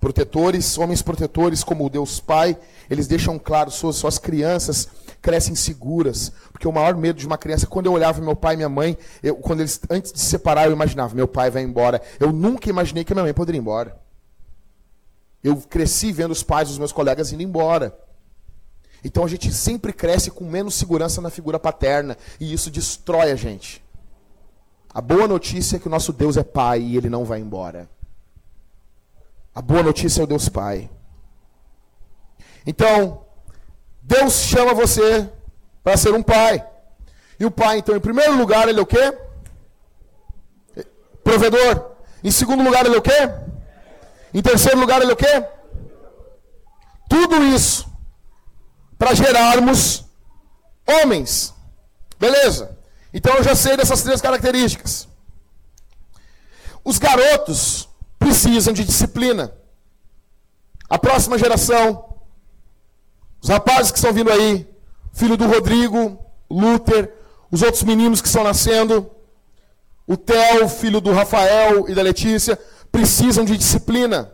protetores, 0.00 0.78
homens 0.78 1.02
protetores 1.02 1.64
como 1.64 1.84
o 1.84 1.90
Deus 1.90 2.20
Pai, 2.20 2.56
eles 2.88 3.06
deixam 3.06 3.38
claro, 3.38 3.70
suas, 3.70 3.96
suas 3.96 4.18
crianças 4.18 4.88
crescem 5.20 5.54
seguras. 5.54 6.32
Porque 6.52 6.66
o 6.66 6.72
maior 6.72 6.96
medo 6.96 7.18
de 7.18 7.26
uma 7.26 7.38
criança, 7.38 7.66
quando 7.66 7.86
eu 7.86 7.92
olhava 7.92 8.20
meu 8.20 8.36
pai 8.36 8.54
e 8.54 8.56
minha 8.56 8.68
mãe, 8.68 8.96
eu, 9.22 9.36
quando 9.36 9.60
eles, 9.60 9.80
antes 9.90 10.12
de 10.12 10.20
se 10.20 10.26
separar, 10.26 10.66
eu 10.66 10.72
imaginava, 10.72 11.14
meu 11.14 11.28
pai 11.28 11.50
vai 11.50 11.62
embora. 11.62 12.00
Eu 12.18 12.32
nunca 12.32 12.70
imaginei 12.70 13.04
que 13.04 13.14
minha 13.14 13.24
mãe 13.24 13.34
poderia 13.34 13.58
ir 13.58 13.62
embora. 13.62 14.00
Eu 15.42 15.56
cresci 15.56 16.12
vendo 16.12 16.32
os 16.32 16.42
pais 16.42 16.68
dos 16.68 16.78
meus 16.78 16.92
colegas 16.92 17.32
indo 17.32 17.42
embora. 17.42 17.96
Então 19.04 19.24
a 19.24 19.28
gente 19.28 19.52
sempre 19.52 19.92
cresce 19.92 20.30
com 20.30 20.44
menos 20.44 20.74
segurança 20.74 21.20
na 21.20 21.30
figura 21.30 21.58
paterna. 21.58 22.16
E 22.40 22.52
isso 22.52 22.70
destrói 22.70 23.30
a 23.30 23.36
gente. 23.36 23.84
A 24.92 25.00
boa 25.00 25.28
notícia 25.28 25.76
é 25.76 25.78
que 25.78 25.86
o 25.86 25.90
nosso 25.90 26.12
Deus 26.12 26.36
é 26.36 26.42
pai 26.42 26.80
e 26.80 26.96
ele 26.96 27.08
não 27.08 27.24
vai 27.24 27.38
embora. 27.38 27.88
A 29.54 29.60
boa 29.60 29.82
notícia 29.82 30.20
é 30.20 30.24
o 30.24 30.26
Deus 30.26 30.48
Pai. 30.48 30.90
Então, 32.66 33.24
Deus 34.02 34.34
chama 34.34 34.74
você 34.74 35.28
para 35.82 35.96
ser 35.96 36.12
um 36.14 36.22
pai. 36.22 36.64
E 37.40 37.44
o 37.44 37.50
pai, 37.50 37.78
então, 37.78 37.96
em 37.96 38.00
primeiro 38.00 38.36
lugar, 38.36 38.68
ele 38.68 38.78
é 38.78 38.82
o 38.82 38.86
quê? 38.86 39.16
Provedor. 41.22 41.92
Em 42.22 42.30
segundo 42.30 42.62
lugar, 42.62 42.84
ele 42.84 42.96
é 42.96 42.98
o 42.98 43.02
quê? 43.02 43.30
Em 44.34 44.42
terceiro 44.42 44.78
lugar, 44.78 45.00
ele 45.00 45.10
é 45.10 45.14
o 45.14 45.16
quê? 45.16 45.44
Tudo 47.08 47.42
isso 47.44 47.88
para 48.98 49.14
gerarmos 49.14 50.04
homens. 50.86 51.54
Beleza? 52.18 52.76
Então 53.14 53.34
eu 53.36 53.42
já 53.42 53.54
sei 53.54 53.76
dessas 53.76 54.02
três 54.02 54.20
características. 54.20 55.08
Os 56.84 56.98
garotos 56.98 57.87
precisam 58.28 58.74
de 58.74 58.84
disciplina. 58.84 59.52
A 60.88 60.98
próxima 60.98 61.38
geração, 61.38 62.14
os 63.40 63.48
rapazes 63.48 63.90
que 63.90 63.98
estão 63.98 64.12
vindo 64.12 64.30
aí, 64.30 64.68
filho 65.12 65.36
do 65.36 65.46
Rodrigo, 65.46 66.18
Luther, 66.50 67.14
os 67.50 67.62
outros 67.62 67.82
meninos 67.82 68.20
que 68.20 68.28
estão 68.28 68.44
nascendo, 68.44 69.10
o 70.06 70.16
Theo, 70.16 70.68
filho 70.68 71.00
do 71.00 71.12
Rafael 71.12 71.88
e 71.88 71.94
da 71.94 72.02
Letícia, 72.02 72.58
precisam 72.92 73.44
de 73.44 73.56
disciplina. 73.56 74.32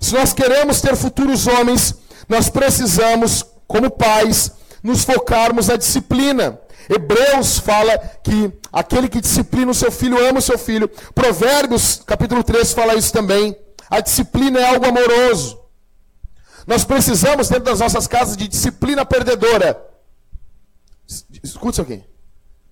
Se 0.00 0.12
nós 0.12 0.32
queremos 0.32 0.80
ter 0.80 0.96
futuros 0.96 1.46
homens, 1.46 1.94
nós 2.28 2.48
precisamos, 2.48 3.44
como 3.66 3.90
pais, 3.90 4.52
nos 4.82 5.04
focarmos 5.04 5.68
na 5.68 5.76
disciplina. 5.76 6.60
Hebreus 6.88 7.58
fala 7.58 7.98
que 8.22 8.52
aquele 8.72 9.08
que 9.08 9.20
disciplina 9.20 9.70
o 9.70 9.74
seu 9.74 9.90
filho 9.90 10.24
ama 10.24 10.38
o 10.38 10.42
seu 10.42 10.58
filho. 10.58 10.88
Provérbios, 11.14 12.02
capítulo 12.06 12.44
3, 12.44 12.72
fala 12.72 12.94
isso 12.94 13.12
também. 13.12 13.56
A 13.90 14.00
disciplina 14.00 14.60
é 14.60 14.68
algo 14.68 14.86
amoroso. 14.86 15.60
Nós 16.66 16.84
precisamos, 16.84 17.48
dentro 17.48 17.64
das 17.64 17.80
nossas 17.80 18.06
casas, 18.06 18.36
de 18.36 18.48
disciplina 18.48 19.04
perdedora. 19.04 19.80
Escute 21.42 21.74
isso 21.74 21.82
aqui. 21.82 22.04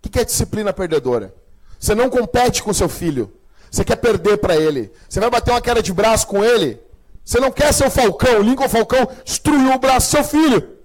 O 0.05 0.09
que 0.09 0.19
é 0.19 0.25
disciplina 0.25 0.73
perdedora? 0.73 1.35
Você 1.79 1.95
não 1.95 2.11
compete 2.11 2.62
com 2.62 2.73
seu 2.73 2.89
filho. 2.89 3.33
Você 3.71 3.85
quer 3.85 3.97
perder 3.97 4.39
para 4.39 4.57
ele. 4.57 4.93
Você 5.09 5.21
vai 5.21 5.31
bater 5.31 5.51
uma 5.51 5.61
queda 5.61 5.83
de 5.83 5.93
braço 5.93 6.27
com 6.27 6.45
ele. 6.45 6.81
Você 7.25 7.41
não 7.41 7.51
quer 7.51 7.73
ser 7.73 7.87
o 7.87 7.91
Falcão. 7.91 8.39
O 8.39 8.43
Lincoln 8.43 8.69
Falcão 8.69 9.09
destruiu 9.25 9.73
o 9.73 9.79
braço 9.79 10.09
do 10.09 10.11
seu 10.11 10.25
filho. 10.25 10.79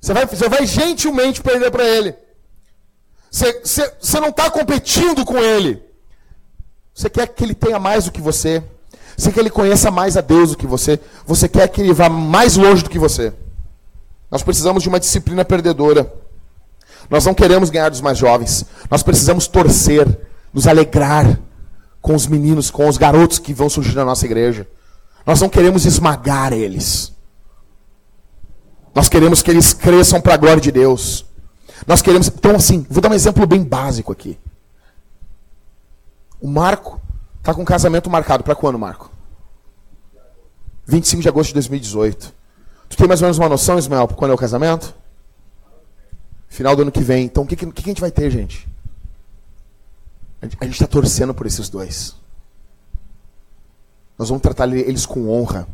Você 0.00 0.12
vai, 0.12 0.26
você 0.26 0.48
vai 0.48 0.66
gentilmente 0.66 1.42
perder 1.42 1.70
para 1.70 1.84
ele. 1.84 2.14
Você, 3.30 4.20
não 4.20 4.28
está 4.28 4.50
competindo 4.50 5.24
com 5.24 5.38
ele. 5.38 5.82
Você 6.94 7.08
quer 7.10 7.28
que 7.28 7.44
ele 7.44 7.54
tenha 7.54 7.78
mais 7.78 8.06
do 8.06 8.12
que 8.12 8.20
você. 8.20 8.62
Você 9.16 9.28
quer 9.28 9.34
que 9.34 9.40
ele 9.40 9.50
conheça 9.50 9.90
mais 9.90 10.16
a 10.16 10.20
Deus 10.20 10.50
do 10.50 10.56
que 10.56 10.66
você. 10.66 10.98
Você 11.26 11.48
quer 11.48 11.68
que 11.68 11.80
ele 11.80 11.92
vá 11.92 12.08
mais 12.08 12.56
longe 12.56 12.82
do 12.82 12.90
que 12.90 12.98
você. 12.98 13.32
Nós 14.30 14.42
precisamos 14.42 14.82
de 14.82 14.88
uma 14.88 15.00
disciplina 15.00 15.44
perdedora. 15.44 16.12
Nós 17.10 17.24
não 17.24 17.34
queremos 17.34 17.70
ganhar 17.70 17.88
dos 17.88 18.00
mais 18.00 18.18
jovens. 18.18 18.64
Nós 18.90 19.02
precisamos 19.02 19.46
torcer, 19.46 20.06
nos 20.52 20.66
alegrar 20.66 21.38
com 22.00 22.14
os 22.14 22.26
meninos, 22.26 22.70
com 22.70 22.88
os 22.88 22.96
garotos 22.96 23.38
que 23.38 23.54
vão 23.54 23.68
surgir 23.68 23.94
na 23.94 24.04
nossa 24.04 24.26
igreja. 24.26 24.66
Nós 25.26 25.40
não 25.40 25.48
queremos 25.48 25.84
esmagar 25.84 26.52
eles. 26.52 27.12
Nós 28.94 29.08
queremos 29.08 29.42
que 29.42 29.50
eles 29.50 29.72
cresçam 29.72 30.20
para 30.20 30.34
a 30.34 30.36
glória 30.36 30.60
de 30.60 30.72
Deus. 30.72 31.24
Nós 31.88 32.02
queremos. 32.02 32.28
Então, 32.28 32.54
assim, 32.54 32.86
vou 32.90 33.00
dar 33.00 33.10
um 33.10 33.14
exemplo 33.14 33.46
bem 33.46 33.64
básico 33.64 34.12
aqui. 34.12 34.38
O 36.38 36.46
Marco 36.46 37.00
está 37.38 37.54
com 37.54 37.62
um 37.62 37.64
casamento 37.64 38.10
marcado 38.10 38.44
para 38.44 38.54
quando, 38.54 38.78
Marco? 38.78 39.10
25 40.86 41.22
de 41.22 41.28
agosto 41.30 41.48
de 41.48 41.54
2018. 41.54 42.34
Tu 42.90 42.96
tem 42.96 43.08
mais 43.08 43.22
ou 43.22 43.26
menos 43.26 43.38
uma 43.38 43.48
noção, 43.48 43.78
Ismael, 43.78 44.06
quando 44.08 44.32
é 44.32 44.34
o 44.34 44.38
casamento? 44.38 44.94
Final 46.48 46.76
do 46.76 46.82
ano 46.82 46.92
que 46.92 47.00
vem. 47.00 47.24
Então, 47.24 47.44
o 47.44 47.46
que, 47.46 47.56
que, 47.56 47.66
que 47.72 47.82
a 47.82 47.84
gente 47.84 48.00
vai 48.02 48.10
ter, 48.10 48.30
gente? 48.30 48.68
A 50.42 50.46
gente 50.46 50.74
está 50.74 50.86
torcendo 50.86 51.32
por 51.32 51.46
esses 51.46 51.70
dois. 51.70 52.14
Nós 54.18 54.28
vamos 54.28 54.42
tratar 54.42 54.70
eles 54.70 55.06
com 55.06 55.30
honra. 55.30 55.66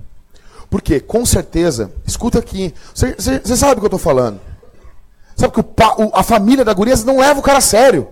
Porque, 0.71 1.01
com 1.01 1.27
certeza, 1.27 1.93
escuta 2.07 2.39
aqui, 2.39 2.73
você, 2.95 3.17
sabe 3.57 3.73
o 3.73 3.77
que 3.77 3.83
eu 3.83 3.87
estou 3.87 3.99
falando. 3.99 4.41
Sabe 5.37 5.53
que 5.53 5.61
o, 5.61 5.65
o, 5.65 6.11
a 6.15 6.23
família 6.23 6.65
da 6.65 6.73
gurias 6.73 7.05
não 7.05 7.19
leva 7.19 7.41
o 7.41 7.43
cara 7.43 7.59
a 7.59 7.63
sério. 7.63 8.09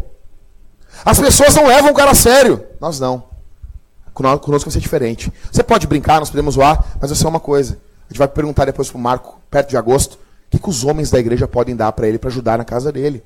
As 1.04 1.18
pessoas 1.18 1.54
não 1.54 1.66
levam 1.66 1.90
o 1.90 1.94
cara 1.94 2.10
a 2.10 2.14
sério. 2.14 2.64
Nós 2.80 3.00
não. 3.00 3.24
Conosco 4.12 4.68
vai 4.68 4.72
ser 4.72 4.80
diferente. 4.80 5.32
Você 5.50 5.62
pode 5.62 5.86
brincar, 5.86 6.20
nós 6.20 6.30
podemos 6.30 6.54
zoar, 6.54 6.84
mas 7.00 7.10
vai 7.10 7.18
ser 7.18 7.26
uma 7.26 7.40
coisa. 7.40 7.78
A 8.08 8.12
gente 8.12 8.18
vai 8.18 8.28
perguntar 8.28 8.66
depois 8.66 8.90
para 8.90 8.98
o 8.98 9.00
Marco, 9.00 9.40
perto 9.50 9.70
de 9.70 9.76
agosto, 9.76 10.14
o 10.14 10.18
que, 10.50 10.58
que 10.58 10.68
os 10.68 10.84
homens 10.84 11.10
da 11.10 11.18
igreja 11.18 11.48
podem 11.48 11.74
dar 11.74 11.92
para 11.92 12.06
ele 12.06 12.18
para 12.18 12.28
ajudar 12.28 12.58
na 12.58 12.64
casa 12.64 12.92
dele. 12.92 13.24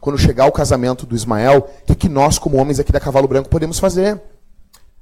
Quando 0.00 0.16
chegar 0.16 0.46
o 0.46 0.52
casamento 0.52 1.04
do 1.04 1.16
Ismael, 1.16 1.68
o 1.82 1.86
que, 1.86 1.94
que 1.94 2.08
nós, 2.08 2.38
como 2.38 2.56
homens 2.56 2.78
aqui 2.78 2.92
da 2.92 3.00
Cavalo 3.00 3.26
Branco, 3.26 3.48
podemos 3.48 3.78
fazer? 3.78 4.20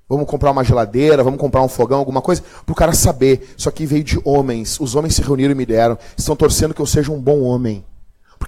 Vamos 0.09 0.26
comprar 0.26 0.51
uma 0.51 0.64
geladeira, 0.64 1.22
vamos 1.22 1.39
comprar 1.39 1.62
um 1.62 1.68
fogão, 1.68 1.99
alguma 1.99 2.22
coisa, 2.22 2.43
para 2.64 2.72
o 2.72 2.74
cara 2.74 2.95
saber. 2.95 3.55
Isso 3.57 3.68
aqui 3.68 3.84
veio 3.84 4.03
de 4.03 4.18
homens. 4.24 4.80
Os 4.80 4.95
homens 4.95 5.14
se 5.14 5.22
reuniram 5.22 5.53
e 5.53 5.55
me 5.55 5.66
deram. 5.66 5.99
Estão 6.16 6.34
torcendo 6.34 6.72
que 6.72 6.80
eu 6.80 6.86
seja 6.86 7.12
um 7.12 7.20
bom 7.20 7.43
homem. 7.43 7.84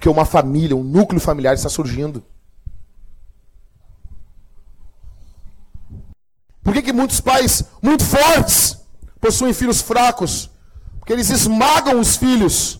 Porque 0.01 0.09
uma 0.09 0.25
família, 0.25 0.75
um 0.75 0.83
núcleo 0.83 1.21
familiar 1.21 1.53
está 1.53 1.69
surgindo. 1.69 2.23
Por 6.63 6.73
que, 6.73 6.81
que 6.81 6.91
muitos 6.91 7.21
pais 7.21 7.63
muito 7.83 8.03
fortes 8.03 8.83
possuem 9.19 9.53
filhos 9.53 9.79
fracos? 9.79 10.49
Porque 10.97 11.13
eles 11.13 11.29
esmagam 11.29 11.99
os 11.99 12.15
filhos. 12.15 12.79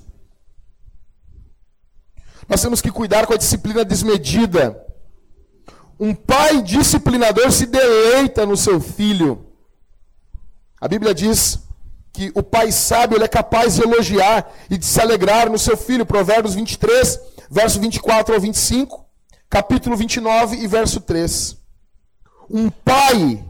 Nós 2.49 2.59
temos 2.59 2.81
que 2.81 2.89
cuidar 2.89 3.27
com 3.27 3.33
a 3.33 3.37
disciplina 3.37 3.85
desmedida. 3.85 4.83
Um 5.99 6.15
pai 6.15 6.63
disciplinador 6.63 7.51
se 7.51 7.67
deleita 7.67 8.47
no 8.47 8.57
seu 8.57 8.81
filho. 8.81 9.45
A 10.79 10.87
Bíblia 10.87 11.13
diz 11.13 11.59
que 12.13 12.31
o 12.35 12.43
pai 12.43 12.71
sábio 12.71 13.17
ele 13.17 13.23
é 13.23 13.27
capaz 13.27 13.75
de 13.75 13.83
elogiar 13.83 14.51
e 14.69 14.77
de 14.77 14.85
se 14.85 14.99
alegrar 14.99 15.49
no 15.49 15.57
seu 15.57 15.77
filho. 15.77 16.05
Provérbios 16.05 16.53
23, 16.55 17.19
verso 17.49 17.79
24 17.79 18.33
ao 18.33 18.41
25, 18.41 19.05
capítulo 19.49 19.95
29 19.95 20.57
e 20.57 20.67
verso 20.67 20.99
3. 21.01 21.57
Um 22.49 22.69
pai 22.69 23.43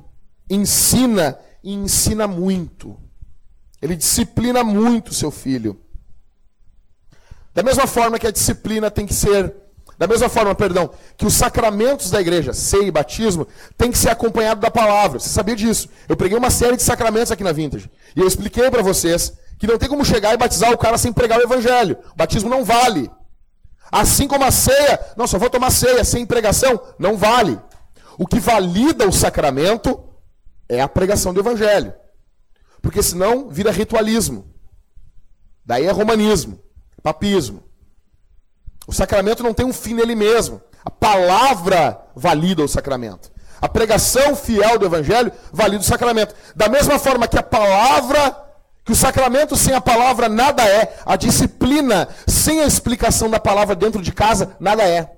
ensina 0.49 1.39
e 1.63 1.73
ensina 1.73 2.27
muito. 2.27 2.97
Ele 3.81 3.95
disciplina 3.95 4.63
muito 4.63 5.13
seu 5.13 5.31
filho. 5.31 5.79
Da 7.53 7.63
mesma 7.63 7.87
forma 7.87 8.19
que 8.19 8.27
a 8.27 8.31
disciplina 8.31 8.91
tem 8.91 9.05
que 9.05 9.13
ser, 9.13 9.53
da 10.01 10.07
mesma 10.07 10.27
forma, 10.27 10.55
perdão, 10.55 10.89
que 11.15 11.27
os 11.27 11.35
sacramentos 11.35 12.09
da 12.09 12.19
igreja, 12.19 12.53
ceia 12.53 12.85
e 12.85 12.89
batismo, 12.89 13.45
tem 13.77 13.91
que 13.91 13.97
ser 13.99 14.09
acompanhado 14.09 14.59
da 14.59 14.71
palavra. 14.71 15.19
Você 15.19 15.29
sabia 15.29 15.55
disso? 15.55 15.87
Eu 16.09 16.17
preguei 16.17 16.35
uma 16.35 16.49
série 16.49 16.75
de 16.75 16.81
sacramentos 16.81 17.31
aqui 17.31 17.43
na 17.43 17.51
Vintage. 17.51 17.87
E 18.15 18.19
eu 18.19 18.25
expliquei 18.25 18.71
para 18.71 18.81
vocês 18.81 19.31
que 19.59 19.67
não 19.67 19.77
tem 19.77 19.87
como 19.87 20.03
chegar 20.03 20.33
e 20.33 20.37
batizar 20.37 20.71
o 20.71 20.77
cara 20.79 20.97
sem 20.97 21.13
pregar 21.13 21.37
o 21.37 21.43
evangelho. 21.43 21.99
O 22.13 22.15
batismo 22.15 22.49
não 22.49 22.65
vale. 22.65 23.11
Assim 23.91 24.27
como 24.27 24.43
a 24.43 24.49
ceia, 24.49 24.99
não, 25.15 25.27
só 25.27 25.37
vou 25.37 25.51
tomar 25.51 25.69
ceia 25.69 26.03
sem 26.03 26.25
pregação, 26.25 26.81
não 26.97 27.15
vale. 27.15 27.59
O 28.17 28.25
que 28.25 28.39
valida 28.39 29.07
o 29.07 29.13
sacramento 29.13 30.03
é 30.67 30.81
a 30.81 30.87
pregação 30.87 31.31
do 31.31 31.41
evangelho. 31.41 31.93
Porque 32.81 33.03
senão 33.03 33.49
vira 33.51 33.69
ritualismo. 33.69 34.51
Daí 35.63 35.85
é 35.85 35.91
romanismo, 35.91 36.59
papismo. 37.03 37.70
O 38.87 38.93
sacramento 38.93 39.43
não 39.43 39.53
tem 39.53 39.65
um 39.65 39.73
fim 39.73 39.93
nele 39.93 40.15
mesmo. 40.15 40.61
A 40.83 40.89
palavra 40.89 42.01
valida 42.15 42.63
o 42.63 42.67
sacramento. 42.67 43.31
A 43.61 43.69
pregação 43.69 44.35
fiel 44.35 44.79
do 44.79 44.85
evangelho 44.85 45.31
valida 45.53 45.83
o 45.83 45.87
sacramento. 45.87 46.33
Da 46.55 46.67
mesma 46.67 46.97
forma 46.97 47.27
que 47.27 47.37
a 47.37 47.43
palavra, 47.43 48.35
que 48.83 48.91
o 48.91 48.95
sacramento 48.95 49.55
sem 49.55 49.73
a 49.75 49.81
palavra 49.81 50.27
nada 50.27 50.67
é, 50.67 50.97
a 51.05 51.15
disciplina 51.15 52.07
sem 52.27 52.61
a 52.61 52.65
explicação 52.65 53.29
da 53.29 53.39
palavra 53.39 53.75
dentro 53.75 54.01
de 54.01 54.11
casa 54.11 54.55
nada 54.59 54.83
é. 54.83 55.15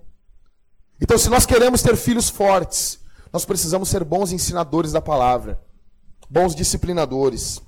Então, 1.01 1.17
se 1.17 1.29
nós 1.29 1.45
queremos 1.45 1.81
ter 1.81 1.95
filhos 1.95 2.29
fortes, 2.29 2.99
nós 3.31 3.45
precisamos 3.45 3.89
ser 3.89 4.03
bons 4.03 4.31
ensinadores 4.31 4.91
da 4.91 5.01
palavra, 5.01 5.59
bons 6.29 6.53
disciplinadores. 6.53 7.61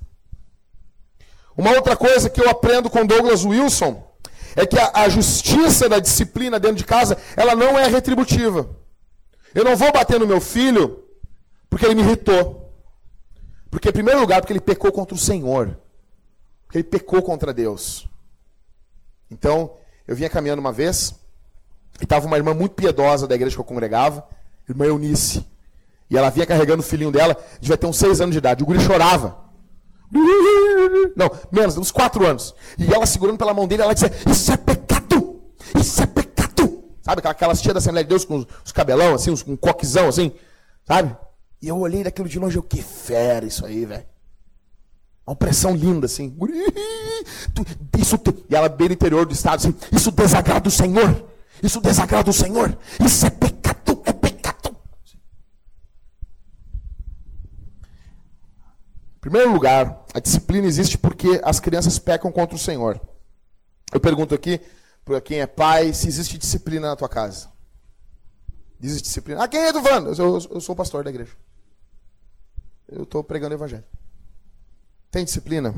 Uma 1.56 1.72
outra 1.72 1.96
coisa 1.96 2.28
que 2.28 2.40
eu 2.40 2.48
aprendo 2.50 2.90
com 2.90 3.06
Douglas 3.06 3.44
Wilson 3.44 4.02
é 4.56 4.66
que 4.66 4.78
a, 4.78 4.90
a 4.94 5.08
justiça 5.08 5.88
da 5.88 6.00
disciplina 6.00 6.58
dentro 6.58 6.78
de 6.78 6.84
casa, 6.84 7.18
ela 7.36 7.54
não 7.54 7.78
é 7.78 7.86
retributiva. 7.86 8.68
Eu 9.54 9.64
não 9.64 9.76
vou 9.76 9.92
bater 9.92 10.18
no 10.18 10.26
meu 10.26 10.40
filho 10.40 11.04
porque 11.68 11.84
ele 11.84 11.94
me 11.94 12.02
irritou. 12.02 12.72
Porque, 13.70 13.90
em 13.90 13.92
primeiro 13.92 14.20
lugar, 14.20 14.40
porque 14.40 14.52
ele 14.52 14.60
pecou 14.60 14.90
contra 14.90 15.14
o 15.14 15.18
Senhor. 15.18 15.78
Porque 16.64 16.78
ele 16.78 16.84
pecou 16.84 17.22
contra 17.22 17.52
Deus. 17.52 18.08
Então, 19.30 19.74
eu 20.08 20.16
vinha 20.16 20.30
caminhando 20.30 20.60
uma 20.60 20.72
vez, 20.72 21.14
e 22.00 22.04
estava 22.04 22.26
uma 22.26 22.36
irmã 22.36 22.54
muito 22.54 22.74
piedosa 22.74 23.26
da 23.26 23.34
igreja 23.34 23.54
que 23.54 23.60
eu 23.60 23.64
congregava, 23.64 24.26
irmã 24.68 24.86
Eunice. 24.86 25.44
E 26.08 26.16
ela 26.16 26.30
vinha 26.30 26.46
carregando 26.46 26.80
o 26.80 26.86
filhinho 26.86 27.10
dela, 27.10 27.36
devia 27.60 27.76
ter 27.76 27.86
uns 27.86 27.98
seis 27.98 28.20
anos 28.20 28.32
de 28.32 28.38
idade. 28.38 28.62
O 28.62 28.66
guri 28.66 28.80
chorava. 28.80 29.36
Não, 31.16 31.30
menos, 31.50 31.76
uns 31.76 31.90
quatro 31.90 32.26
anos. 32.26 32.54
E 32.78 32.92
ela 32.92 33.06
segurando 33.06 33.38
pela 33.38 33.54
mão 33.54 33.66
dele, 33.66 33.82
ela 33.82 33.94
dizia: 33.94 34.12
Isso 34.30 34.52
é 34.52 34.56
pecado! 34.56 35.40
Isso 35.78 36.02
é 36.02 36.06
pecado! 36.06 36.84
Sabe 37.02 37.22
aquelas 37.24 37.60
tia 37.60 37.72
da 37.72 37.78
Assembleia 37.78 38.04
de 38.04 38.08
Deus 38.08 38.24
com 38.24 38.44
os, 38.64 38.72
cabelão, 38.72 39.14
assim, 39.14 39.34
com 39.36 39.52
um 39.52 39.56
coquezão, 39.56 40.08
assim, 40.08 40.32
sabe? 40.84 41.16
E 41.62 41.68
eu 41.68 41.78
olhei 41.78 42.02
daquilo 42.02 42.28
de 42.28 42.38
longe, 42.38 42.56
eu, 42.56 42.62
que 42.62 42.82
fera 42.82 43.46
isso 43.46 43.64
aí, 43.64 43.84
velho. 43.84 44.04
Uma 45.26 45.36
pressão 45.36 45.74
linda, 45.74 46.06
assim. 46.06 46.36
Isso, 47.98 48.16
e 48.48 48.54
ela 48.54 48.68
bem 48.68 48.88
no 48.88 48.94
interior 48.94 49.24
do 49.24 49.32
estado, 49.32 49.56
assim, 49.56 49.74
isso 49.92 50.10
desagrada 50.10 50.68
o 50.68 50.70
Senhor. 50.70 51.24
Isso 51.62 51.80
desagrada 51.80 52.30
o 52.30 52.32
Senhor. 52.32 52.76
Isso 53.00 53.26
é 53.26 53.30
pecado, 53.30 54.02
é 54.04 54.12
primeiro 59.26 59.52
lugar, 59.52 60.04
a 60.16 60.18
disciplina 60.18 60.66
existe 60.66 60.96
porque 60.96 61.42
as 61.44 61.60
crianças 61.60 61.98
pecam 61.98 62.32
contra 62.32 62.56
o 62.56 62.58
Senhor. 62.58 62.98
Eu 63.92 64.00
pergunto 64.00 64.34
aqui, 64.34 64.58
para 65.04 65.20
quem 65.20 65.40
é 65.40 65.46
pai, 65.46 65.92
se 65.92 66.08
existe 66.08 66.38
disciplina 66.38 66.88
na 66.88 66.96
tua 66.96 67.06
casa. 67.06 67.52
Existe 68.82 69.02
disciplina. 69.02 69.44
Ah, 69.44 69.46
quem 69.46 69.60
é 69.60 69.70
do 69.70 69.82
Vando? 69.82 70.14
Eu, 70.14 70.38
eu, 70.52 70.58
sou 70.58 70.74
pastor 70.74 71.04
da 71.04 71.10
igreja. 71.10 71.32
Eu 72.88 73.02
estou 73.02 73.22
pregando 73.22 73.54
o 73.54 73.58
evangelho. 73.58 73.84
Tem 75.10 75.22
disciplina? 75.22 75.74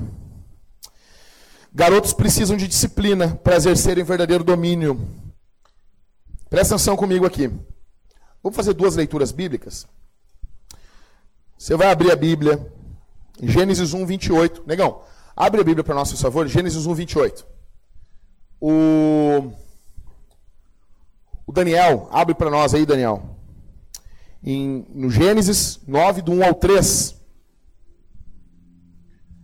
Garotos 1.74 2.12
precisam 2.12 2.56
de 2.56 2.68
disciplina 2.68 3.34
para 3.34 3.56
exercerem 3.56 4.04
verdadeiro 4.04 4.44
domínio. 4.44 5.04
Presta 6.48 6.76
atenção 6.76 6.96
comigo 6.96 7.26
aqui. 7.26 7.48
Vamos 8.40 8.54
fazer 8.54 8.72
duas 8.72 8.94
leituras 8.94 9.32
bíblicas. 9.32 9.84
Você 11.58 11.74
vai 11.74 11.90
abrir 11.90 12.12
a 12.12 12.16
Bíblia 12.16 12.77
Gênesis 13.42 13.94
1, 13.94 14.06
28. 14.06 14.64
Negão, 14.66 15.02
abre 15.36 15.60
a 15.60 15.64
Bíblia 15.64 15.84
para 15.84 15.94
nós, 15.94 16.10
por 16.10 16.18
favor. 16.18 16.46
Gênesis 16.46 16.86
1, 16.86 16.94
28. 16.94 17.46
O, 18.60 19.52
o 21.46 21.52
Daniel, 21.52 22.08
abre 22.10 22.34
para 22.34 22.50
nós 22.50 22.74
aí, 22.74 22.84
Daniel. 22.84 23.36
Em, 24.42 24.86
no 24.90 25.10
Gênesis 25.10 25.80
9, 25.86 26.22
do 26.22 26.32
1 26.32 26.44
ao 26.44 26.54
3. 26.54 27.16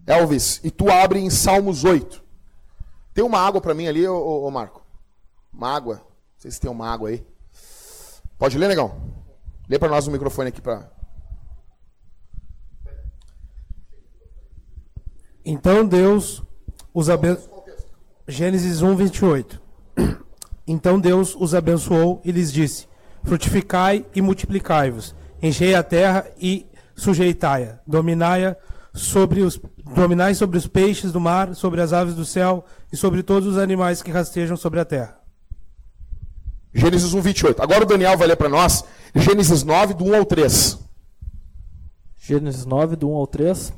Elvis, 0.07 0.61
e 0.63 0.71
tu 0.71 0.91
abre 0.91 1.19
em 1.19 1.31
Salmos 1.31 1.85
8. 1.85 2.23
Tem 3.15 3.25
uma 3.25 3.39
água 3.39 3.61
para 3.61 3.75
mim 3.75 3.87
ali, 3.87 4.07
ô, 4.07 4.45
ô, 4.45 4.51
Marco? 4.51 4.85
Uma 5.53 5.75
água. 5.75 5.97
Não 5.97 6.05
sei 6.39 6.51
se 6.51 6.61
tem 6.61 6.71
uma 6.71 6.91
água 6.91 7.09
aí. 7.09 7.25
Pode 8.37 8.59
ler, 8.59 8.69
negão? 8.69 9.01
Lê 9.69 9.79
para 9.79 9.89
nós 9.89 10.07
o 10.07 10.11
microfone 10.11 10.49
aqui 10.49 10.61
para 10.61 10.91
Então 15.45 15.87
Deus 15.87 16.43
os 16.93 17.11
abençoou. 17.11 17.65
Gênesis 18.27 18.81
1, 18.83 18.97
28. 18.97 19.63
Então 20.67 20.99
Deus 20.99 21.37
os 21.39 21.55
abençoou 21.55 22.23
e 22.25 22.33
lhes 22.33 22.51
disse: 22.51 22.89
Frutificai 23.23 24.07
e 24.15 24.23
multiplicai-vos, 24.23 25.15
enchei 25.43 25.75
a 25.75 25.83
terra 25.83 26.27
e 26.41 26.67
sujeitai-a, 26.97 27.81
dominai-a 27.87 28.57
sobre 28.95 29.43
os 29.43 29.61
dominai 29.95 30.35
sobre 30.35 30.57
os 30.57 30.67
peixes 30.67 31.13
do 31.13 31.21
mar, 31.21 31.55
sobre 31.55 31.83
as 31.83 31.93
aves 31.93 32.15
do 32.15 32.25
céu 32.25 32.65
e 32.91 32.97
sobre 32.97 33.23
todos 33.23 33.47
os 33.47 33.59
animais 33.59 34.01
que 34.01 34.11
rastejam 34.11 34.57
sobre 34.57 34.81
a 34.81 34.87
terra. 34.87 35.19
Gênesis 36.73 37.13
1, 37.13 37.21
28. 37.21 37.63
Agora 37.63 37.85
o 37.85 37.87
Daniel 37.87 38.17
vai 38.17 38.27
ler 38.27 38.37
para 38.37 38.49
nós 38.49 38.85
Gênesis 39.15 39.63
9, 39.63 39.95
do 39.95 40.05
1 40.07 40.17
ao 40.17 40.25
3. 40.25 40.79
Gênesis 42.17 42.65
9, 42.65 42.97
do 42.97 43.09
1 43.11 43.15
ao 43.15 43.27
3. 43.27 43.73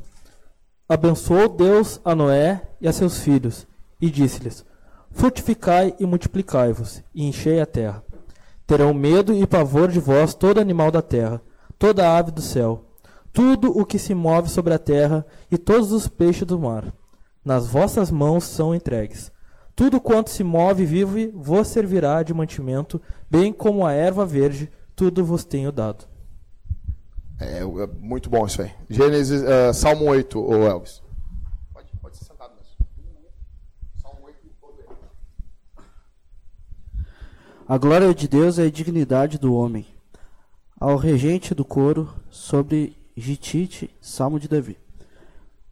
Abençoou 0.89 1.49
Deus 1.49 2.01
a 2.05 2.15
Noé 2.15 2.63
e 2.81 2.87
a 2.87 2.93
seus 2.93 3.19
filhos, 3.19 3.67
e 4.01 4.09
disse-lhes: 4.09 4.65
Frutificai 5.11 5.93
e 5.99 6.07
multiplicai-vos, 6.07 7.03
e 7.13 7.27
enchei 7.27 7.61
a 7.61 7.67
terra. 7.67 8.05
Terão 8.65 8.95
medo 8.95 9.35
e 9.35 9.45
pavor 9.49 9.91
de 9.91 9.99
vós 9.99 10.33
todo 10.33 10.61
animal 10.61 10.93
da 10.93 11.03
terra, 11.03 11.43
toda 11.77 12.17
ave 12.17 12.31
do 12.31 12.41
céu, 12.41 12.85
tudo 13.33 13.77
o 13.77 13.85
que 13.85 13.99
se 13.99 14.15
move 14.15 14.49
sobre 14.49 14.75
a 14.75 14.79
terra 14.79 15.27
e 15.51 15.59
todos 15.59 15.91
os 15.91 16.07
peixes 16.07 16.47
do 16.47 16.57
mar. 16.57 16.95
Nas 17.45 17.67
vossas 17.67 18.09
mãos 18.09 18.45
são 18.45 18.73
entregues. 18.73 19.33
Tudo 19.75 20.01
quanto 20.01 20.31
se 20.31 20.45
move 20.45 20.87
vive 20.87 21.33
vos 21.35 21.67
servirá 21.67 22.23
de 22.23 22.33
mantimento, 22.33 23.03
bem 23.29 23.53
como 23.53 23.85
a 23.85 23.93
erva 23.93 24.25
verde, 24.25 24.71
tudo 24.95 25.25
vos 25.25 25.45
tenho 25.45 25.73
dado. 25.73 26.07
É, 27.39 27.59
é 27.59 27.87
muito 27.99 28.31
bom 28.31 28.47
isso 28.47 28.63
aí. 28.63 28.73
Gênesis, 28.89 29.43
uh, 29.43 29.75
Salmo 29.75 30.07
8, 30.07 30.41
ô 30.41 30.67
Elvis. 30.67 31.03
Pode, 31.73 31.89
pode 32.01 32.17
ser 32.17 32.25
sentado 32.25 32.55
mesmo. 32.55 32.75
Salmo 34.01 34.21
8, 34.25 34.37
A 37.69 37.77
glória 37.77 38.15
de 38.15 38.27
Deus 38.27 38.59
é 38.59 38.65
a 38.65 38.71
dignidade 38.71 39.39
do 39.39 39.55
homem. 39.55 39.87
Ao 40.81 40.97
regente 40.97 41.55
do 41.55 41.65
coro, 41.65 42.13
sobre 42.31 42.97
Gitite, 43.15 43.91
Salmo 44.01 44.41
de 44.41 44.49
Davi. 44.49 44.79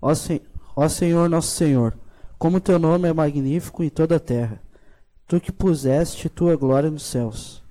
Ó, 0.01 0.15
Sen 0.15 0.43
Ó 0.77 0.89
Senhor, 0.89 1.31
nosso 1.31 1.55
Senhor, 1.55 1.97
como 2.37 2.61
teu 2.61 2.79
nome 2.79 3.09
é 3.09 3.13
magnífico 3.13 3.85
em 3.85 3.89
toda 3.89 4.17
a 4.17 4.21
terra, 4.21 4.61
tu 5.27 5.41
que 5.41 5.53
puseste 5.53 6.29
tua 6.29 6.57
glória 6.57 6.91
nos 6.91 7.05
céus. 7.05 7.63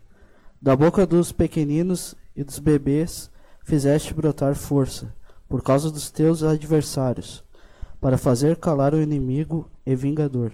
Da 0.62 0.76
boca 0.76 1.06
dos 1.06 1.32
pequeninos 1.32 2.16
e 2.36 2.44
dos 2.44 2.60
bebês 2.60 3.30
fizeste 3.64 4.14
brotar 4.14 4.56
força, 4.56 5.14
por 5.48 5.62
causa 5.62 5.90
dos 5.90 6.12
teus 6.12 6.44
adversários, 6.44 7.44
para 8.00 8.18
fazer 8.18 8.58
calar 8.58 8.94
o 8.94 9.02
inimigo 9.02 9.70
e 9.86 9.96
vingador. 9.96 10.52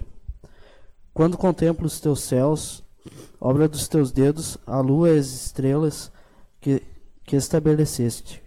Quando 1.14 1.38
contemplo 1.38 1.86
os 1.86 2.00
teus 2.00 2.22
céus, 2.22 2.84
obra 3.42 3.68
dos 3.68 3.88
teus 3.88 4.12
dedos, 4.12 4.58
a 4.66 4.80
lua 4.80 5.10
e 5.10 5.18
as 5.18 5.28
estrelas 5.28 6.12
que, 6.62 6.84
que 7.24 7.36
estabeleceste, 7.36 8.42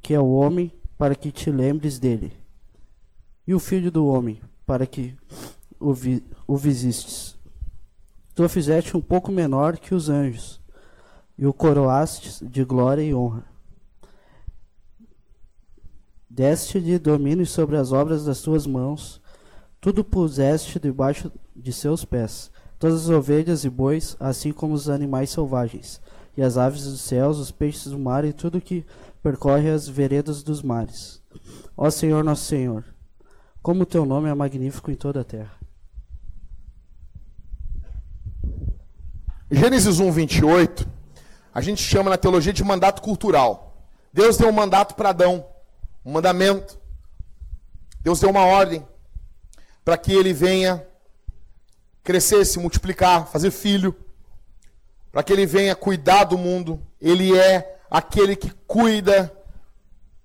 que 0.00 0.14
é 0.14 0.20
o 0.20 0.32
homem 0.32 0.72
para 0.96 1.14
que 1.14 1.32
te 1.32 1.50
lembres 1.50 1.98
dele, 1.98 2.32
e 3.46 3.54
o 3.54 3.58
filho 3.58 3.90
do 3.90 4.06
homem 4.06 4.40
para 4.64 4.86
que 4.86 5.16
o, 5.78 5.92
vi, 5.92 6.24
o 6.46 6.56
visistes. 6.56 7.36
Tu 8.34 8.48
fizeste 8.48 8.96
um 8.96 9.00
pouco 9.00 9.32
menor 9.32 9.76
que 9.76 9.94
os 9.94 10.08
anjos, 10.08 10.61
e 11.36 11.46
o 11.46 11.52
coroastes 11.52 12.42
de 12.42 12.64
glória 12.64 13.02
e 13.02 13.14
honra. 13.14 13.44
Deste-lhe 16.28 16.98
domínio 16.98 17.46
sobre 17.46 17.76
as 17.76 17.92
obras 17.92 18.24
das 18.24 18.40
tuas 18.40 18.66
mãos, 18.66 19.20
tudo 19.80 20.04
puseste 20.04 20.78
debaixo 20.78 21.30
de 21.54 21.72
seus 21.72 22.04
pés, 22.04 22.50
todas 22.78 23.02
as 23.02 23.08
ovelhas 23.10 23.64
e 23.64 23.70
bois, 23.70 24.16
assim 24.18 24.52
como 24.52 24.74
os 24.74 24.88
animais 24.88 25.30
selvagens, 25.30 26.00
e 26.36 26.42
as 26.42 26.56
aves 26.56 26.84
dos 26.84 27.00
céus, 27.00 27.38
os 27.38 27.50
peixes 27.50 27.92
do 27.92 27.98
mar 27.98 28.24
e 28.24 28.32
tudo 28.32 28.60
que 28.60 28.86
percorre 29.22 29.70
as 29.70 29.86
veredas 29.86 30.42
dos 30.42 30.62
mares. 30.62 31.22
Ó 31.76 31.90
Senhor 31.90 32.24
nosso 32.24 32.44
Senhor, 32.44 32.84
como 33.62 33.82
o 33.82 33.86
teu 33.86 34.06
nome 34.06 34.28
é 34.28 34.34
magnífico 34.34 34.90
em 34.90 34.94
toda 34.94 35.20
a 35.20 35.24
terra. 35.24 35.60
Gênesis 39.50 40.00
1, 40.00 40.10
28, 40.10 40.88
a 41.54 41.60
gente 41.60 41.82
chama 41.82 42.10
na 42.10 42.16
teologia 42.16 42.52
de 42.52 42.64
mandato 42.64 43.02
cultural. 43.02 43.86
Deus 44.12 44.36
deu 44.36 44.48
um 44.48 44.52
mandato 44.52 44.94
para 44.94 45.10
Adão, 45.10 45.46
um 46.04 46.12
mandamento. 46.12 46.78
Deus 48.00 48.20
deu 48.20 48.30
uma 48.30 48.44
ordem 48.44 48.86
para 49.84 49.96
que 49.96 50.12
ele 50.12 50.32
venha 50.32 50.86
crescer, 52.02 52.44
se 52.44 52.58
multiplicar, 52.58 53.26
fazer 53.26 53.50
filho, 53.50 53.94
para 55.10 55.22
que 55.22 55.32
ele 55.32 55.46
venha 55.46 55.74
cuidar 55.74 56.24
do 56.24 56.38
mundo. 56.38 56.80
Ele 57.00 57.36
é 57.36 57.78
aquele 57.90 58.34
que 58.34 58.50
cuida 58.66 59.32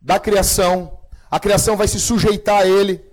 da 0.01 0.19
criação. 0.19 0.97
A 1.29 1.39
criação 1.39 1.75
vai 1.75 1.87
se 1.87 1.99
sujeitar 1.99 2.61
a 2.61 2.67
ele. 2.67 3.05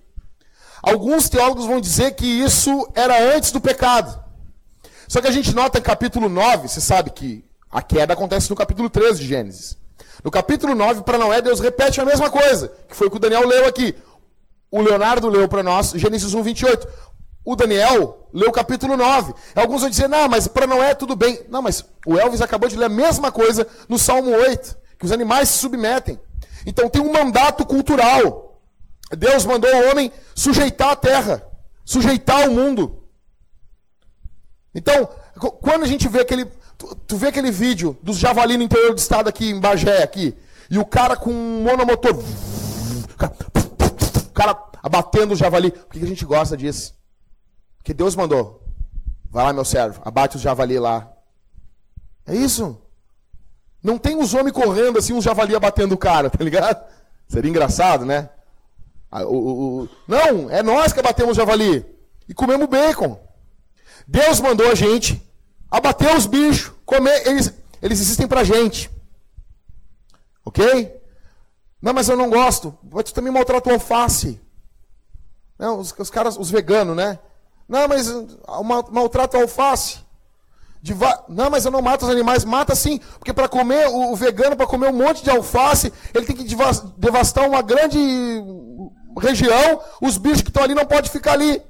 Alguns 0.82 1.28
teólogos 1.28 1.66
vão 1.66 1.80
dizer 1.80 2.12
que 2.12 2.26
isso 2.26 2.88
era 2.94 3.34
antes 3.34 3.50
do 3.50 3.60
pecado. 3.60 4.22
Só 5.08 5.20
que 5.20 5.26
a 5.26 5.32
gente 5.32 5.54
nota 5.54 5.78
em 5.78 5.82
capítulo 5.82 6.28
9, 6.28 6.68
você 6.68 6.80
sabe 6.80 7.10
que 7.10 7.44
a 7.74 7.82
queda 7.82 8.12
acontece 8.12 8.48
no 8.48 8.54
capítulo 8.54 8.88
13 8.88 9.18
de 9.18 9.26
Gênesis. 9.26 9.76
No 10.22 10.30
capítulo 10.30 10.76
9, 10.76 11.02
para 11.02 11.18
Noé, 11.18 11.42
Deus 11.42 11.58
repete 11.58 12.00
a 12.00 12.04
mesma 12.04 12.30
coisa, 12.30 12.68
que 12.88 12.94
foi 12.94 13.08
o 13.08 13.10
que 13.10 13.16
o 13.16 13.18
Daniel 13.18 13.44
leu 13.48 13.66
aqui. 13.66 13.92
O 14.70 14.80
Leonardo 14.80 15.28
leu 15.28 15.48
para 15.48 15.60
nós, 15.60 15.90
Gênesis 15.90 16.32
1, 16.32 16.40
28. 16.40 16.88
O 17.44 17.56
Daniel 17.56 18.28
leu 18.32 18.48
o 18.48 18.52
capítulo 18.52 18.96
9. 18.96 19.34
Alguns 19.56 19.80
vão 19.80 19.90
dizer, 19.90 20.08
não, 20.08 20.28
mas 20.28 20.46
para 20.46 20.68
Noé 20.68 20.94
tudo 20.94 21.16
bem. 21.16 21.44
Não, 21.48 21.60
mas 21.60 21.84
o 22.06 22.16
Elvis 22.16 22.40
acabou 22.40 22.68
de 22.68 22.76
ler 22.76 22.84
a 22.84 22.88
mesma 22.88 23.32
coisa 23.32 23.66
no 23.88 23.98
Salmo 23.98 24.30
8, 24.30 24.76
que 24.96 25.04
os 25.04 25.10
animais 25.10 25.48
se 25.48 25.58
submetem. 25.58 26.20
Então 26.64 26.88
tem 26.88 27.02
um 27.02 27.12
mandato 27.12 27.66
cultural. 27.66 28.62
Deus 29.10 29.44
mandou 29.44 29.68
o 29.68 29.90
homem 29.90 30.12
sujeitar 30.32 30.90
a 30.90 30.96
terra, 30.96 31.44
sujeitar 31.84 32.48
o 32.48 32.52
mundo. 32.52 33.02
Então, 34.72 35.08
quando 35.60 35.82
a 35.82 35.88
gente 35.88 36.08
vê 36.08 36.20
aquele. 36.20 36.46
Tu, 36.76 36.94
tu 37.06 37.16
vê 37.16 37.28
aquele 37.28 37.50
vídeo 37.50 37.96
dos 38.02 38.18
javali 38.18 38.56
no 38.56 38.62
interior 38.62 38.92
do 38.92 38.98
estado 38.98 39.28
aqui, 39.28 39.50
em 39.50 39.60
Bagé, 39.60 40.02
aqui, 40.02 40.34
e 40.70 40.78
o 40.78 40.84
cara 40.84 41.16
com 41.16 41.30
um 41.30 41.62
monomotor. 41.62 42.14
O 42.14 44.32
cara 44.34 44.58
abatendo 44.82 45.34
o 45.34 45.36
javali. 45.36 45.70
Por 45.70 45.88
que 45.88 46.04
a 46.04 46.06
gente 46.06 46.24
gosta 46.24 46.56
disso? 46.56 46.94
Porque 47.78 47.94
Deus 47.94 48.16
mandou. 48.16 48.62
Vai 49.30 49.44
lá, 49.44 49.52
meu 49.52 49.64
servo, 49.64 50.00
abate 50.04 50.36
os 50.36 50.42
javali 50.42 50.78
lá. 50.78 51.10
É 52.26 52.34
isso. 52.34 52.80
Não 53.82 53.98
tem 53.98 54.16
os 54.16 54.32
homens 54.32 54.52
correndo 54.52 54.98
assim, 54.98 55.12
os 55.12 55.24
javali 55.24 55.54
abatendo 55.54 55.94
o 55.94 55.98
cara, 55.98 56.28
tá 56.30 56.42
ligado? 56.42 56.84
Seria 57.28 57.50
engraçado, 57.50 58.04
né? 58.04 58.30
O, 59.10 59.18
o, 59.18 59.82
o... 59.82 59.88
Não, 60.08 60.50
é 60.50 60.62
nós 60.62 60.92
que 60.92 61.00
abatemos 61.00 61.32
o 61.32 61.40
javali. 61.40 61.84
E 62.28 62.34
comemos 62.34 62.68
bacon. 62.68 63.20
Deus 64.06 64.40
mandou 64.40 64.70
a 64.70 64.74
gente 64.74 65.22
abater 65.76 66.16
os 66.16 66.26
bichos, 66.26 66.72
comer, 66.86 67.26
eles, 67.26 67.52
eles 67.82 68.00
existem 68.00 68.28
pra 68.28 68.44
gente. 68.44 68.88
Ok? 70.44 71.02
Não, 71.82 71.92
mas 71.92 72.08
eu 72.08 72.16
não 72.16 72.30
gosto. 72.30 72.78
Mas 72.92 73.04
tu 73.04 73.14
também 73.14 73.32
maltrata 73.32 73.70
o 73.70 73.72
alface. 73.72 74.40
Não, 75.58 75.80
os, 75.80 75.92
os 75.98 76.10
caras, 76.10 76.36
os 76.36 76.48
veganos, 76.48 76.96
né? 76.96 77.18
Não, 77.68 77.88
mas 77.88 78.08
maltrata 78.90 79.36
o 79.36 79.42
alface. 79.42 79.98
Va... 80.94 81.24
Não, 81.28 81.50
mas 81.50 81.64
eu 81.64 81.72
não 81.72 81.82
mato 81.82 82.04
os 82.04 82.10
animais. 82.10 82.44
Mata 82.44 82.74
sim, 82.76 83.00
porque 83.18 83.32
para 83.32 83.48
comer, 83.48 83.88
o, 83.88 84.12
o 84.12 84.16
vegano, 84.16 84.54
para 84.54 84.66
comer 84.66 84.90
um 84.90 84.96
monte 84.96 85.24
de 85.24 85.30
alface, 85.30 85.92
ele 86.14 86.26
tem 86.26 86.36
que 86.36 86.56
devastar 86.96 87.48
uma 87.48 87.62
grande 87.62 87.98
região. 89.18 89.82
Os 90.00 90.18
bichos 90.18 90.42
que 90.42 90.50
estão 90.50 90.62
ali 90.62 90.74
não 90.74 90.86
podem 90.86 91.10
ficar 91.10 91.32
ali. 91.32 91.60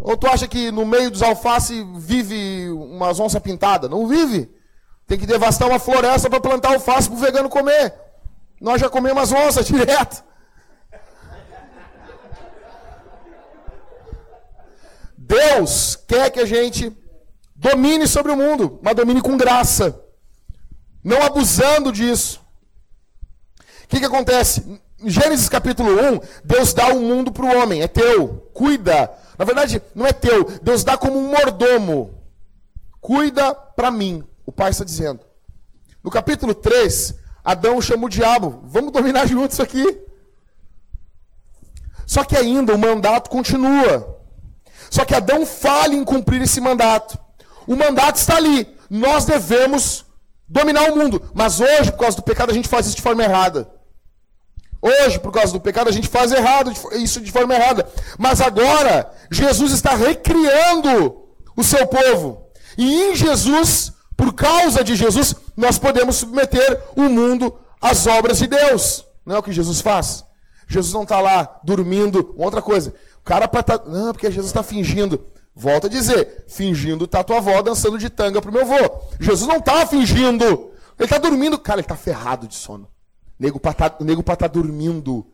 Ou 0.00 0.16
tu 0.16 0.26
acha 0.26 0.48
que 0.48 0.70
no 0.70 0.86
meio 0.86 1.10
dos 1.10 1.22
alface 1.22 1.86
vive 1.96 2.70
umas 2.70 3.20
onça 3.20 3.40
pintada? 3.40 3.88
Não 3.88 4.06
vive. 4.06 4.50
Tem 5.06 5.18
que 5.18 5.26
devastar 5.26 5.68
uma 5.68 5.78
floresta 5.78 6.30
para 6.30 6.40
plantar 6.40 6.72
alface 6.72 7.08
para 7.08 7.16
o 7.16 7.20
vegano 7.20 7.48
comer. 7.48 7.94
Nós 8.60 8.80
já 8.80 8.88
comemos 8.88 9.22
as 9.22 9.32
onças 9.32 9.66
direto. 9.66 10.24
Deus 15.16 15.96
quer 15.96 16.30
que 16.30 16.40
a 16.40 16.46
gente 16.46 16.94
domine 17.54 18.06
sobre 18.06 18.32
o 18.32 18.36
mundo, 18.36 18.78
mas 18.82 18.94
domine 18.94 19.22
com 19.22 19.36
graça, 19.36 19.98
não 21.02 21.22
abusando 21.22 21.92
disso. 21.92 22.40
O 23.84 23.88
que, 23.88 24.00
que 24.00 24.04
acontece? 24.04 24.80
Em 24.98 25.08
Gênesis 25.08 25.48
capítulo 25.48 25.90
1, 25.90 26.20
Deus 26.44 26.74
dá 26.74 26.88
o 26.88 26.96
um 26.96 27.02
mundo 27.02 27.32
para 27.32 27.44
o 27.44 27.56
homem, 27.56 27.82
é 27.82 27.88
teu, 27.88 28.50
cuida, 28.52 29.10
na 29.42 29.44
verdade, 29.44 29.82
não 29.92 30.06
é 30.06 30.12
teu. 30.12 30.44
Deus 30.62 30.84
dá 30.84 30.96
como 30.96 31.18
um 31.18 31.28
mordomo. 31.28 32.14
Cuida 33.00 33.52
para 33.52 33.90
mim, 33.90 34.22
o 34.46 34.52
pai 34.52 34.70
está 34.70 34.84
dizendo. 34.84 35.18
No 36.00 36.12
capítulo 36.12 36.54
3, 36.54 37.12
Adão 37.44 37.82
chama 37.82 38.06
o 38.06 38.08
diabo. 38.08 38.60
Vamos 38.62 38.92
dominar 38.92 39.26
juntos 39.26 39.58
aqui. 39.58 40.00
Só 42.06 42.22
que 42.22 42.36
ainda 42.36 42.72
o 42.72 42.78
mandato 42.78 43.28
continua. 43.28 44.20
Só 44.88 45.04
que 45.04 45.12
Adão 45.12 45.44
falha 45.44 45.96
em 45.96 46.04
cumprir 46.04 46.40
esse 46.42 46.60
mandato. 46.60 47.18
O 47.66 47.74
mandato 47.74 48.18
está 48.18 48.36
ali. 48.36 48.72
Nós 48.88 49.24
devemos 49.24 50.04
dominar 50.48 50.88
o 50.88 50.96
mundo. 50.96 51.20
Mas 51.34 51.58
hoje, 51.58 51.90
por 51.90 51.98
causa 51.98 52.16
do 52.16 52.22
pecado, 52.22 52.52
a 52.52 52.54
gente 52.54 52.68
faz 52.68 52.86
isso 52.86 52.94
de 52.94 53.02
forma 53.02 53.24
errada. 53.24 53.68
Hoje, 54.82 55.20
por 55.20 55.30
causa 55.30 55.52
do 55.52 55.60
pecado, 55.60 55.88
a 55.88 55.92
gente 55.92 56.08
faz 56.08 56.32
errado, 56.32 56.72
isso 56.94 57.20
de 57.20 57.30
forma 57.30 57.54
errada. 57.54 57.88
Mas 58.18 58.40
agora, 58.40 59.08
Jesus 59.30 59.70
está 59.70 59.94
recriando 59.94 61.22
o 61.56 61.62
seu 61.62 61.86
povo. 61.86 62.48
E 62.76 63.02
em 63.02 63.14
Jesus, 63.14 63.92
por 64.16 64.34
causa 64.34 64.82
de 64.82 64.96
Jesus, 64.96 65.36
nós 65.56 65.78
podemos 65.78 66.16
submeter 66.16 66.82
o 66.96 67.02
mundo 67.02 67.56
às 67.80 68.08
obras 68.08 68.38
de 68.38 68.48
Deus. 68.48 69.06
Não 69.24 69.36
é 69.36 69.38
o 69.38 69.42
que 69.42 69.52
Jesus 69.52 69.80
faz? 69.80 70.24
Jesus 70.66 70.92
não 70.92 71.04
está 71.04 71.20
lá 71.20 71.60
dormindo. 71.62 72.34
Outra 72.36 72.60
coisa, 72.60 72.92
o 73.20 73.24
cara 73.24 73.46
para 73.46 73.62
tá... 73.62 73.80
Não, 73.86 74.12
porque 74.12 74.30
Jesus 74.30 74.46
está 74.46 74.64
fingindo. 74.64 75.26
Volto 75.54 75.86
a 75.86 75.90
dizer, 75.90 76.46
fingindo 76.48 77.06
tá 77.06 77.22
tua 77.22 77.36
avó 77.36 77.60
dançando 77.62 77.98
de 77.98 78.08
tanga 78.10 78.40
pro 78.42 78.50
meu 78.50 78.62
avô. 78.62 79.00
Jesus 79.20 79.46
não 79.46 79.58
está 79.58 79.86
fingindo. 79.86 80.44
Ele 80.98 81.04
está 81.04 81.18
dormindo. 81.18 81.58
Cara, 81.58 81.78
ele 81.78 81.84
está 81.84 81.94
ferrado 81.94 82.48
de 82.48 82.54
sono. 82.54 82.88
Nego 83.42 83.58
para 83.58 83.74
tá, 83.74 83.96
nego 83.98 84.22
tá 84.22 84.46
dormindo. 84.46 85.26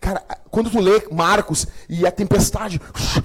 Cara, 0.00 0.20
quando 0.50 0.68
tu 0.68 0.80
lê 0.80 1.06
Marcos 1.12 1.68
e 1.88 2.04
a 2.04 2.10
tempestade, 2.10 2.80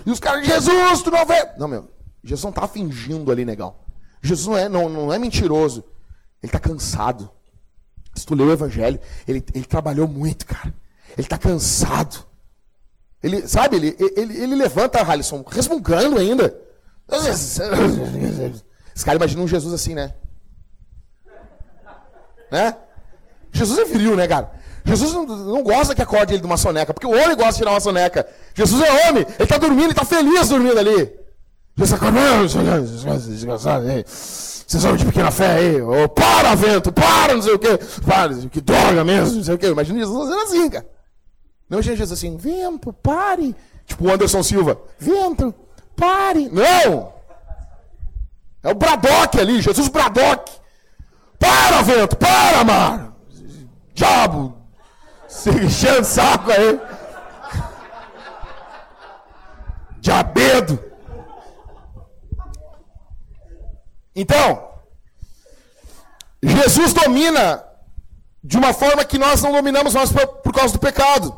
e 0.05 0.11
os 0.11 0.19
caras, 0.19 0.45
Jesus, 0.45 1.01
tu 1.01 1.09
não 1.09 1.25
vê. 1.25 1.49
Não, 1.57 1.67
meu, 1.67 1.89
Jesus 2.23 2.43
não 2.43 2.51
tá 2.51 2.67
fingindo 2.67 3.31
ali, 3.31 3.43
legal. 3.43 3.83
Jesus 4.21 4.45
não 4.45 4.55
é, 4.55 4.69
não, 4.69 4.87
não 4.87 5.11
é 5.11 5.17
mentiroso. 5.17 5.83
Ele 6.43 6.51
tá 6.51 6.59
cansado. 6.59 7.27
Se 8.13 8.23
tu 8.23 8.35
lê 8.35 8.43
o 8.43 8.51
Evangelho, 8.51 8.99
ele, 9.27 9.43
ele 9.51 9.65
trabalhou 9.65 10.07
muito, 10.07 10.45
cara. 10.45 10.71
Ele 11.17 11.27
tá 11.27 11.39
cansado. 11.39 12.23
Ele, 13.23 13.47
sabe, 13.47 13.77
ele, 13.77 13.97
ele, 14.15 14.43
ele 14.43 14.55
levanta, 14.55 15.01
Halisson, 15.01 15.43
resmungando 15.49 16.19
ainda. 16.19 16.55
Esse 18.95 19.03
cara 19.03 19.17
imagina 19.17 19.41
um 19.41 19.47
Jesus 19.47 19.73
assim, 19.73 19.95
né? 19.95 20.13
Né? 22.51 22.77
Jesus 23.57 23.79
é 23.79 23.85
viril, 23.85 24.15
né, 24.15 24.27
cara? 24.27 24.51
Jesus 24.87 25.13
não, 25.13 25.63
gosta 25.63 25.93
que 25.93 26.01
acorde 26.01 26.33
ele 26.33 26.39
de 26.39 26.47
uma 26.47 26.55
soneca, 26.55 26.93
porque 26.93 27.05
o 27.05 27.11
homem 27.11 27.35
gosta 27.35 27.51
de 27.51 27.57
tirar 27.57 27.71
uma 27.71 27.79
soneca. 27.79 28.25
Jesus 28.53 28.81
é 28.81 29.09
homem, 29.09 29.23
ele 29.23 29.43
está 29.43 29.57
dormindo, 29.57 29.83
ele 29.83 29.91
está 29.91 30.05
feliz 30.05 30.47
dormindo 30.47 30.79
ali. 30.79 31.11
Jesus 31.75 31.93
acorda, 31.93 32.81
desgraçado, 33.17 33.85
vocês 34.05 34.81
são 34.81 34.95
de 34.95 35.05
pequena 35.05 35.29
fé 35.29 35.53
aí, 35.53 35.81
oh, 35.81 36.09
para, 36.09 36.55
vento, 36.55 36.91
para, 36.91 37.35
não 37.35 37.41
sei 37.41 37.53
o 37.53 37.59
quê, 37.59 37.77
para, 38.05 38.33
que 38.33 38.61
droga 38.61 39.03
mesmo, 39.03 39.37
não 39.37 39.43
sei 39.43 39.55
o 39.55 39.57
quê. 39.57 39.67
Imagina 39.67 39.99
Jesus 39.99 40.17
fazendo 40.17 40.41
assim, 40.41 40.69
cara. 40.69 40.85
Não 41.69 41.77
imagina 41.77 41.95
Jesus 41.95 42.19
assim, 42.19 42.37
vento, 42.37 42.93
pare. 42.93 43.55
Tipo 43.85 44.05
o 44.05 44.11
Anderson 44.11 44.41
Silva, 44.41 44.79
vento, 44.97 45.53
pare. 45.95 46.49
Não! 46.49 47.13
É 48.63 48.71
o 48.71 48.75
Bradock 48.75 49.39
ali, 49.39 49.61
Jesus 49.61 49.89
Bradock. 49.89 50.51
Para, 51.37 51.81
vento, 51.81 52.17
para, 52.17 52.63
mar 52.63 53.16
diabo! 53.97 54.55
Se 55.27 55.49
enchendo 55.49 56.01
o 56.01 56.05
saco 56.05 56.51
aí. 56.51 56.79
Diabedo! 59.99 60.79
Então, 64.15 64.69
Jesus 66.41 66.93
domina 66.93 67.63
de 68.43 68.57
uma 68.57 68.73
forma 68.73 69.03
que 69.03 69.17
nós 69.17 69.41
não 69.41 69.51
dominamos 69.51 69.93
mais 69.93 70.11
por, 70.11 70.53
causa 70.53 70.73
do 70.73 70.79
pecado. 70.79 71.37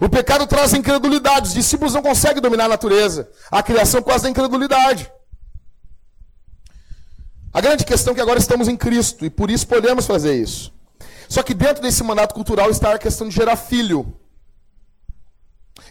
O 0.00 0.08
pecado 0.08 0.46
traz 0.46 0.74
incredulidade. 0.74 1.48
Os 1.48 1.54
discípulos 1.54 1.94
não 1.94 2.02
conseguem 2.02 2.42
dominar 2.42 2.64
a 2.64 2.68
natureza. 2.68 3.30
A 3.50 3.62
criação 3.62 4.02
causa 4.02 4.24
da 4.24 4.30
incredulidade. 4.30 5.10
A 7.52 7.60
grande 7.60 7.84
questão 7.84 8.12
é 8.12 8.14
que 8.16 8.20
agora 8.20 8.38
estamos 8.38 8.68
em 8.68 8.76
Cristo 8.76 9.24
e 9.24 9.30
por 9.30 9.50
isso 9.50 9.66
podemos 9.66 10.06
fazer 10.06 10.34
isso. 10.34 10.72
Só 11.30 11.44
que 11.44 11.54
dentro 11.54 11.80
desse 11.80 12.02
mandato 12.02 12.34
cultural 12.34 12.68
está 12.70 12.92
a 12.92 12.98
questão 12.98 13.28
de 13.28 13.36
gerar 13.36 13.54
filho. 13.54 14.20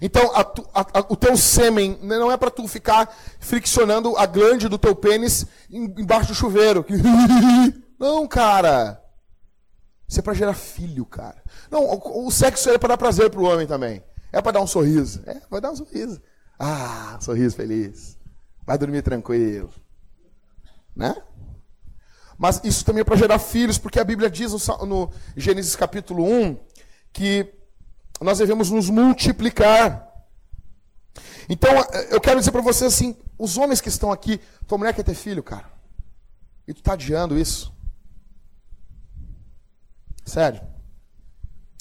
Então, 0.01 0.35
a 0.35 0.41
a, 0.41 0.99
a, 0.99 1.05
o 1.07 1.15
teu 1.15 1.37
sêmen 1.37 1.97
não 2.01 2.29
é 2.29 2.35
para 2.35 2.51
tu 2.51 2.67
ficar 2.67 3.09
friccionando 3.39 4.17
a 4.17 4.25
glande 4.25 4.67
do 4.67 4.77
teu 4.77 4.93
pênis 4.93 5.45
embaixo 5.71 6.27
do 6.27 6.35
chuveiro. 6.35 6.85
Não, 7.97 8.27
cara. 8.27 9.01
Isso 10.07 10.19
é 10.19 10.21
para 10.21 10.33
gerar 10.33 10.53
filho, 10.53 11.05
cara. 11.05 11.41
Não, 11.71 11.85
o, 11.85 12.27
o 12.27 12.31
sexo 12.31 12.69
é 12.69 12.77
para 12.77 12.89
dar 12.89 12.97
prazer 12.97 13.29
pro 13.29 13.43
homem 13.43 13.65
também. 13.65 14.03
É 14.33 14.41
para 14.41 14.53
dar 14.53 14.61
um 14.61 14.67
sorriso. 14.67 15.21
É, 15.25 15.41
vai 15.49 15.61
dar 15.61 15.71
um 15.71 15.75
sorriso. 15.75 16.21
Ah, 16.57 17.17
sorriso 17.21 17.55
feliz. 17.55 18.17
Vai 18.65 18.77
dormir 18.77 19.03
tranquilo. 19.03 19.69
Né? 20.93 21.15
Mas 22.39 22.61
isso 22.63 22.85
também 22.85 23.01
é 23.01 23.03
para 23.03 23.17
gerar 23.17 23.37
filhos, 23.37 23.77
porque 23.77 23.99
a 23.99 24.03
Bíblia 24.03 24.29
diz 24.29 24.53
no 24.87 25.11
Gênesis 25.35 25.75
capítulo 25.75 26.23
1 26.23 26.57
que 27.11 27.53
nós 28.21 28.37
devemos 28.37 28.71
nos 28.71 28.89
multiplicar. 28.89 30.07
Então, 31.49 31.69
eu 32.09 32.21
quero 32.21 32.39
dizer 32.39 32.51
para 32.51 32.61
você 32.61 32.85
assim: 32.85 33.17
os 33.37 33.57
homens 33.57 33.81
que 33.81 33.89
estão 33.89 34.09
aqui, 34.09 34.39
tua 34.65 34.77
mulher 34.77 34.93
quer 34.93 35.03
ter 35.03 35.15
filho, 35.15 35.43
cara. 35.43 35.69
E 36.65 36.73
tu 36.73 36.79
está 36.79 36.93
adiando 36.93 37.37
isso. 37.37 37.73
Sério. 40.25 40.61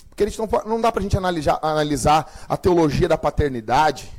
Porque 0.09 0.25
a 0.25 0.27
gente 0.27 0.41
não, 0.41 0.49
não 0.67 0.81
dá 0.81 0.91
para 0.91 0.99
a 0.99 1.03
gente 1.05 1.17
analisar, 1.17 1.61
analisar 1.63 2.47
a 2.49 2.57
teologia 2.57 3.07
da 3.07 3.17
paternidade 3.17 4.11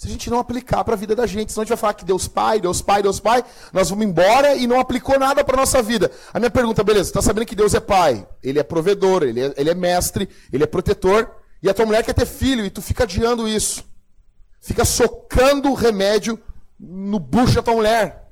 se 0.00 0.08
a 0.08 0.10
gente 0.10 0.30
não 0.30 0.38
aplicar 0.38 0.82
para 0.82 0.94
a 0.94 0.96
vida 0.96 1.14
da 1.14 1.26
gente. 1.26 1.52
Senão 1.52 1.60
a 1.60 1.64
gente 1.66 1.68
vai 1.68 1.76
falar 1.76 1.92
que 1.92 2.06
Deus 2.06 2.26
Pai, 2.26 2.58
Deus 2.58 2.80
Pai, 2.80 3.02
Deus 3.02 3.20
Pai, 3.20 3.44
nós 3.70 3.90
vamos 3.90 4.06
embora 4.06 4.56
e 4.56 4.66
não 4.66 4.80
aplicou 4.80 5.18
nada 5.18 5.44
para 5.44 5.58
nossa 5.58 5.82
vida. 5.82 6.10
A 6.32 6.38
minha 6.38 6.50
pergunta, 6.50 6.82
beleza, 6.82 7.10
está 7.10 7.20
sabendo 7.20 7.44
que 7.44 7.54
Deus 7.54 7.74
é 7.74 7.80
Pai, 7.80 8.26
Ele 8.42 8.58
é 8.58 8.62
provedor, 8.62 9.24
ele 9.24 9.44
é, 9.44 9.54
ele 9.58 9.68
é 9.68 9.74
mestre, 9.74 10.26
Ele 10.50 10.64
é 10.64 10.66
protetor, 10.66 11.30
e 11.62 11.68
a 11.68 11.74
tua 11.74 11.84
mulher 11.84 12.02
quer 12.02 12.14
ter 12.14 12.24
filho, 12.24 12.64
e 12.64 12.70
tu 12.70 12.80
fica 12.80 13.04
adiando 13.04 13.46
isso. 13.46 13.84
Fica 14.58 14.86
socando 14.86 15.70
o 15.70 15.74
remédio 15.74 16.40
no 16.78 17.18
bucho 17.18 17.56
da 17.56 17.62
tua 17.62 17.74
mulher. 17.74 18.26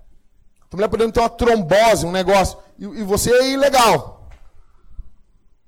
A 0.62 0.68
tua 0.70 0.78
mulher 0.78 0.88
podendo 0.88 1.12
ter 1.12 1.20
uma 1.20 1.28
trombose, 1.28 2.06
um 2.06 2.10
negócio, 2.10 2.56
e, 2.78 2.84
e 2.84 3.02
você 3.02 3.30
é 3.30 3.50
ilegal. 3.50 4.26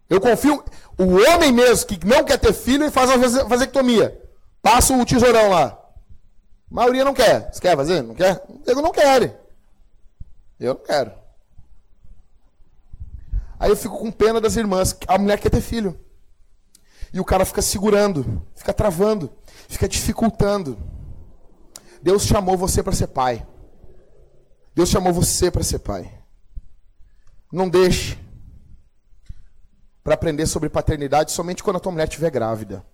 Eu 0.09 0.19
confio, 0.19 0.65
o 0.97 1.17
homem 1.29 1.53
mesmo 1.53 1.87
que 1.87 2.07
não 2.07 2.25
quer 2.25 2.39
ter 2.39 2.55
filho 2.55 2.87
e 2.87 2.91
faz 2.91 3.11
a 3.11 3.45
vasectomia. 3.45 4.19
Passa 4.63 4.97
o 4.97 5.05
tesourão 5.05 5.51
lá. 5.51 5.80
A 6.71 6.75
maioria 6.75 7.05
não 7.05 7.15
quer. 7.15 7.53
Você 7.53 7.61
quer 7.61 7.77
fazer? 7.77 8.03
Não 8.03 8.15
quer? 8.15 8.43
Eu 8.67 8.77
não 8.77 8.93
quero. 8.93 9.35
Eu 10.59 10.75
não 10.75 10.83
quero. 10.83 11.13
Aí 13.59 13.71
eu 13.71 13.77
fico 13.77 13.99
com 13.99 14.11
pena 14.11 14.41
das 14.41 14.57
irmãs. 14.57 14.97
A 15.07 15.19
mulher 15.19 15.39
quer 15.41 15.51
ter 15.51 15.61
filho. 15.61 15.99
E 17.13 17.19
o 17.19 17.25
cara 17.25 17.45
fica 17.45 17.61
segurando, 17.61 18.47
fica 18.55 18.73
travando, 18.73 19.33
fica 19.69 19.89
dificultando. 19.89 20.79
Deus 22.01 22.23
chamou 22.23 22.57
você 22.57 22.83
para 22.83 22.93
ser 22.93 23.09
pai. 23.09 23.47
Deus 24.75 24.89
chamou 24.89 25.13
você 25.13 25.51
para 25.51 25.65
ser 25.65 25.81
pai. 25.81 26.11
Não 27.53 27.69
deixe 27.69 28.17
para 30.05 30.15
aprender 30.15 30.47
sobre 30.47 30.69
paternidade 30.69 31.33
somente 31.33 31.63
quando 31.63 31.77
a 31.77 31.81
tua 31.81 31.93
mulher 31.93 32.09
estiver 32.09 32.31
grávida. 32.31 32.87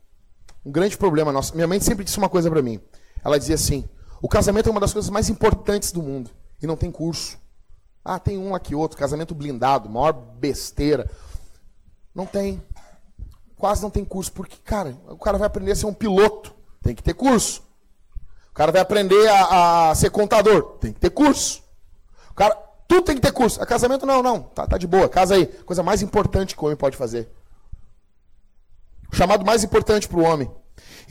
Um 0.65 0.73
grande 0.73 0.97
problema 0.97 1.31
nosso. 1.31 1.55
Minha 1.55 1.69
mãe 1.69 1.79
sempre 1.79 2.05
disse 2.05 2.19
uma 2.19 2.29
coisa 2.29 2.51
para 2.51 2.63
mim. 2.63 2.81
Ela 3.27 3.41
dizia 3.41 3.57
assim: 3.57 3.89
o 4.23 4.29
casamento 4.29 4.69
é 4.69 4.71
uma 4.71 4.81
das 4.81 4.93
coisas 4.93 5.11
mais 5.11 5.29
importantes 5.29 5.91
do 5.91 6.01
mundo 6.01 6.31
e 6.63 6.67
não 6.67 6.77
tem 6.77 6.93
curso. 6.93 7.37
Ah, 8.05 8.21
tem 8.21 8.39
um 8.39 8.55
aqui 8.55 8.73
outro, 8.73 8.97
casamento 8.97 9.35
blindado, 9.35 9.91
maior 9.91 10.13
besteira. 10.13 11.11
Não 12.15 12.25
tem. 12.25 12.63
Quase 13.57 13.83
não 13.83 13.91
tem 13.91 14.05
curso, 14.05 14.31
porque, 14.31 14.57
cara, 14.63 14.97
o 15.09 15.19
cara 15.19 15.39
vai 15.39 15.49
aprender 15.49 15.73
a 15.73 15.75
ser 15.75 15.87
um 15.87 15.93
piloto, 15.93 16.55
tem 16.81 16.95
que 16.95 17.03
ter 17.03 17.15
curso. 17.15 17.63
O 18.51 18.55
cara 18.55 18.71
vai 18.71 18.81
aprender 18.81 19.29
a, 19.29 19.91
a 19.91 19.95
ser 19.97 20.11
contador, 20.11 20.79
tem 20.79 20.93
que 20.93 21.01
ter 21.01 21.11
curso. 21.11 21.65
O 22.31 22.35
cara, 22.35 22.55
tudo 22.87 23.03
tem 23.03 23.17
que 23.17 23.23
ter 23.23 23.33
curso. 23.33 23.61
A 23.61 23.67
casamento 23.67 24.07
não, 24.07 24.23
não, 24.23 24.43
tá, 24.43 24.69
tá 24.69 24.79
de 24.79 24.87
boa, 24.87 25.09
casa 25.09 25.35
aí. 25.35 25.47
Coisa 25.47 25.83
mais 25.83 26.01
importante 26.01 26.55
que 26.55 26.63
o 26.63 26.67
homem 26.67 26.77
pode 26.77 26.97
fazer. 26.97 27.29
O 29.13 29.17
chamado 29.17 29.45
mais 29.45 29.65
importante 29.65 30.07
para 30.07 30.19
o 30.19 30.23
homem. 30.23 30.49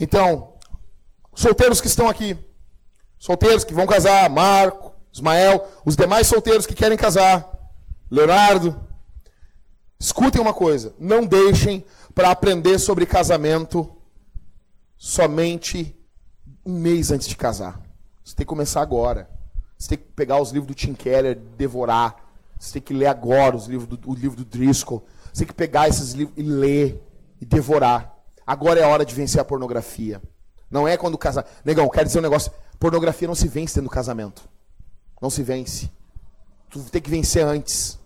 Então, 0.00 0.55
solteiros 1.36 1.80
que 1.80 1.86
estão 1.86 2.08
aqui, 2.08 2.36
solteiros 3.18 3.62
que 3.62 3.74
vão 3.74 3.86
casar, 3.86 4.28
Marco, 4.28 4.92
Ismael, 5.12 5.68
os 5.84 5.94
demais 5.94 6.26
solteiros 6.26 6.66
que 6.66 6.74
querem 6.74 6.98
casar, 6.98 7.48
Leonardo, 8.10 8.80
escutem 10.00 10.40
uma 10.40 10.54
coisa: 10.54 10.94
não 10.98 11.24
deixem 11.24 11.84
para 12.14 12.30
aprender 12.30 12.78
sobre 12.78 13.06
casamento 13.06 13.92
somente 14.96 15.94
um 16.64 16.72
mês 16.72 17.12
antes 17.12 17.28
de 17.28 17.36
casar. 17.36 17.80
Você 18.24 18.34
tem 18.34 18.44
que 18.44 18.48
começar 18.48 18.80
agora. 18.80 19.30
Você 19.78 19.90
tem 19.90 19.98
que 19.98 20.04
pegar 20.04 20.40
os 20.40 20.50
livros 20.50 20.68
do 20.68 20.74
Tim 20.74 20.94
Keller, 20.94 21.38
devorar. 21.56 22.16
Você 22.58 22.72
tem 22.72 22.82
que 22.82 22.94
ler 22.94 23.06
agora 23.06 23.54
os 23.54 23.66
livros 23.66 23.86
do, 23.86 24.10
o 24.10 24.14
livro 24.14 24.36
do 24.36 24.44
Driscoll. 24.44 25.06
Você 25.26 25.40
tem 25.40 25.48
que 25.48 25.54
pegar 25.54 25.86
esses 25.86 26.12
livros 26.12 26.36
e 26.36 26.42
ler 26.42 27.02
e 27.40 27.44
devorar. 27.44 28.16
Agora 28.46 28.80
é 28.80 28.84
a 28.84 28.88
hora 28.88 29.04
de 29.04 29.14
vencer 29.14 29.40
a 29.40 29.44
pornografia. 29.44 30.20
Não 30.76 30.86
é 30.86 30.94
quando 30.94 31.16
casar. 31.16 31.46
Negão, 31.64 31.88
quero 31.88 32.04
dizer 32.04 32.18
um 32.18 32.22
negócio. 32.22 32.52
Pornografia 32.78 33.26
não 33.26 33.34
se 33.34 33.48
vence 33.48 33.76
dentro 33.76 33.88
do 33.88 33.94
casamento. 33.94 34.46
Não 35.22 35.30
se 35.30 35.42
vence. 35.42 35.90
Tu 36.68 36.78
tem 36.80 37.00
que 37.00 37.08
vencer 37.08 37.42
antes. 37.42 37.98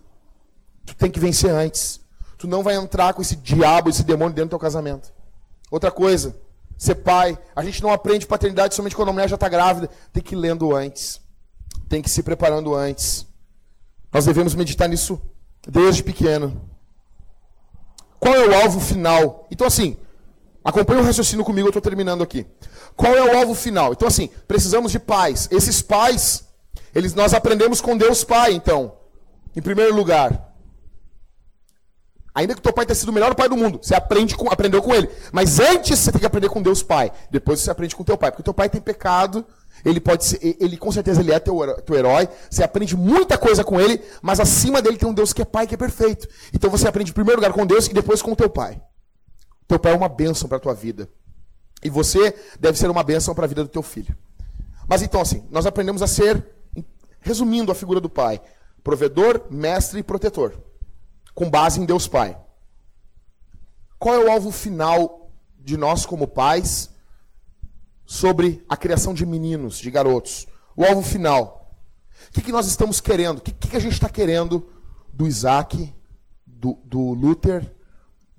Tu 0.85 0.95
tem 0.95 1.11
que 1.11 1.19
vencer 1.19 1.51
antes. 1.51 1.99
Tu 2.37 2.47
não 2.47 2.63
vai 2.63 2.75
entrar 2.75 3.13
com 3.13 3.21
esse 3.21 3.35
diabo, 3.35 3.89
esse 3.89 4.05
demônio 4.05 4.33
dentro 4.33 4.47
do 4.47 4.51
teu 4.51 4.59
casamento. 4.59 5.11
Outra 5.69 5.91
coisa, 5.91 6.33
ser 6.77 6.95
pai. 6.95 7.37
A 7.53 7.61
gente 7.61 7.83
não 7.83 7.91
aprende 7.91 8.25
paternidade 8.25 8.73
somente 8.73 8.95
quando 8.95 9.09
a 9.09 9.11
mulher 9.11 9.27
já 9.27 9.35
está 9.35 9.49
grávida. 9.49 9.89
Tem 10.13 10.23
que 10.23 10.33
ir 10.33 10.37
lendo 10.37 10.73
antes. 10.73 11.19
Tem 11.89 12.01
que 12.01 12.09
se 12.09 12.23
preparando 12.23 12.73
antes. 12.73 13.27
Nós 14.13 14.23
devemos 14.23 14.55
meditar 14.55 14.87
nisso 14.87 15.21
desde 15.67 16.03
pequeno. 16.03 16.69
Qual 18.17 18.33
é 18.33 18.47
o 18.47 18.55
alvo 18.55 18.79
final? 18.79 19.45
Então, 19.51 19.67
assim, 19.67 19.97
acompanhe 20.63 21.01
o 21.01 21.03
raciocínio 21.03 21.45
comigo, 21.45 21.67
eu 21.67 21.71
estou 21.71 21.81
terminando 21.81 22.23
aqui. 22.23 22.45
Qual 22.95 23.13
é 23.13 23.21
o 23.21 23.37
alvo 23.37 23.55
final? 23.55 23.93
Então, 23.93 24.07
assim, 24.07 24.29
precisamos 24.47 24.91
de 24.91 24.99
pais. 24.99 25.47
Esses 25.51 25.81
pais, 25.81 26.45
eles, 26.93 27.13
nós 27.13 27.33
aprendemos 27.33 27.81
com 27.81 27.97
Deus 27.97 28.23
Pai, 28.23 28.53
então. 28.53 28.93
Em 29.55 29.61
primeiro 29.61 29.95
lugar. 29.95 30.49
Ainda 32.33 32.55
que 32.55 32.61
teu 32.61 32.71
pai 32.71 32.85
tenha 32.85 32.95
sido 32.95 33.09
o 33.09 33.13
melhor 33.13 33.35
pai 33.35 33.49
do 33.49 33.57
mundo, 33.57 33.79
você 33.81 33.93
aprende 33.93 34.37
com, 34.37 34.49
aprendeu 34.49 34.81
com 34.81 34.93
ele. 34.93 35.09
Mas 35.33 35.59
antes 35.59 35.99
você 35.99 36.11
tem 36.11 36.21
que 36.21 36.25
aprender 36.25 36.47
com 36.47 36.61
Deus 36.61 36.81
Pai. 36.81 37.11
Depois 37.29 37.59
você 37.59 37.69
aprende 37.69 37.93
com 37.93 38.05
teu 38.05 38.17
pai. 38.17 38.31
Porque 38.31 38.43
teu 38.43 38.53
pai 38.53 38.69
tem 38.69 38.79
pecado, 38.79 39.45
ele 39.83 39.99
pode 39.99 40.23
ser, 40.23 40.39
ele 40.41 40.77
com 40.77 40.91
certeza 40.91 41.19
ele 41.19 41.33
é 41.33 41.39
teu, 41.39 41.59
teu 41.85 41.95
herói. 41.97 42.29
Você 42.49 42.63
aprende 42.63 42.95
muita 42.95 43.37
coisa 43.37 43.65
com 43.65 43.81
ele, 43.81 44.01
mas 44.21 44.39
acima 44.39 44.81
dele 44.81 44.97
tem 44.97 45.09
um 45.09 45.13
Deus 45.13 45.33
que 45.33 45.41
é 45.41 45.45
pai, 45.45 45.67
que 45.67 45.75
é 45.75 45.77
perfeito. 45.77 46.25
Então 46.53 46.69
você 46.69 46.87
aprende 46.87 47.11
em 47.11 47.13
primeiro 47.13 47.41
lugar 47.41 47.51
com 47.51 47.65
Deus 47.65 47.87
e 47.87 47.93
depois 47.93 48.21
com 48.21 48.33
teu 48.33 48.49
pai. 48.49 48.81
Teu 49.71 49.79
pai 49.79 49.93
é 49.93 49.95
uma 49.95 50.09
bênção 50.09 50.49
para 50.49 50.57
a 50.57 50.59
tua 50.59 50.73
vida. 50.73 51.07
E 51.81 51.89
você 51.89 52.35
deve 52.59 52.77
ser 52.77 52.89
uma 52.89 53.03
bênção 53.03 53.33
para 53.33 53.45
a 53.45 53.47
vida 53.47 53.63
do 53.63 53.69
teu 53.69 53.81
filho. 53.81 54.13
Mas 54.85 55.01
então 55.01 55.21
assim, 55.21 55.47
nós 55.49 55.65
aprendemos 55.65 56.01
a 56.01 56.07
ser, 56.07 56.45
resumindo 57.21 57.71
a 57.71 57.75
figura 57.75 58.01
do 58.01 58.09
pai, 58.09 58.41
provedor, 58.83 59.45
mestre 59.49 60.01
e 60.01 60.03
protetor 60.03 60.61
com 61.33 61.49
base 61.49 61.79
em 61.79 61.85
Deus 61.85 62.05
Pai. 62.05 62.37
Qual 63.97 64.13
é 64.13 64.25
o 64.25 64.29
alvo 64.29 64.51
final 64.51 65.31
de 65.57 65.77
nós 65.77 66.05
como 66.05 66.27
pais 66.27 66.89
sobre 68.05 68.65
a 68.67 68.75
criação 68.75 69.13
de 69.13 69.25
meninos, 69.25 69.77
de 69.77 69.89
garotos? 69.89 70.47
O 70.75 70.83
alvo 70.83 71.01
final. 71.01 71.77
O 72.27 72.31
que, 72.33 72.41
que 72.41 72.51
nós 72.51 72.67
estamos 72.67 72.99
querendo? 72.99 73.37
O 73.37 73.41
que, 73.41 73.53
que 73.53 73.77
a 73.77 73.79
gente 73.79 73.93
está 73.93 74.09
querendo 74.09 74.69
do 75.13 75.25
Isaac, 75.25 75.95
do, 76.45 76.77
do 76.83 77.13
Luther, 77.13 77.73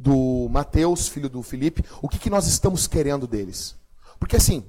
do 0.03 0.49
Mateus, 0.51 1.07
filho 1.07 1.29
do 1.29 1.43
Felipe? 1.45 1.85
O 2.03 2.09
que, 2.09 2.19
que 2.19 2.29
nós 2.29 2.49
estamos 2.49 2.89
querendo 2.89 3.25
deles? 3.25 3.77
Porque 4.19 4.35
assim, 4.35 4.67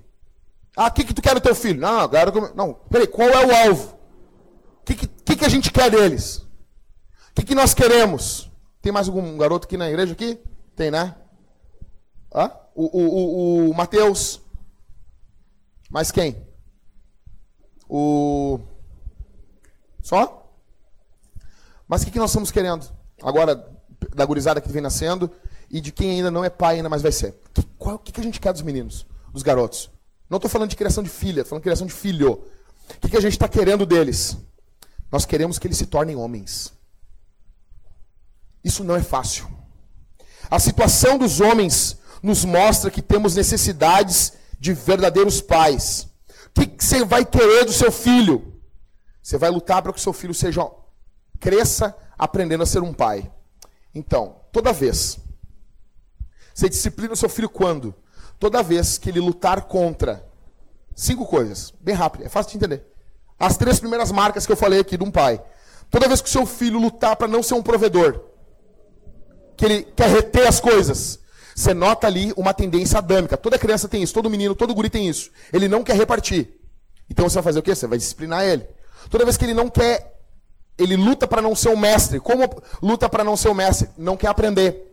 ah, 0.77 0.88
o 0.88 0.91
que, 0.91 1.03
que 1.03 1.13
tu 1.13 1.23
quer 1.23 1.34
do 1.34 1.41
teu 1.41 1.55
filho? 1.55 1.81
Não, 1.81 2.07
quero. 2.07 2.53
Não, 2.55 2.73
peraí, 2.89 3.07
qual 3.07 3.27
é 3.29 3.45
o 3.45 3.67
alvo? 3.67 3.97
O 4.81 4.86
que, 4.86 5.07
que, 5.07 5.36
que 5.36 5.45
a 5.45 5.49
gente 5.49 5.71
quer 5.71 5.89
deles? 5.89 6.38
O 6.38 7.34
que, 7.36 7.43
que 7.43 7.55
nós 7.55 7.73
queremos? 7.73 8.51
Tem 8.79 8.91
mais 8.91 9.07
algum 9.07 9.36
garoto 9.38 9.65
aqui 9.65 9.75
na 9.75 9.89
igreja 9.89 10.13
aqui? 10.13 10.39
Tem, 10.75 10.91
né? 10.91 11.15
Hã? 12.34 12.51
O, 12.75 12.99
o, 12.99 13.01
o, 13.01 13.69
o 13.71 13.73
Mateus. 13.73 14.39
Mais 15.89 16.11
quem? 16.11 16.45
O. 17.89 18.59
Só? 20.01 20.51
Mas 21.88 22.01
o 22.01 22.05
que, 22.05 22.11
que 22.11 22.19
nós 22.19 22.29
estamos 22.29 22.51
querendo? 22.51 22.86
Agora, 23.21 23.72
da 24.14 24.26
gurizada 24.26 24.62
que 24.62 24.72
vem 24.72 24.82
nascendo 24.82 25.30
e 25.70 25.82
de 25.82 25.91
quem 25.91 26.12
ainda 26.12 26.30
não 26.30 26.43
é 26.43 26.49
pai, 26.49 26.78
ainda 26.78 26.89
mais 26.89 27.01
vai 27.01 27.12
ser. 27.12 27.36
Que, 27.54 27.64
qual, 27.78 27.95
o 27.95 27.99
que, 27.99 28.12
que 28.12 28.20
a 28.20 28.24
gente 28.24 28.39
quer 28.39 28.54
dos 28.54 28.62
meninos, 28.62 29.06
dos 29.32 29.43
garotos? 29.43 29.89
Não 30.30 30.38
estou 30.38 30.49
falando 30.49 30.70
de 30.70 30.76
criação 30.76 31.04
de 31.04 31.10
filha, 31.10 31.41
estou 31.41 31.49
falando 31.49 31.62
de 31.62 31.66
criação 31.66 31.88
de 31.88 31.93
filho. 31.93 32.32
O 32.32 32.99
que, 32.99 33.10
que 33.10 33.18
a 33.18 33.22
gente 33.22 33.34
está 33.34 33.47
querendo 33.47 33.86
deles? 33.86 34.38
Nós 35.12 35.26
queremos 35.26 35.60
que 35.60 35.68
eles 35.68 35.78
se 35.78 35.86
tornem 35.86 36.16
homens. 36.16 36.74
Isso 38.64 38.84
não 38.84 38.95
é 38.95 39.04
fácil. 39.04 39.47
A 40.49 40.60
situação 40.60 41.18
dos 41.18 41.39
homens 41.41 41.97
nos 42.22 42.45
mostra 42.45 42.89
que 42.89 43.01
temos 43.01 43.36
necessidades 43.36 44.34
de 44.60 44.74
verdadeiros 44.74 45.41
pais. 45.41 46.08
O 46.58 46.62
que 46.62 46.84
você 46.84 47.04
vai 47.04 47.26
querer 47.26 47.66
do 47.66 47.74
seu 47.74 47.91
filho? 47.91 48.54
Você 49.22 49.38
vai 49.38 49.49
lutar 49.49 49.82
para 49.82 49.91
que 49.91 49.99
o 49.99 50.01
seu 50.01 50.14
filho 50.14 50.34
seja 50.34 50.70
cresça 51.39 51.95
aprendendo 52.18 52.64
a 52.64 52.66
ser 52.66 52.82
um 52.82 52.93
pai. 52.93 53.30
Então, 53.93 54.37
toda 54.51 54.73
vez 54.73 55.19
você 56.53 56.69
disciplina 56.69 57.13
o 57.13 57.17
seu 57.17 57.29
filho 57.29 57.49
quando? 57.49 57.95
Toda 58.39 58.61
vez 58.61 58.97
que 58.97 59.09
ele 59.09 59.19
lutar 59.19 59.63
contra 59.63 60.23
cinco 60.95 61.25
coisas, 61.25 61.73
bem 61.79 61.95
rápido, 61.95 62.25
é 62.25 62.29
fácil 62.29 62.51
de 62.51 62.57
entender. 62.57 62.85
As 63.39 63.57
três 63.57 63.79
primeiras 63.79 64.11
marcas 64.11 64.45
que 64.45 64.51
eu 64.51 64.57
falei 64.57 64.79
aqui 64.79 64.95
de 64.95 65.03
um 65.03 65.11
pai. 65.11 65.43
Toda 65.89 66.07
vez 66.07 66.21
que 66.21 66.27
o 66.27 66.31
seu 66.31 66.45
filho 66.45 66.79
lutar 66.79 67.15
para 67.15 67.27
não 67.27 67.41
ser 67.41 67.55
um 67.55 67.61
provedor, 67.61 68.21
que 69.57 69.65
ele 69.65 69.83
quer 69.83 70.09
reter 70.09 70.47
as 70.47 70.59
coisas. 70.59 71.19
Você 71.55 71.73
nota 71.73 72.07
ali 72.07 72.33
uma 72.35 72.53
tendência 72.53 72.97
adâmica. 72.97 73.37
Toda 73.37 73.59
criança 73.59 73.87
tem 73.87 74.01
isso, 74.01 74.13
todo 74.13 74.29
menino, 74.29 74.55
todo 74.55 74.73
guri 74.73 74.89
tem 74.89 75.07
isso. 75.07 75.31
Ele 75.51 75.67
não 75.67 75.83
quer 75.83 75.95
repartir. 75.95 76.59
Então 77.09 77.27
você 77.27 77.35
vai 77.35 77.43
fazer 77.43 77.59
o 77.59 77.63
quê? 77.63 77.75
Você 77.75 77.87
vai 77.87 77.97
disciplinar 77.97 78.43
ele. 78.43 78.67
Toda 79.09 79.23
vez 79.23 79.37
que 79.37 79.45
ele 79.45 79.53
não 79.53 79.69
quer, 79.69 80.12
ele 80.78 80.95
luta 80.95 81.28
para 81.28 81.41
não 81.41 81.55
ser 81.55 81.69
um 81.69 81.78
mestre. 81.78 82.19
Como 82.19 82.43
luta 82.82 83.07
para 83.07 83.24
não 83.24 83.38
ser 83.38 83.49
um 83.49 83.53
mestre? 83.53 83.89
Não 83.97 84.17
quer 84.17 84.28
aprender. 84.28 84.89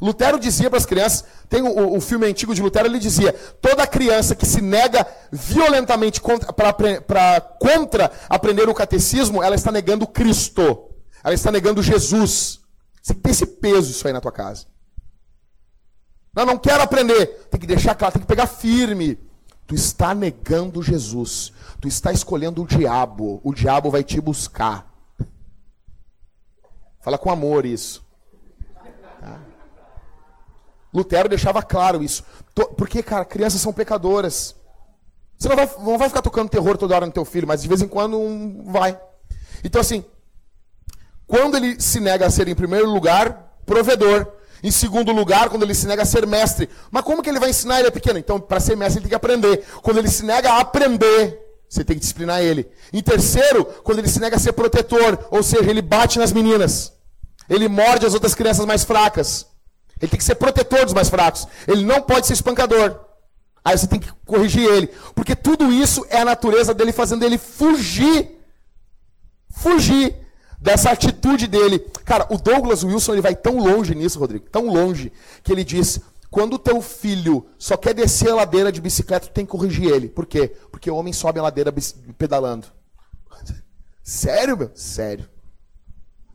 Lutero 0.00 0.38
dizia 0.38 0.68
para 0.68 0.78
as 0.78 0.84
crianças, 0.84 1.24
tem 1.48 1.62
o, 1.62 1.96
o, 1.96 2.00
filme 2.00 2.26
antigo 2.26 2.54
de 2.54 2.60
Lutero, 2.60 2.86
ele 2.86 2.98
dizia: 2.98 3.32
toda 3.60 3.86
criança 3.86 4.34
que 4.34 4.44
se 4.44 4.60
nega 4.60 5.06
violentamente 5.32 6.20
contra, 6.20 6.52
pra, 6.52 6.72
pra, 6.72 7.40
contra 7.40 8.10
aprender 8.28 8.68
o 8.68 8.74
catecismo, 8.74 9.42
ela 9.42 9.54
está 9.54 9.72
negando 9.72 10.06
Cristo. 10.06 10.90
Ela 11.24 11.34
está 11.34 11.50
negando 11.50 11.82
Jesus. 11.82 12.60
Você 13.02 13.14
tem 13.14 13.32
esse 13.32 13.46
peso 13.46 13.90
isso 13.90 14.06
aí 14.06 14.12
na 14.12 14.20
tua 14.20 14.32
casa. 14.32 14.66
Não, 16.34 16.44
não 16.44 16.58
quero 16.58 16.82
aprender. 16.82 17.26
Tem 17.50 17.58
que 17.58 17.66
deixar 17.66 17.94
claro, 17.94 18.12
tem 18.12 18.22
que 18.22 18.28
pegar 18.28 18.46
firme. 18.46 19.18
Tu 19.66 19.74
está 19.74 20.14
negando 20.14 20.82
Jesus. 20.82 21.52
Tu 21.80 21.88
está 21.88 22.12
escolhendo 22.12 22.62
o 22.62 22.66
diabo. 22.66 23.40
O 23.42 23.54
diabo 23.54 23.90
vai 23.90 24.04
te 24.04 24.20
buscar. 24.20 24.95
Fala 27.06 27.18
com 27.18 27.30
amor 27.30 27.64
isso. 27.64 28.04
Tá? 29.20 29.38
Lutero 30.92 31.28
deixava 31.28 31.62
claro 31.62 32.02
isso. 32.02 32.24
Porque, 32.76 33.00
cara, 33.00 33.24
crianças 33.24 33.60
são 33.60 33.72
pecadoras. 33.72 34.56
Você 35.38 35.48
não 35.48 35.54
vai, 35.54 35.70
não 35.78 35.98
vai 35.98 36.08
ficar 36.08 36.20
tocando 36.20 36.48
terror 36.48 36.76
toda 36.76 36.96
hora 36.96 37.06
no 37.06 37.12
teu 37.12 37.24
filho, 37.24 37.46
mas 37.46 37.62
de 37.62 37.68
vez 37.68 37.80
em 37.80 37.86
quando 37.86 38.18
um 38.18 38.72
vai. 38.72 39.00
Então, 39.62 39.80
assim, 39.80 40.04
quando 41.28 41.56
ele 41.56 41.80
se 41.80 42.00
nega 42.00 42.26
a 42.26 42.30
ser, 42.30 42.48
em 42.48 42.56
primeiro 42.56 42.90
lugar, 42.90 43.56
provedor. 43.64 44.26
Em 44.60 44.72
segundo 44.72 45.12
lugar, 45.12 45.48
quando 45.48 45.62
ele 45.62 45.76
se 45.76 45.86
nega 45.86 46.02
a 46.02 46.06
ser 46.06 46.26
mestre. 46.26 46.68
Mas 46.90 47.04
como 47.04 47.22
que 47.22 47.30
ele 47.30 47.38
vai 47.38 47.50
ensinar? 47.50 47.78
Ele 47.78 47.86
é 47.86 47.92
pequeno. 47.92 48.18
Então, 48.18 48.40
para 48.40 48.58
ser 48.58 48.76
mestre, 48.76 48.98
ele 48.98 49.02
tem 49.02 49.10
que 49.10 49.14
aprender. 49.14 49.64
Quando 49.80 49.98
ele 49.98 50.08
se 50.08 50.24
nega 50.24 50.54
a 50.54 50.58
aprender, 50.58 51.40
você 51.68 51.84
tem 51.84 51.94
que 51.94 52.00
disciplinar 52.00 52.42
ele. 52.42 52.68
Em 52.92 53.00
terceiro, 53.00 53.64
quando 53.84 54.00
ele 54.00 54.08
se 54.08 54.18
nega 54.18 54.34
a 54.34 54.40
ser 54.40 54.54
protetor. 54.54 55.28
Ou 55.30 55.40
seja, 55.44 55.70
ele 55.70 55.82
bate 55.82 56.18
nas 56.18 56.32
meninas. 56.32 56.95
Ele 57.48 57.68
morde 57.68 58.06
as 58.06 58.14
outras 58.14 58.34
crianças 58.34 58.66
mais 58.66 58.84
fracas. 58.84 59.46
Ele 60.00 60.10
tem 60.10 60.18
que 60.18 60.24
ser 60.24 60.34
protetor 60.34 60.84
dos 60.84 60.94
mais 60.94 61.08
fracos. 61.08 61.46
Ele 61.66 61.84
não 61.84 62.02
pode 62.02 62.26
ser 62.26 62.34
espancador. 62.34 63.00
Aí 63.64 63.76
você 63.76 63.86
tem 63.86 63.98
que 63.98 64.12
corrigir 64.24 64.64
ele. 64.64 64.88
Porque 65.14 65.34
tudo 65.34 65.72
isso 65.72 66.04
é 66.08 66.18
a 66.18 66.24
natureza 66.24 66.74
dele 66.74 66.92
fazendo 66.92 67.24
ele 67.24 67.38
fugir. 67.38 68.36
Fugir 69.50 70.14
dessa 70.58 70.90
atitude 70.90 71.46
dele. 71.46 71.78
Cara, 72.04 72.26
o 72.30 72.38
Douglas 72.38 72.84
Wilson 72.84 73.12
ele 73.12 73.22
vai 73.22 73.34
tão 73.34 73.58
longe 73.58 73.94
nisso, 73.94 74.18
Rodrigo, 74.18 74.48
tão 74.50 74.66
longe, 74.66 75.12
que 75.42 75.52
ele 75.52 75.64
diz: 75.64 76.00
quando 76.30 76.54
o 76.54 76.58
teu 76.58 76.80
filho 76.82 77.46
só 77.58 77.76
quer 77.76 77.94
descer 77.94 78.30
a 78.30 78.34
ladeira 78.34 78.70
de 78.70 78.80
bicicleta, 78.80 79.26
tu 79.26 79.32
tem 79.32 79.44
que 79.44 79.50
corrigir 79.50 79.90
ele. 79.90 80.08
Por 80.08 80.26
quê? 80.26 80.54
Porque 80.70 80.90
o 80.90 80.96
homem 80.96 81.12
sobe 81.12 81.38
a 81.38 81.42
ladeira 81.42 81.72
pedalando. 82.18 82.66
Sério, 84.02 84.56
meu? 84.56 84.70
Sério. 84.74 85.28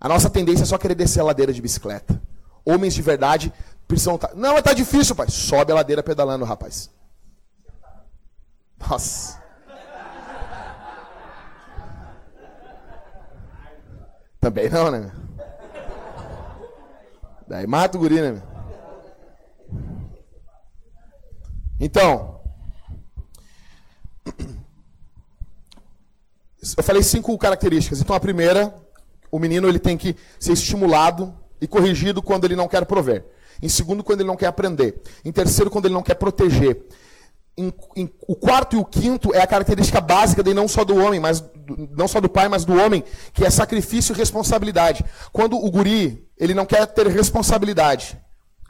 A 0.02 0.10
nossa 0.10 0.32
tendência 0.32 0.64
é 0.64 0.66
só 0.66 0.80
querer 0.80 0.95
descer 0.95 1.20
a 1.20 1.26
ladeira 1.26 1.54
de 1.54 1.62
bicicleta. 1.62 2.20
Homens 2.66 2.95
de 2.95 3.04
verdade 3.04 3.54
precisam. 3.88 4.18
Tá... 4.18 4.32
Não, 4.34 4.54
mas 4.54 4.64
tá 4.64 4.74
difícil, 4.74 5.16
pai. 5.16 5.30
Sobe 5.30 5.72
a 5.72 5.76
ladeira 5.76 6.02
pedalando, 6.02 6.43
rapaz. 6.43 6.89
Nossa. 8.80 9.39
Também 14.39 14.70
não, 14.70 14.89
né? 14.89 15.12
Daí 17.47 17.68
mata 17.68 17.95
o 17.95 18.02
guri, 18.02 18.20
né? 18.20 18.41
Então, 21.80 22.41
eu 26.78 26.84
falei 26.84 27.04
cinco 27.04 27.38
características. 27.38 28.02
Então, 28.02 28.16
a 28.16 28.20
primeira, 28.20 28.74
o 29.32 29.40
menino 29.40 29.68
ele 29.68 29.80
tem 29.80 29.98
que 29.98 30.16
ser 30.40 30.54
estimulado 30.54 31.34
e 31.60 31.68
corrigido 31.68 32.22
quando 32.22 32.46
ele 32.46 32.56
não 32.56 32.68
quer 32.68 32.86
prover. 32.86 33.26
Em 33.62 33.70
segundo, 33.70 34.04
quando 34.04 34.22
ele 34.22 34.28
não 34.28 34.36
quer 34.36 34.48
aprender. 34.48 35.02
Em 35.24 35.32
terceiro, 35.32 35.70
quando 35.70 35.86
ele 35.86 35.94
não 35.94 36.04
quer 36.04 36.16
proteger. 36.16 36.84
em, 37.58 37.74
em, 37.96 38.10
o 38.28 38.36
quarto 38.36 38.76
e 38.76 38.80
o 38.80 38.86
quinto 38.86 39.34
é 39.34 39.42
a 39.42 39.48
característica 39.48 40.02
básica 40.02 40.42
de 40.42 40.54
não 40.54 40.68
só 40.68 40.84
do 40.84 40.96
homem, 40.96 41.20
mas 41.20 41.42
do, 41.42 41.90
não 41.96 42.08
só 42.08 42.20
do 42.20 42.30
pai, 42.30 42.48
mas 42.48 42.66
do 42.66 42.76
homem, 42.76 43.04
que 43.34 43.46
é 43.46 43.50
sacrifício 43.50 44.14
e 44.14 44.18
responsabilidade. 44.18 45.06
Quando 45.32 45.56
o 45.56 45.70
guri, 45.70 46.28
ele 46.38 46.54
não 46.54 46.66
quer 46.66 46.86
ter 46.88 47.08
responsabilidade. 47.08 48.18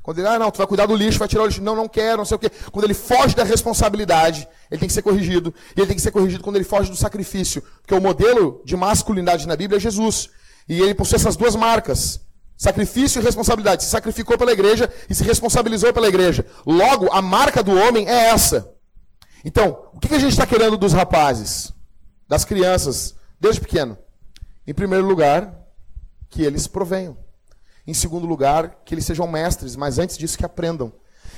Quando 0.03 0.17
ele, 0.17 0.27
ah, 0.27 0.39
não, 0.39 0.49
tu 0.49 0.57
vai 0.57 0.65
cuidar 0.65 0.87
do 0.87 0.95
lixo, 0.95 1.19
vai 1.19 1.27
tirar 1.27 1.43
o 1.43 1.45
lixo. 1.45 1.61
Não, 1.61 1.75
não 1.75 1.87
quero, 1.87 2.17
não 2.17 2.25
sei 2.25 2.35
o 2.35 2.39
quê. 2.39 2.51
Quando 2.71 2.85
ele 2.85 2.93
foge 2.93 3.35
da 3.35 3.43
responsabilidade, 3.43 4.47
ele 4.69 4.79
tem 4.79 4.87
que 4.87 4.93
ser 4.93 5.03
corrigido. 5.03 5.53
E 5.77 5.79
ele 5.79 5.87
tem 5.87 5.95
que 5.95 6.01
ser 6.01 6.11
corrigido 6.11 6.43
quando 6.43 6.55
ele 6.55 6.65
foge 6.65 6.89
do 6.89 6.97
sacrifício. 6.97 7.61
Porque 7.81 7.93
o 7.93 8.01
modelo 8.01 8.61
de 8.65 8.75
masculinidade 8.75 9.47
na 9.47 9.55
Bíblia 9.55 9.77
é 9.77 9.79
Jesus. 9.79 10.29
E 10.71 10.79
ele 10.79 10.95
possui 10.95 11.17
essas 11.17 11.35
duas 11.35 11.53
marcas. 11.53 12.21
Sacrifício 12.55 13.19
e 13.19 13.25
responsabilidade. 13.25 13.83
Se 13.83 13.89
sacrificou 13.89 14.37
pela 14.37 14.53
igreja 14.53 14.89
e 15.09 15.13
se 15.13 15.21
responsabilizou 15.21 15.91
pela 15.91 16.07
igreja. 16.07 16.45
Logo, 16.65 17.11
a 17.11 17.21
marca 17.21 17.61
do 17.61 17.77
homem 17.77 18.07
é 18.07 18.29
essa. 18.29 18.73
Então, 19.43 19.89
o 19.93 19.99
que 19.99 20.15
a 20.15 20.17
gente 20.17 20.31
está 20.31 20.47
querendo 20.47 20.77
dos 20.77 20.93
rapazes, 20.93 21.73
das 22.25 22.45
crianças, 22.45 23.13
desde 23.37 23.59
pequeno? 23.59 23.97
Em 24.65 24.73
primeiro 24.73 25.05
lugar, 25.05 25.53
que 26.29 26.41
eles 26.41 26.67
provenham. 26.67 27.17
Em 27.85 27.93
segundo 27.93 28.25
lugar, 28.25 28.77
que 28.85 28.95
eles 28.95 29.03
sejam 29.03 29.27
mestres, 29.27 29.75
mas 29.75 29.99
antes 29.99 30.17
disso, 30.17 30.37
que 30.37 30.45
aprendam. 30.45 30.93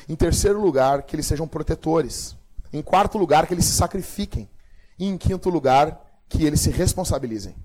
Em 0.07 0.15
terceiro 0.15 0.61
lugar, 0.61 1.01
que 1.01 1.15
eles 1.15 1.25
sejam 1.25 1.47
protetores. 1.47 2.37
Em 2.71 2.83
quarto 2.83 3.17
lugar, 3.17 3.47
que 3.47 3.53
eles 3.55 3.65
se 3.65 3.73
sacrifiquem. 3.73 4.47
E 4.99 5.07
em 5.07 5.17
quinto 5.17 5.49
lugar, 5.49 6.05
que 6.29 6.45
eles 6.45 6.61
se 6.61 6.69
responsabilizem. 6.69 7.55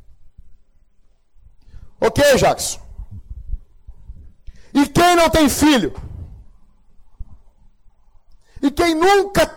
Ok, 2.01 2.37
Jackson. 2.37 2.81
E 4.73 4.87
quem 4.87 5.17
não 5.17 5.29
tem 5.29 5.49
filho? 5.49 5.95
E 8.63 8.71
quem 8.71 8.95
nunca. 8.95 9.57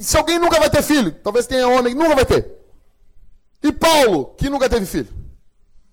Se 0.00 0.16
alguém 0.16 0.38
nunca 0.38 0.58
vai 0.58 0.70
ter 0.70 0.82
filho, 0.82 1.12
talvez 1.12 1.46
tenha 1.46 1.68
homem 1.68 1.94
nunca 1.94 2.14
vai 2.14 2.24
ter. 2.24 2.50
E 3.62 3.72
Paulo, 3.72 4.34
que 4.36 4.50
nunca 4.50 4.68
teve 4.68 4.86
filho. 4.86 5.12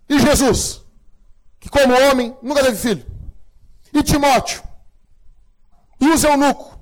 E 0.10 0.20
Jesus, 0.20 0.82
que 1.60 1.70
como 1.70 1.94
homem 1.94 2.36
nunca 2.42 2.64
teve 2.64 2.78
filho. 2.78 3.06
E 3.94 4.02
Timóteo. 4.02 4.64
E 6.00 6.10
os 6.10 6.24
eunuco. 6.24 6.80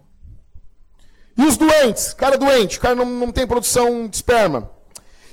E 1.38 1.44
os 1.44 1.58
doentes, 1.58 2.14
cara 2.14 2.38
doente, 2.38 2.78
o 2.78 2.82
cara 2.82 2.96
não, 2.96 3.06
não 3.06 3.32
tem 3.32 3.46
produção 3.46 4.08
de 4.08 4.16
esperma. 4.16 4.72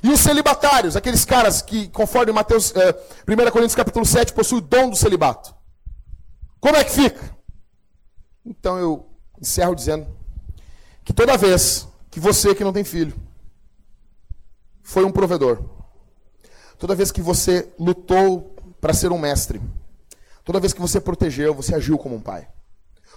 E 0.04 0.10
os 0.10 0.20
celibatários, 0.20 0.96
aqueles 0.96 1.24
caras 1.24 1.62
que, 1.62 1.88
conforme 1.88 2.30
Mateus, 2.30 2.74
é, 2.76 2.90
1 3.26 3.50
Coríntios 3.50 3.74
capítulo 3.74 4.04
7, 4.04 4.34
possuem 4.34 4.60
o 4.60 4.64
dom 4.64 4.90
do 4.90 4.96
celibato. 4.96 5.54
Como 6.60 6.76
é 6.76 6.84
que 6.84 6.90
fica? 6.90 7.34
Então 8.44 8.78
eu 8.78 9.08
encerro 9.40 9.74
dizendo 9.74 10.06
que 11.02 11.14
toda 11.14 11.38
vez 11.38 11.88
que 12.10 12.20
você 12.20 12.54
que 12.54 12.62
não 12.62 12.70
tem 12.70 12.84
filho 12.84 13.16
foi 14.82 15.06
um 15.06 15.10
provedor, 15.10 15.64
toda 16.78 16.94
vez 16.94 17.10
que 17.10 17.22
você 17.22 17.72
lutou 17.78 18.54
para 18.82 18.92
ser 18.92 19.10
um 19.10 19.18
mestre. 19.18 19.58
Toda 20.44 20.60
vez 20.60 20.74
que 20.74 20.80
você 20.82 21.00
protegeu, 21.00 21.54
você 21.54 21.74
agiu 21.74 21.96
como 21.96 22.16
um 22.16 22.20
pai. 22.20 22.46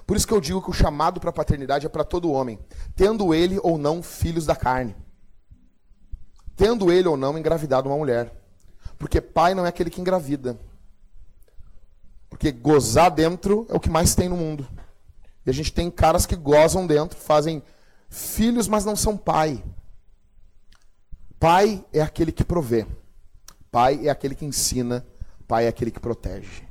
Por 0.05 0.15
isso 0.15 0.25
que 0.25 0.33
eu 0.33 0.39
digo 0.39 0.61
que 0.61 0.69
o 0.69 0.73
chamado 0.73 1.19
para 1.19 1.31
a 1.31 1.33
paternidade 1.33 1.85
é 1.85 1.89
para 1.89 2.05
todo 2.05 2.31
homem, 2.31 2.57
tendo 2.95 3.33
ele 3.33 3.59
ou 3.61 3.77
não 3.77 4.01
filhos 4.01 4.45
da 4.45 4.55
carne. 4.55 4.95
Tendo 6.57 6.91
ele 6.91 7.07
ou 7.07 7.15
não 7.15 7.37
engravidado 7.37 7.87
uma 7.87 7.97
mulher. 7.97 8.33
Porque 8.99 9.21
pai 9.21 9.53
não 9.53 9.65
é 9.65 9.69
aquele 9.69 9.89
que 9.89 10.01
engravida. 10.01 10.59
Porque 12.29 12.51
gozar 12.51 13.09
dentro 13.09 13.65
é 13.69 13.75
o 13.75 13.79
que 13.79 13.89
mais 13.89 14.13
tem 14.13 14.27
no 14.27 14.35
mundo. 14.35 14.67
E 15.45 15.49
a 15.49 15.53
gente 15.53 15.71
tem 15.71 15.89
caras 15.89 16.25
que 16.25 16.35
gozam 16.35 16.85
dentro, 16.85 17.17
fazem 17.17 17.63
filhos, 18.09 18.67
mas 18.67 18.83
não 18.83 18.97
são 18.97 19.15
pai. 19.15 19.63
Pai 21.39 21.85
é 21.93 22.01
aquele 22.01 22.33
que 22.33 22.43
provê. 22.43 22.85
Pai 23.71 24.07
é 24.07 24.09
aquele 24.09 24.35
que 24.35 24.43
ensina 24.43 25.05
Pai 25.47 25.65
é 25.65 25.67
aquele 25.69 25.91
que 25.91 25.99
protege. 25.99 26.67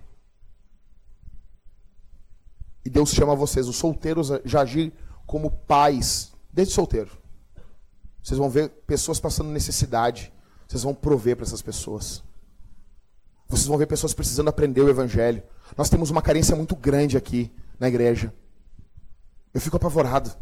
E 2.84 2.90
Deus 2.90 3.10
chama 3.10 3.34
vocês, 3.34 3.66
os 3.66 3.76
solteiros, 3.76 4.30
a 4.30 4.40
agir 4.60 4.92
como 5.26 5.50
pais, 5.50 6.32
desde 6.52 6.74
solteiro. 6.74 7.10
Vocês 8.26 8.38
vão 8.38 8.50
ver 8.50 8.70
pessoas 8.86 9.20
passando 9.20 9.50
necessidade. 9.50 10.32
Vocês 10.66 10.82
vão 10.82 10.92
prover 10.92 11.36
para 11.36 11.44
essas 11.44 11.62
pessoas. 11.62 12.24
Vocês 13.48 13.68
vão 13.68 13.78
ver 13.78 13.86
pessoas 13.86 14.12
precisando 14.12 14.48
aprender 14.48 14.80
o 14.80 14.88
Evangelho. 14.88 15.42
Nós 15.76 15.88
temos 15.88 16.10
uma 16.10 16.20
carência 16.20 16.56
muito 16.56 16.74
grande 16.74 17.16
aqui 17.16 17.52
na 17.78 17.86
igreja. 17.86 18.34
Eu 19.54 19.60
fico 19.60 19.76
apavorado. 19.76 20.34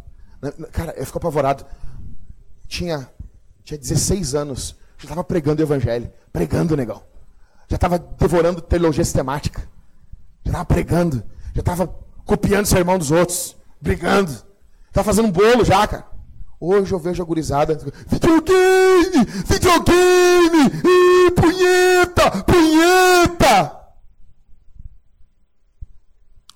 Cara, 0.73 0.95
eu 0.97 1.05
fico 1.05 1.19
apavorado. 1.19 1.67
Tinha, 2.67 3.11
tinha 3.63 3.77
16 3.77 4.35
anos. 4.35 4.77
Já 4.97 5.05
estava 5.05 5.23
pregando 5.23 5.61
o 5.61 5.65
Evangelho. 5.67 6.11
Pregando, 6.33 6.75
negão 6.75 7.03
já 7.69 7.77
estava 7.77 7.99
devorando 7.99 8.61
teologia 8.61 9.05
sistemática, 9.05 9.61
já 10.45 10.51
estava 10.51 10.65
pregando, 10.65 11.25
já 11.53 11.61
estava 11.61 11.87
copiando 12.25 12.65
o 12.65 12.69
sermão 12.69 12.99
dos 12.99 13.11
outros, 13.11 13.57
brigando, 13.81 14.31
estava 14.87 15.05
fazendo 15.05 15.27
um 15.27 15.33
bolo 15.33 15.65
já, 15.65 15.87
cara. 15.87 16.14
Hoje 16.67 16.95
eu 16.95 16.99
vejo 16.99 17.23
a 17.23 17.27
gurizada, 17.27 17.79
videogame, 18.07 19.23
videogame, 19.47 20.65
ih, 20.83 21.31
punheta, 21.33 22.43
punheta. 22.43 23.81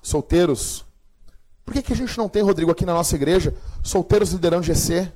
Solteiros, 0.01 0.83
por 1.63 1.75
que, 1.75 1.83
que 1.83 1.93
a 1.93 1.95
gente 1.95 2.17
não 2.17 2.27
tem, 2.27 2.41
Rodrigo, 2.41 2.71
aqui 2.71 2.87
na 2.87 2.93
nossa 2.95 3.15
igreja, 3.15 3.55
solteiros 3.83 4.31
liderando 4.31 4.63
GC? 4.63 5.13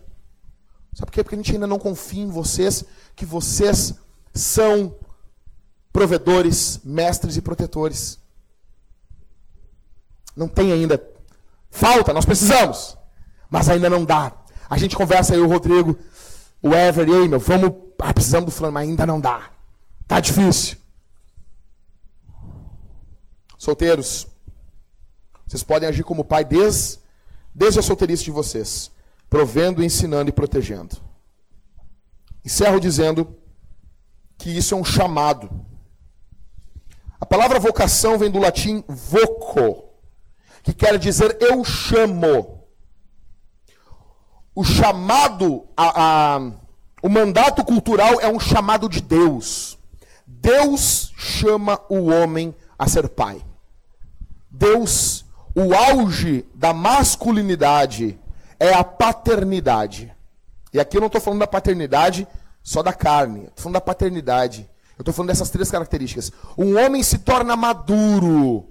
Sabe 0.93 1.07
por 1.07 1.11
quê? 1.11 1.23
Porque 1.23 1.33
a 1.33 1.39
gente 1.39 1.53
ainda 1.53 1.65
não 1.65 1.79
confia 1.79 2.21
em 2.21 2.29
vocês, 2.29 2.85
que 3.15 3.25
vocês 3.25 3.95
são 4.31 4.95
provedores, 5.91 6.79
mestres 6.83 7.35
e 7.35 7.41
protetores. 7.41 8.19
Não 10.35 10.47
tem 10.47 10.71
ainda. 10.71 11.03
Falta, 11.71 12.13
nós 12.13 12.25
precisamos. 12.25 12.95
Mas 13.49 13.69
ainda 13.69 13.89
não 13.89 14.05
dá. 14.05 14.42
A 14.74 14.78
gente 14.78 14.95
conversa 14.95 15.34
aí, 15.34 15.39
o 15.39 15.47
Rodrigo, 15.47 15.97
o 16.61 16.74
Ever, 16.74 17.07
e 17.07 17.13
aí, 17.13 17.30
meu, 17.30 17.39
vamos. 17.39 17.74
Ah, 17.99 18.13
precisamos 18.13 18.45
do 18.45 18.51
fulano, 18.51 18.74
mas 18.74 18.89
ainda 18.89 19.05
não 19.05 19.19
dá. 19.19 19.49
Tá 20.07 20.19
difícil. 20.19 20.78
Solteiros, 23.57 24.28
vocês 25.45 25.63
podem 25.63 25.88
agir 25.88 26.03
como 26.03 26.26
pai 26.26 26.43
desde, 26.43 26.99
desde 27.53 27.80
a 27.80 27.84
solteirice 27.84 28.24
de 28.24 28.32
vocês, 28.32 28.91
provendo, 29.30 29.84
ensinando 29.84 30.30
e 30.30 30.34
protegendo. 30.34 30.97
Encerro 32.43 32.80
dizendo 32.80 33.36
que 34.38 34.49
isso 34.49 34.76
é 34.76 34.78
um 34.78 34.84
chamado 34.84 35.49
a 37.24 37.26
palavra 37.26 37.57
vocação 37.57 38.17
vem 38.17 38.30
do 38.30 38.38
latim 38.38 38.84
voco, 38.86 39.86
que 40.61 40.74
quer 40.74 40.99
dizer 40.99 41.38
eu 41.39 41.63
chamo. 41.63 42.52
O 44.55 44.63
chamado, 44.63 45.65
a, 45.75 46.35
a, 46.35 46.51
o 47.01 47.09
mandato 47.09 47.63
cultural 47.63 48.19
é 48.21 48.27
um 48.27 48.39
chamado 48.39 48.87
de 48.87 49.01
Deus. 49.01 49.77
Deus 50.25 51.11
chama 51.17 51.79
o 51.89 52.05
homem 52.05 52.53
a 52.77 52.87
ser 52.87 53.09
pai. 53.09 53.41
Deus, 54.49 55.25
o 55.55 55.73
auge 55.73 56.45
da 56.53 56.73
masculinidade 56.73 58.19
é 58.59 58.73
a 58.73 58.83
paternidade. 58.83 60.13
E 60.71 60.79
aqui 60.79 60.97
eu 60.97 61.01
não 61.01 61.07
estou 61.07 61.21
falando 61.21 61.39
da 61.39 61.47
paternidade 61.47 62.27
só 62.61 62.81
da 62.81 62.93
carne, 62.93 63.45
estou 63.45 63.63
falando 63.63 63.73
da 63.73 63.81
paternidade 63.81 64.69
eu 64.97 65.01
estou 65.01 65.13
falando 65.13 65.29
dessas 65.29 65.49
três 65.49 65.71
características. 65.71 66.31
Um 66.57 66.77
homem 66.77 67.01
se 67.01 67.19
torna 67.19 67.55
maduro. 67.55 68.69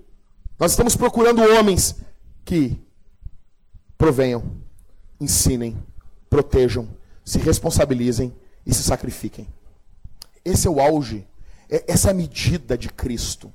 Nós 0.59 0.71
estamos 0.71 0.97
procurando 0.97 1.43
homens 1.43 1.97
que 2.45 2.81
provenham, 3.99 4.62
ensinem, 5.23 5.77
protejam, 6.29 6.89
se 7.25 7.39
responsabilizem 7.39 8.35
e 8.67 8.75
se 8.75 8.83
sacrifiquem. 8.83 9.49
Esse 10.45 10.67
é 10.67 10.71
o 10.71 10.81
auge, 10.81 11.27
é 11.71 11.85
essa 11.93 12.09
é 12.09 12.11
a 12.11 12.15
medida 12.15 12.77
de 12.77 12.89
Cristo. 12.89 13.53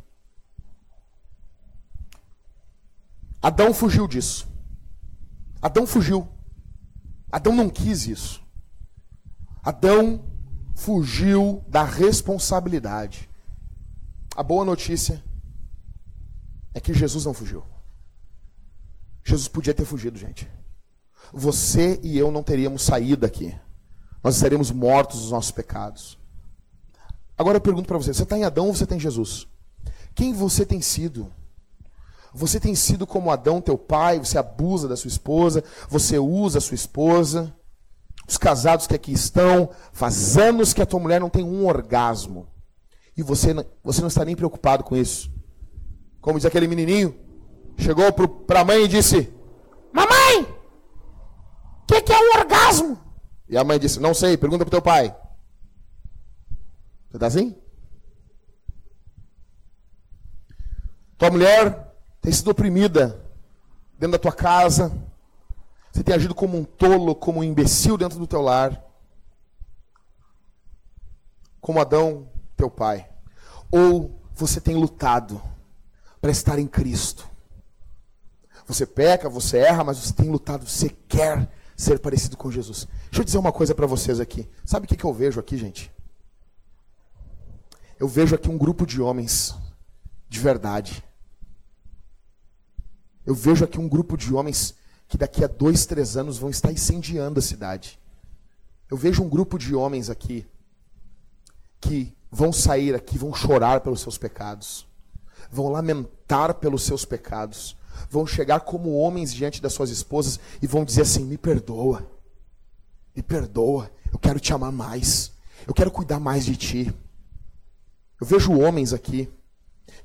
Adão 3.42 3.74
fugiu 3.74 4.08
disso. 4.08 4.48
Adão 5.62 5.86
fugiu. 5.86 6.28
Adão 7.32 7.56
não 7.56 7.70
quis 7.70 8.08
isso. 8.08 8.42
Adão 9.64 10.24
fugiu 10.76 11.64
da 11.68 11.84
responsabilidade. 11.84 13.30
A 14.36 14.44
boa 14.44 14.64
notícia 14.64 15.24
é 16.74 16.80
que 16.80 16.94
Jesus 16.94 17.26
não 17.26 17.34
fugiu. 17.34 17.64
Jesus 19.24 19.48
podia 19.48 19.74
ter 19.74 19.84
fugido, 19.84 20.18
gente. 20.18 20.50
Você 21.34 22.00
e 22.04 22.18
eu 22.18 22.32
não 22.32 22.44
teríamos 22.44 22.84
saído 22.84 23.22
daqui. 23.22 23.56
Nós 24.24 24.36
estaríamos 24.36 24.72
mortos 24.72 25.22
dos 25.22 25.32
nossos 25.32 25.52
pecados. 25.52 26.18
Agora 27.38 27.58
eu 27.58 27.62
pergunto 27.62 27.88
para 27.88 27.98
você: 27.98 28.14
você 28.14 28.24
está 28.24 28.38
em 28.38 28.44
Adão 28.44 28.68
ou 28.68 28.74
você 28.74 28.84
está 28.84 28.96
em 28.96 29.00
Jesus? 29.00 29.48
Quem 30.16 30.34
você 30.34 30.66
tem 30.66 30.82
sido? 30.82 31.32
Você 32.34 32.60
tem 32.60 32.76
sido 32.76 33.08
como 33.08 33.32
Adão, 33.32 33.62
teu 33.62 33.78
pai, 33.78 34.20
você 34.20 34.38
abusa 34.38 34.88
da 34.88 34.96
sua 34.96 35.08
esposa, 35.08 35.64
você 35.90 36.20
usa 36.20 36.58
a 36.58 36.62
sua 36.62 36.76
esposa. 36.76 37.54
Os 38.28 38.38
casados 38.38 38.86
que 38.86 38.96
aqui 38.96 39.14
estão, 39.14 39.70
faz 39.94 40.38
anos 40.38 40.74
que 40.74 40.82
a 40.82 40.86
tua 40.86 41.00
mulher 41.00 41.22
não 41.22 41.30
tem 41.30 41.46
um 41.46 41.66
orgasmo. 41.66 42.48
E 43.16 43.24
você, 43.24 43.56
você 43.82 44.02
não 44.02 44.10
está 44.10 44.26
nem 44.26 44.36
preocupado 44.36 44.84
com 44.84 44.98
isso. 44.98 45.32
Como 46.20 46.38
diz 46.38 46.46
aquele 46.46 46.68
menininho, 46.68 47.16
chegou 47.78 48.12
para 48.12 48.60
a 48.60 48.66
mãe 48.66 48.84
e 48.84 48.88
disse: 48.88 49.34
Mamãe, 49.94 50.46
que, 51.88 52.02
que 52.02 52.12
é 52.12 52.20
um 52.20 52.40
orgasmo? 52.40 53.00
E 53.48 53.58
a 53.58 53.64
mãe 53.64 53.80
disse: 53.80 54.00
Não 54.00 54.14
sei, 54.14 54.38
pergunta 54.38 54.66
para 54.66 54.68
o 54.68 54.72
teu 54.72 54.82
pai. 54.82 55.16
Você 57.10 57.16
está 57.16 57.28
assim? 57.28 57.56
Tua 61.18 61.32
mulher 61.32 61.96
tem 62.22 62.32
sido 62.32 62.52
oprimida 62.52 63.26
dentro 63.94 64.12
da 64.12 64.20
tua 64.20 64.34
casa. 64.34 64.96
Você 65.92 66.04
tem 66.04 66.14
agido 66.14 66.36
como 66.36 66.58
um 66.58 66.64
tolo, 66.64 67.16
como 67.16 67.40
um 67.40 67.44
imbecil 67.44 67.98
dentro 67.98 68.20
do 68.20 68.28
teu 68.28 68.42
lar. 68.42 68.84
Como 71.60 71.80
Adão, 71.80 72.30
teu 72.56 72.70
pai. 72.70 73.10
Ou 73.72 74.22
você 74.36 74.62
tem 74.62 74.76
lutado 74.76 75.42
para 76.22 76.30
estar 76.30 76.60
em 76.60 76.68
Cristo. 76.68 77.28
Você 78.68 78.86
peca, 78.86 79.30
você 79.30 79.60
erra, 79.60 79.84
mas 79.84 79.98
você 79.98 80.14
tem 80.14 80.30
lutado, 80.30 80.68
você 80.68 80.90
quer 80.90 81.50
ser 81.78 82.00
parecido 82.00 82.36
com 82.36 82.52
Jesus. 82.52 82.88
Deixa 83.04 83.22
eu 83.22 83.24
dizer 83.24 83.38
uma 83.38 83.52
coisa 83.52 83.76
para 83.76 83.86
vocês 83.86 84.20
aqui. 84.20 84.50
Sabe 84.66 84.86
o 84.86 84.90
que, 84.90 84.98
que 84.98 85.04
eu 85.04 85.14
vejo 85.14 85.40
aqui, 85.40 85.56
gente? 85.56 85.92
Eu 88.00 88.08
vejo 88.08 88.34
aqui 88.34 88.50
um 88.50 88.58
grupo 88.58 88.86
de 88.86 89.00
homens 89.00 89.56
de 90.28 90.40
verdade. 90.40 91.04
Eu 93.24 93.36
vejo 93.36 93.64
aqui 93.64 93.80
um 93.80 93.88
grupo 93.88 94.18
de 94.18 94.34
homens 94.34 94.74
que 95.08 95.18
daqui 95.18 95.44
a 95.44 95.48
dois, 95.48 95.86
três 95.86 96.18
anos 96.18 96.38
vão 96.38 96.50
estar 96.50 96.72
incendiando 96.72 97.40
a 97.40 97.44
cidade. 97.44 98.00
Eu 98.90 98.98
vejo 98.98 99.24
um 99.24 99.30
grupo 99.30 99.58
de 99.60 99.76
homens 99.76 100.10
aqui 100.10 100.48
que 101.80 102.12
vão 102.32 102.52
sair 102.52 102.96
aqui, 102.96 103.18
vão 103.18 103.34
chorar 103.34 103.82
pelos 103.82 104.02
seus 104.02 104.18
pecados, 104.18 104.88
vão 105.52 105.70
lamentar 105.70 106.56
pelos 106.56 106.84
seus 106.84 107.06
pecados, 107.06 107.78
vão 108.10 108.26
chegar 108.26 108.62
como 108.62 108.94
homens 108.98 109.34
diante 109.34 109.62
das 109.62 109.74
suas 109.74 109.90
esposas 109.90 110.40
e 110.62 110.68
vão 110.68 110.86
dizer 110.86 111.02
assim: 111.02 111.26
me 111.26 111.38
perdoa, 111.38 112.06
me 113.16 113.22
perdoa, 113.22 113.92
eu 114.12 114.20
quero 114.20 114.40
te 114.40 114.54
amar 114.54 114.72
mais, 114.72 115.32
eu 115.68 115.74
quero 115.74 115.92
cuidar 115.92 116.20
mais 116.20 116.46
de 116.46 116.56
ti. 116.56 116.94
Eu 118.20 118.26
vejo 118.26 118.60
homens 118.60 118.94
aqui 118.94 119.30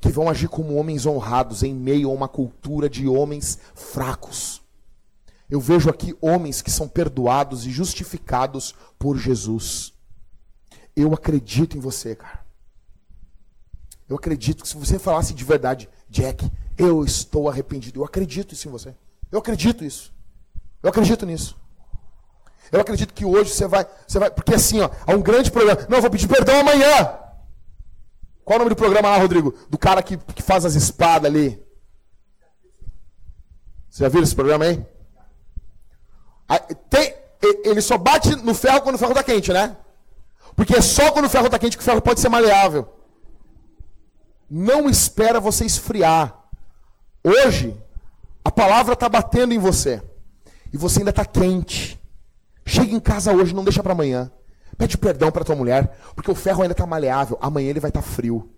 que 0.01 0.09
vão 0.09 0.29
agir 0.29 0.49
como 0.49 0.75
homens 0.75 1.07
honrados 1.07 1.63
em 1.63 1.75
meio 1.75 2.11
a 2.11 2.13
uma 2.13 2.29
cultura 2.29 2.89
de 2.89 3.07
homens 3.07 3.59
fracos. 3.75 4.61
Eu 5.49 5.61
vejo 5.61 5.91
aqui 5.91 6.17
homens 6.21 6.63
que 6.63 6.71
são 6.71 6.89
perdoados 6.89 7.67
e 7.67 7.71
justificados 7.71 8.75
por 8.99 9.19
Jesus. 9.19 9.93
Eu 10.97 11.13
acredito 11.13 11.77
em 11.77 11.81
você, 11.81 12.15
cara. 12.15 12.45
Eu 14.09 14.17
acredito 14.17 14.63
que 14.63 14.69
se 14.69 14.77
você 14.77 14.99
falasse 14.99 15.33
de 15.33 15.45
verdade, 15.45 15.89
Jack, 16.09 16.51
eu 16.77 17.05
estou 17.05 17.49
arrependido. 17.49 18.01
Eu 18.01 18.05
acredito 18.05 18.53
isso 18.53 18.69
em 18.69 18.71
você. 18.71 18.95
Eu 19.31 19.39
acredito 19.39 19.85
isso. 19.85 20.13
Eu 20.83 20.91
acredito 20.91 21.25
nisso. 21.25 21.57
Eu 22.71 22.81
acredito 22.81 23.13
que 23.13 23.25
hoje 23.25 23.51
você 23.51 23.67
vai, 23.67 23.87
você 24.07 24.19
vai, 24.19 24.31
porque 24.31 24.55
assim, 24.55 24.81
ó, 24.81 24.91
há 25.07 25.13
um 25.13 25.21
grande 25.21 25.51
problema. 25.51 25.87
Não, 25.89 25.99
eu 25.99 26.03
vou 26.03 26.11
pedir 26.11 26.27
perdão 26.27 26.61
amanhã. 26.61 27.19
Qual 28.45 28.57
o 28.57 28.59
nome 28.59 28.71
do 28.71 28.77
programa 28.77 29.11
lá, 29.11 29.19
Rodrigo? 29.19 29.55
Do 29.69 29.79
cara 29.79 30.03
que, 30.03 30.17
que 30.17 30.43
faz 30.43 30.65
as 30.65 30.75
espadas 30.75 31.31
ali. 31.31 31.63
Você 33.89 34.05
já 34.05 34.09
viu 34.09 34.23
esse 34.23 34.35
programa 34.35 34.65
aí? 34.65 34.85
Tem, 36.89 37.15
ele 37.65 37.81
só 37.81 37.99
bate 37.99 38.35
no 38.37 38.55
ferro 38.55 38.81
quando 38.81 38.95
o 38.97 38.99
ferro 38.99 39.13
está 39.13 39.23
quente, 39.23 39.53
né? 39.53 39.77
Porque 40.57 40.77
é 40.77 40.81
só 40.81 41.13
quando 41.13 41.27
o 41.27 41.31
ferro 41.31 41.47
está 41.47 41.59
quente 41.59 41.77
que 41.77 41.83
o 41.83 41.85
ferro 41.85 42.03
pode 42.03 42.21
ser 42.21 42.29
maleável. 42.29 42.89
Não 44.49 44.89
espera 44.89 45.41
você 45.41 45.65
esfriar. 45.65 46.42
Hoje, 47.25 47.77
a 48.45 48.51
palavra 48.51 48.95
está 48.95 49.09
batendo 49.09 49.55
em 49.55 49.59
você. 49.59 50.03
E 50.73 50.77
você 50.77 51.01
ainda 51.01 51.11
está 51.11 51.25
quente. 51.25 52.01
Chega 52.65 52.93
em 52.93 53.01
casa 53.01 53.33
hoje, 53.33 53.55
não 53.55 53.65
deixa 53.65 53.83
para 53.83 53.93
amanhã. 53.93 54.31
Pede 54.77 54.97
perdão 54.97 55.31
para 55.31 55.45
tua 55.45 55.55
mulher, 55.55 55.97
porque 56.15 56.31
o 56.31 56.35
ferro 56.35 56.63
ainda 56.63 56.73
está 56.73 56.87
maleável. 56.87 57.39
Amanhã 57.41 57.71
ele 57.71 57.81
vai 57.81 57.91
estar 57.91 58.03
tá 58.03 58.07
frio. 58.07 58.51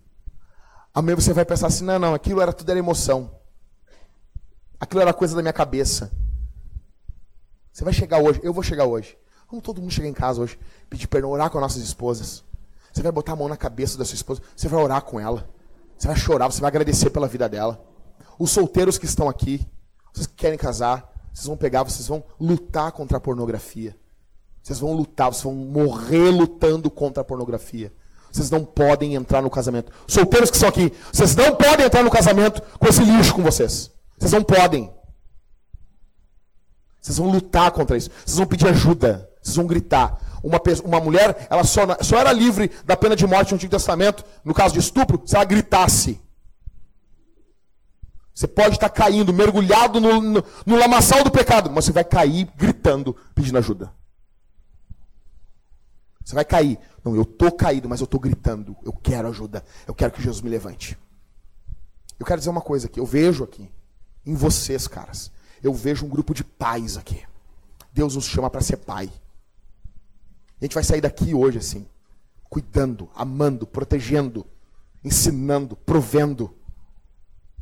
Amanhã 0.95 1.17
você 1.17 1.33
vai 1.33 1.45
pensar 1.45 1.67
assim: 1.67 1.85
não, 1.85 1.99
não, 1.99 2.15
aquilo 2.15 2.41
era 2.41 2.53
tudo 2.53 2.71
era 2.71 2.79
emoção. 2.79 3.31
Aquilo 4.79 5.03
era 5.03 5.13
coisa 5.13 5.35
da 5.35 5.43
minha 5.43 5.53
cabeça. 5.53 6.11
Você 7.73 7.83
vai 7.83 7.93
chegar 7.93 8.19
hoje, 8.23 8.41
eu 8.43 8.53
vou 8.53 8.63
chegar 8.63 8.85
hoje. 8.85 9.19
Vamos 9.51 9.65
todo 9.65 9.81
mundo 9.81 9.91
chegar 9.91 10.09
em 10.09 10.13
casa 10.15 10.41
hoje, 10.41 10.59
pedir 10.89 11.09
perdão, 11.09 11.31
orar 11.31 11.51
com 11.51 11.59
as 11.59 11.63
nossas 11.63 11.83
esposas. 11.83 12.45
Você 12.93 13.03
vai 13.03 13.11
botar 13.11 13.33
a 13.33 13.37
mão 13.37 13.49
na 13.49 13.57
cabeça 13.57 13.99
da 13.99 14.05
sua 14.05 14.15
esposa, 14.15 14.41
você 14.55 14.69
vai 14.69 14.81
orar 14.81 15.03
com 15.03 15.19
ela. 15.19 15.49
Você 15.99 16.07
vai 16.07 16.17
chorar, 16.17 16.47
você 16.51 16.61
vai 16.61 16.69
agradecer 16.69 17.11
pela 17.11 17.27
vida 17.27 17.49
dela. 17.49 17.85
Os 18.39 18.51
solteiros 18.51 18.99
que 18.99 19.07
estão 19.07 19.29
aqui, 19.29 19.67
vocês 20.13 20.27
que 20.27 20.35
querem 20.35 20.59
casar, 20.59 21.13
vocês 21.33 21.47
vão 21.47 21.57
pegar, 21.57 21.83
vocês 21.83 22.07
vão 22.07 22.23
lutar 22.39 22.93
contra 22.93 23.19
a 23.19 23.21
pornografia. 23.21 23.97
Vocês 24.63 24.79
vão 24.79 24.95
lutar, 24.95 25.33
vocês 25.33 25.43
vão 25.43 25.55
morrer 25.55 26.31
lutando 26.31 26.91
contra 26.91 27.21
a 27.21 27.25
pornografia. 27.25 27.93
Vocês 28.33 28.51
não 28.51 28.65
podem 28.65 29.15
entrar 29.15 29.43
no 29.43 29.51
casamento. 29.51 29.93
Solteiros 30.07 30.51
que 30.51 30.57
estão 30.57 30.69
aqui, 30.69 30.93
vocês 31.13 31.37
não 31.37 31.55
podem 31.55 31.87
entrar 31.87 32.03
no 32.03 32.11
casamento 32.11 32.63
com 32.79 32.87
esse 32.89 33.05
lixo 33.05 33.35
com 33.35 33.43
vocês. 33.43 33.91
Vocês 34.19 34.33
não 34.33 34.43
podem. 34.43 34.93
Vocês 37.01 37.19
vão 37.19 37.31
lutar 37.31 37.71
contra 37.71 37.97
isso. 37.97 38.11
Vocês 38.25 38.39
vão 38.39 38.47
pedir 38.47 38.67
ajuda. 38.69 39.29
Vocês 39.43 39.55
vão 39.55 39.67
gritar. 39.67 40.19
Uma, 40.43 40.61
uma 40.85 41.01
mulher, 41.01 41.47
ela 41.51 41.63
só, 41.65 41.83
só 42.01 42.19
era 42.19 42.33
livre 42.33 42.71
da 42.85 42.97
pena 42.97 43.15
de 43.15 43.27
morte 43.27 43.51
no 43.51 43.57
Antigo 43.57 43.71
Testamento, 43.71 44.25
no 44.45 44.55
caso 44.55 44.75
de 44.75 44.81
estupro, 44.81 45.23
se 45.25 45.37
ela 45.37 45.45
gritasse. 45.45 46.21
Você 48.35 48.49
pode 48.49 48.75
estar 48.75 48.89
caindo, 48.89 49.33
mergulhado 49.33 50.01
no, 50.01 50.21
no, 50.21 50.45
no 50.67 50.77
lamaçal 50.77 51.23
do 51.23 51.31
pecado, 51.31 51.71
mas 51.71 51.85
você 51.85 51.93
vai 51.93 52.03
cair 52.03 52.51
gritando, 52.57 53.17
pedindo 53.33 53.59
ajuda. 53.59 53.93
Você 56.25 56.35
vai 56.35 56.45
cair. 56.45 56.79
Não, 57.05 57.15
eu 57.15 57.23
estou 57.23 57.53
caído, 57.53 57.89
mas 57.89 58.01
eu 58.01 58.07
estou 58.07 58.19
gritando. 58.19 58.77
Eu 58.83 58.93
quero 58.93 59.29
ajuda. 59.29 59.65
Eu 59.87 59.95
quero 59.95 60.13
que 60.13 60.23
Jesus 60.23 60.43
me 60.43 60.51
levante. 60.51 60.99
Eu 62.19 62.27
quero 62.27 62.41
dizer 62.41 62.51
uma 62.51 62.61
coisa 62.61 62.87
aqui. 62.87 62.99
Eu 62.99 63.07
vejo 63.07 63.45
aqui, 63.45 63.71
em 64.27 64.35
vocês, 64.35 64.89
caras, 64.89 65.31
eu 65.63 65.73
vejo 65.73 66.05
um 66.05 66.09
grupo 66.09 66.35
de 66.35 66.43
pais 66.43 66.97
aqui. 66.97 67.23
Deus 67.93 68.17
nos 68.17 68.25
chama 68.25 68.51
para 68.51 68.63
ser 68.63 68.79
pai. 68.79 69.13
A 70.61 70.65
gente 70.65 70.75
vai 70.75 70.83
sair 70.83 71.01
daqui 71.01 71.35
hoje 71.35 71.59
assim, 71.59 71.87
cuidando, 72.49 73.09
amando, 73.15 73.67
protegendo, 73.67 74.47
ensinando, 75.05 75.77
provendo, 75.77 76.55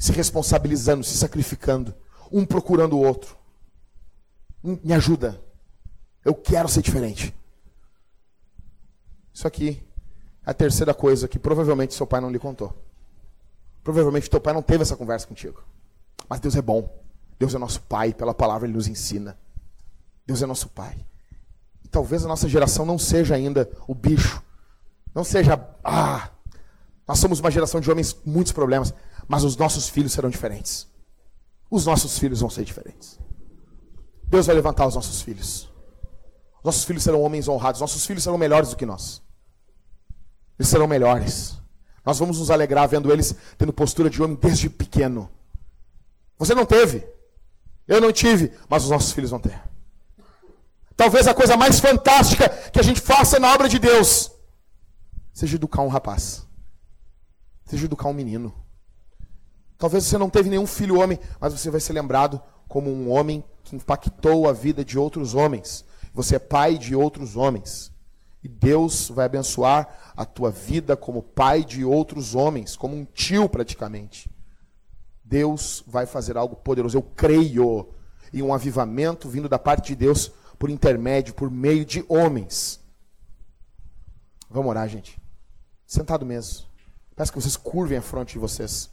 se 0.02 0.10
responsabilizando, 0.10 1.04
se 1.04 1.16
sacrificando, 1.16 1.94
um 2.32 2.44
procurando 2.44 2.94
o 2.94 3.00
outro. 3.00 3.36
Um, 4.64 4.76
me 4.82 4.92
ajuda. 4.92 5.40
Eu 6.24 6.34
quero 6.34 6.68
ser 6.68 6.82
diferente. 6.82 7.32
Isso 9.32 9.46
aqui 9.46 9.80
é 10.44 10.50
a 10.50 10.52
terceira 10.52 10.92
coisa 10.92 11.28
que 11.28 11.38
provavelmente 11.38 11.94
seu 11.94 12.04
pai 12.04 12.20
não 12.20 12.32
lhe 12.32 12.38
contou. 12.40 12.76
Provavelmente 13.84 14.28
teu 14.28 14.40
pai 14.40 14.52
não 14.52 14.60
teve 14.60 14.82
essa 14.82 14.96
conversa 14.96 15.24
contigo. 15.24 15.62
Mas 16.28 16.40
Deus 16.40 16.56
é 16.56 16.62
bom. 16.62 16.92
Deus 17.38 17.54
é 17.54 17.58
nosso 17.58 17.80
pai, 17.82 18.12
pela 18.12 18.34
palavra 18.34 18.66
ele 18.66 18.74
nos 18.74 18.88
ensina. 18.88 19.38
Deus 20.26 20.42
é 20.42 20.46
nosso 20.46 20.68
pai. 20.68 20.96
E 21.84 21.86
talvez 21.86 22.24
a 22.24 22.28
nossa 22.28 22.48
geração 22.48 22.84
não 22.84 22.98
seja 22.98 23.36
ainda 23.36 23.70
o 23.86 23.94
bicho. 23.94 24.42
Não 25.14 25.22
seja, 25.22 25.64
ah, 25.84 26.28
nós 27.06 27.20
somos 27.20 27.38
uma 27.38 27.52
geração 27.52 27.80
de 27.80 27.88
homens 27.88 28.12
com 28.12 28.28
muitos 28.28 28.52
problemas, 28.52 28.92
mas 29.28 29.44
os 29.44 29.56
nossos 29.56 29.88
filhos 29.88 30.12
serão 30.12 30.30
diferentes. 30.30 30.86
Os 31.70 31.86
nossos 31.86 32.18
filhos 32.18 32.40
vão 32.40 32.50
ser 32.50 32.64
diferentes. 32.64 33.18
Deus 34.24 34.46
vai 34.46 34.54
levantar 34.54 34.86
os 34.86 34.94
nossos 34.94 35.22
filhos. 35.22 35.70
Nossos 36.64 36.84
filhos 36.84 37.02
serão 37.02 37.22
homens 37.22 37.48
honrados, 37.48 37.80
nossos 37.80 38.04
filhos 38.06 38.22
serão 38.22 38.38
melhores 38.38 38.70
do 38.70 38.76
que 38.76 38.86
nós. 38.86 39.22
Eles 40.58 40.68
serão 40.68 40.86
melhores. 40.86 41.58
Nós 42.04 42.18
vamos 42.18 42.38
nos 42.38 42.50
alegrar 42.50 42.88
vendo 42.88 43.12
eles 43.12 43.34
tendo 43.56 43.72
postura 43.72 44.08
de 44.08 44.22
homem 44.22 44.36
desde 44.40 44.68
pequeno. 44.68 45.30
Você 46.38 46.54
não 46.54 46.66
teve, 46.66 47.06
eu 47.86 48.00
não 48.00 48.12
tive, 48.12 48.52
mas 48.68 48.84
os 48.84 48.90
nossos 48.90 49.12
filhos 49.12 49.30
vão 49.30 49.40
ter. 49.40 49.60
Talvez 50.96 51.26
a 51.26 51.34
coisa 51.34 51.56
mais 51.56 51.80
fantástica 51.80 52.48
que 52.48 52.78
a 52.78 52.82
gente 52.82 53.00
faça 53.00 53.38
na 53.38 53.52
obra 53.52 53.68
de 53.68 53.78
Deus 53.78 54.30
seja 55.32 55.56
educar 55.56 55.82
um 55.82 55.88
rapaz, 55.88 56.46
seja 57.64 57.86
educar 57.86 58.08
um 58.08 58.12
menino. 58.12 58.54
Talvez 59.82 60.04
você 60.04 60.16
não 60.16 60.30
teve 60.30 60.48
nenhum 60.48 60.64
filho 60.64 61.00
homem, 61.00 61.18
mas 61.40 61.52
você 61.52 61.68
vai 61.68 61.80
ser 61.80 61.92
lembrado 61.92 62.40
como 62.68 62.88
um 62.88 63.10
homem 63.10 63.42
que 63.64 63.74
impactou 63.74 64.48
a 64.48 64.52
vida 64.52 64.84
de 64.84 64.96
outros 64.96 65.34
homens. 65.34 65.84
Você 66.14 66.36
é 66.36 66.38
pai 66.38 66.78
de 66.78 66.94
outros 66.94 67.36
homens. 67.36 67.90
E 68.44 68.48
Deus 68.48 69.08
vai 69.08 69.26
abençoar 69.26 70.12
a 70.16 70.24
tua 70.24 70.52
vida 70.52 70.96
como 70.96 71.20
pai 71.20 71.64
de 71.64 71.84
outros 71.84 72.32
homens, 72.36 72.76
como 72.76 72.94
um 72.94 73.04
tio 73.04 73.48
praticamente. 73.48 74.30
Deus 75.24 75.82
vai 75.84 76.06
fazer 76.06 76.36
algo 76.36 76.54
poderoso. 76.54 76.96
Eu 76.96 77.02
creio 77.02 77.88
em 78.32 78.40
um 78.40 78.54
avivamento 78.54 79.28
vindo 79.28 79.48
da 79.48 79.58
parte 79.58 79.88
de 79.88 79.96
Deus 79.96 80.30
por 80.60 80.70
intermédio, 80.70 81.34
por 81.34 81.50
meio 81.50 81.84
de 81.84 82.04
homens. 82.08 82.78
Vamos 84.48 84.70
orar, 84.70 84.88
gente. 84.88 85.20
Sentado 85.84 86.24
mesmo. 86.24 86.66
Peço 87.16 87.32
que 87.32 87.40
vocês 87.40 87.56
curvem 87.56 87.98
a 87.98 88.02
fronte 88.02 88.34
de 88.34 88.38
vocês. 88.38 88.88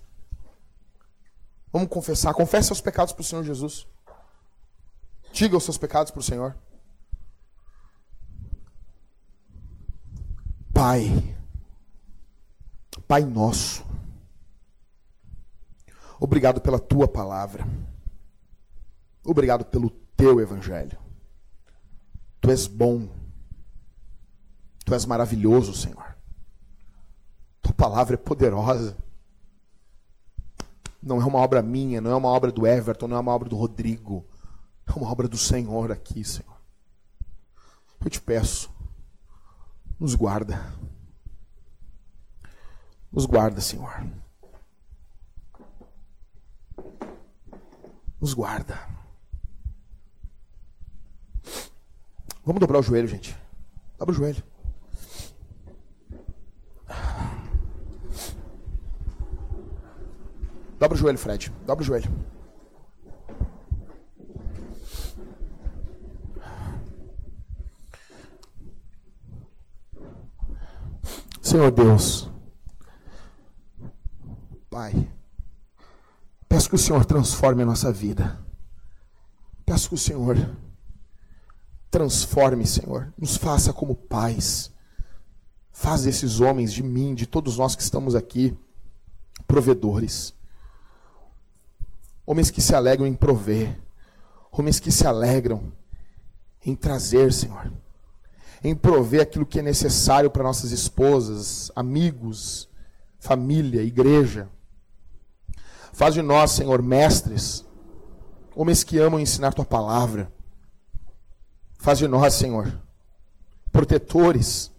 Vamos 1.71 1.89
confessar. 1.89 2.33
Confesse 2.33 2.67
seus 2.67 2.81
pecados 2.81 3.13
para 3.13 3.21
o 3.21 3.25
Senhor 3.25 3.43
Jesus. 3.43 3.87
Diga 5.31 5.57
os 5.57 5.63
seus 5.63 5.77
pecados 5.77 6.11
para 6.11 6.19
o 6.19 6.23
Senhor. 6.23 6.55
Pai, 10.73 11.35
Pai 13.05 13.25
nosso, 13.25 13.83
obrigado 16.19 16.61
pela 16.61 16.79
tua 16.79 17.07
palavra, 17.07 17.67
obrigado 19.25 19.65
pelo 19.65 19.89
teu 20.15 20.39
evangelho. 20.39 20.97
Tu 22.39 22.49
és 22.49 22.65
bom, 22.67 23.09
tu 24.85 24.93
és 24.93 25.05
maravilhoso, 25.05 25.73
Senhor. 25.73 26.15
Tua 27.61 27.73
palavra 27.73 28.13
é 28.13 28.17
poderosa. 28.17 28.95
Não 31.01 31.21
é 31.21 31.25
uma 31.25 31.39
obra 31.39 31.61
minha, 31.61 32.01
não 32.01 32.11
é 32.11 32.15
uma 32.15 32.29
obra 32.29 32.51
do 32.51 32.67
Everton, 32.67 33.07
não 33.07 33.17
é 33.17 33.19
uma 33.19 33.33
obra 33.33 33.47
do 33.47 33.55
Rodrigo. 33.55 34.25
É 34.85 34.91
uma 34.91 35.09
obra 35.09 35.27
do 35.27 35.37
Senhor 35.37 35.91
aqui, 35.91 36.23
Senhor. 36.23 36.57
Eu 38.03 38.09
te 38.09 38.19
peço, 38.19 38.71
nos 39.99 40.15
guarda. 40.15 40.73
Nos 43.11 43.25
guarda, 43.25 43.61
Senhor. 43.61 44.03
Nos 48.19 48.33
guarda. 48.33 48.79
Vamos 52.45 52.59
dobrar 52.59 52.79
o 52.79 52.83
joelho, 52.83 53.07
gente. 53.07 53.37
Dobra 53.97 54.13
o 54.13 54.17
joelho. 54.17 54.43
Dobra 60.79 60.95
o 60.95 60.99
joelho, 60.99 61.17
Fred. 61.17 61.51
Dobra 61.65 61.83
o 61.83 61.85
joelho. 61.85 62.09
Senhor 71.41 71.71
Deus, 71.71 72.29
Pai, 74.69 75.11
peço 76.47 76.69
que 76.69 76.75
o 76.75 76.77
Senhor 76.77 77.03
transforme 77.05 77.63
a 77.63 77.65
nossa 77.65 77.91
vida. 77.91 78.39
Peço 79.65 79.89
que 79.89 79.95
o 79.95 79.97
Senhor 79.97 80.37
transforme, 81.89 82.67
Senhor, 82.67 83.11
nos 83.17 83.35
faça 83.35 83.73
como 83.73 83.95
pais. 83.95 84.71
Faz 85.71 86.03
desses 86.03 86.39
homens, 86.39 86.71
de 86.71 86.83
mim, 86.83 87.15
de 87.15 87.25
todos 87.25 87.57
nós 87.57 87.75
que 87.75 87.81
estamos 87.81 88.13
aqui, 88.13 88.55
provedores. 89.47 90.38
Homens 92.29 92.51
que 92.51 92.61
se 92.61 92.75
alegram 92.75 93.07
em 93.07 93.15
prover. 93.15 93.75
Homens 94.51 94.79
que 94.79 94.91
se 94.91 95.07
alegram 95.07 95.73
em 96.63 96.75
trazer, 96.75 97.33
Senhor. 97.33 97.73
Em 98.63 98.75
prover 98.75 99.21
aquilo 99.21 99.47
que 99.47 99.57
é 99.57 99.63
necessário 99.63 100.29
para 100.29 100.43
nossas 100.43 100.71
esposas, 100.71 101.71
amigos, 101.75 102.69
família, 103.17 103.81
igreja. 103.81 104.47
Faz 105.91 106.13
de 106.13 106.21
nós, 106.21 106.51
Senhor, 106.51 106.83
mestres, 106.83 107.65
homens 108.55 108.83
que 108.83 108.99
amam 108.99 109.19
ensinar 109.19 109.51
tua 109.51 109.65
palavra. 109.65 110.31
Faz 111.79 111.97
de 111.97 112.07
nós, 112.07 112.35
Senhor, 112.35 112.79
protetores, 113.71 114.71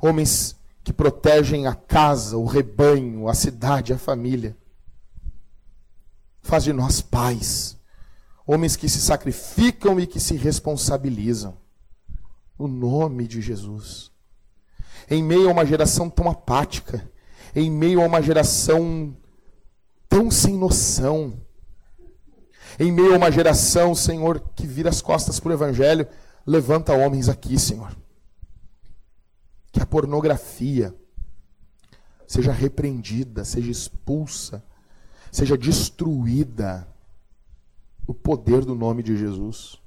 homens 0.00 0.56
que 0.82 0.92
protegem 0.92 1.68
a 1.68 1.74
casa, 1.76 2.36
o 2.36 2.46
rebanho, 2.46 3.28
a 3.28 3.34
cidade, 3.34 3.92
a 3.92 3.98
família. 3.98 4.56
Faz 6.46 6.62
de 6.62 6.72
nós 6.72 7.00
pais, 7.00 7.76
homens 8.46 8.76
que 8.76 8.88
se 8.88 9.00
sacrificam 9.00 9.98
e 9.98 10.06
que 10.06 10.20
se 10.20 10.36
responsabilizam. 10.36 11.58
No 12.56 12.68
nome 12.68 13.26
de 13.26 13.42
Jesus. 13.42 14.12
Em 15.10 15.24
meio 15.24 15.48
a 15.48 15.52
uma 15.52 15.66
geração 15.66 16.08
tão 16.08 16.30
apática, 16.30 17.10
em 17.52 17.68
meio 17.68 18.00
a 18.00 18.06
uma 18.06 18.22
geração 18.22 19.16
tão 20.08 20.30
sem 20.30 20.56
noção, 20.56 21.36
em 22.78 22.92
meio 22.92 23.14
a 23.14 23.16
uma 23.16 23.32
geração, 23.32 23.92
Senhor, 23.92 24.38
que 24.54 24.68
vira 24.68 24.88
as 24.88 25.02
costas 25.02 25.40
para 25.40 25.50
o 25.50 25.52
Evangelho, 25.52 26.06
levanta 26.46 26.92
homens 26.92 27.28
aqui, 27.28 27.58
Senhor. 27.58 27.90
Que 29.72 29.82
a 29.82 29.86
pornografia 29.86 30.94
seja 32.24 32.52
repreendida, 32.52 33.44
seja 33.44 33.68
expulsa 33.68 34.62
seja 35.36 35.54
destruída 35.54 36.88
o 38.06 38.14
poder 38.14 38.64
do 38.64 38.74
nome 38.74 39.02
de 39.02 39.14
Jesus. 39.18 39.78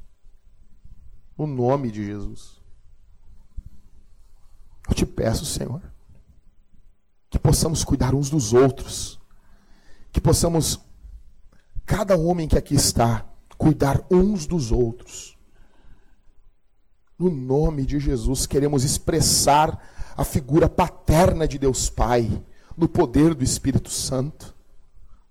O 1.36 1.48
nome 1.48 1.90
de 1.90 2.06
Jesus. 2.06 2.62
Eu 4.88 4.94
te 4.94 5.08
peço, 5.08 5.46
Senhor, 5.46 5.82
que 7.32 7.40
possamos 7.40 7.84
cuidar 7.84 8.14
uns 8.14 8.30
dos 8.30 8.54
outros, 8.54 9.20
que 10.12 10.22
possamos, 10.22 10.80
cada 11.84 12.16
homem 12.16 12.48
que 12.48 12.58
aqui 12.58 12.76
está, 12.76 13.26
cuidar 13.58 14.06
uns 14.12 14.46
dos 14.46 14.72
outros. 14.72 15.36
No 17.18 17.32
nome 17.32 17.88
de 17.88 18.00
Jesus, 18.00 18.46
queremos 18.46 18.84
expressar 18.84 19.84
a 20.16 20.24
figura 20.24 20.70
paterna 20.70 21.48
de 21.48 21.58
Deus 21.58 21.90
Pai, 21.90 22.46
no 22.78 22.88
poder 22.88 23.34
do 23.34 23.44
Espírito 23.44 23.90
Santo 23.90 24.59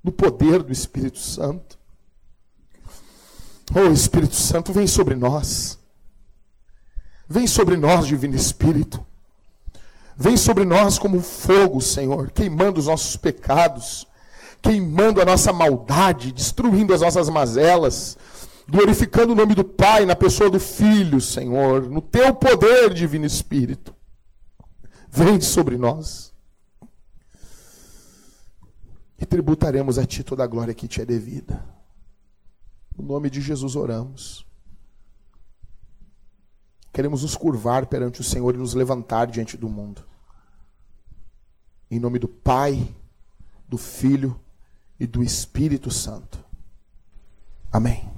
no 0.02 0.12
poder 0.12 0.62
do 0.62 0.72
Espírito 0.72 1.18
Santo. 1.18 1.78
Oh, 3.74 3.92
Espírito 3.92 4.34
Santo, 4.34 4.72
vem 4.72 4.86
sobre 4.86 5.14
nós. 5.14 5.78
Vem 7.28 7.46
sobre 7.46 7.76
nós, 7.76 8.06
Divino 8.06 8.34
Espírito. 8.34 9.04
Vem 10.16 10.36
sobre 10.36 10.64
nós 10.64 10.98
como 10.98 11.20
fogo, 11.20 11.80
Senhor, 11.80 12.30
queimando 12.30 12.80
os 12.80 12.86
nossos 12.86 13.16
pecados, 13.16 14.06
queimando 14.62 15.20
a 15.20 15.24
nossa 15.24 15.52
maldade, 15.52 16.32
destruindo 16.32 16.94
as 16.94 17.02
nossas 17.02 17.28
mazelas, 17.28 18.16
glorificando 18.68 19.32
o 19.32 19.36
nome 19.36 19.54
do 19.54 19.62
Pai 19.64 20.06
na 20.06 20.16
pessoa 20.16 20.50
do 20.50 20.58
Filho, 20.58 21.20
Senhor, 21.20 21.88
no 21.88 22.00
teu 22.00 22.34
poder, 22.34 22.92
Divino 22.94 23.26
Espírito. 23.26 23.94
Vem 25.10 25.40
sobre 25.40 25.76
nós 25.76 26.27
e 29.18 29.26
tributaremos 29.26 29.98
a 29.98 30.06
Ti 30.06 30.22
toda 30.22 30.44
a 30.44 30.46
glória 30.46 30.74
que 30.74 30.86
Te 30.86 31.02
é 31.02 31.04
devida. 31.04 31.64
No 32.96 33.04
nome 33.04 33.28
de 33.28 33.40
Jesus 33.40 33.74
oramos. 33.74 34.46
Queremos 36.92 37.22
nos 37.22 37.36
curvar 37.36 37.86
perante 37.86 38.20
o 38.20 38.24
Senhor 38.24 38.54
e 38.54 38.58
nos 38.58 38.74
levantar 38.74 39.26
diante 39.26 39.56
do 39.56 39.68
mundo. 39.68 40.04
Em 41.90 41.98
nome 41.98 42.18
do 42.18 42.28
Pai, 42.28 42.94
do 43.68 43.78
Filho 43.78 44.38
e 44.98 45.06
do 45.06 45.22
Espírito 45.22 45.90
Santo. 45.90 46.44
Amém. 47.70 48.08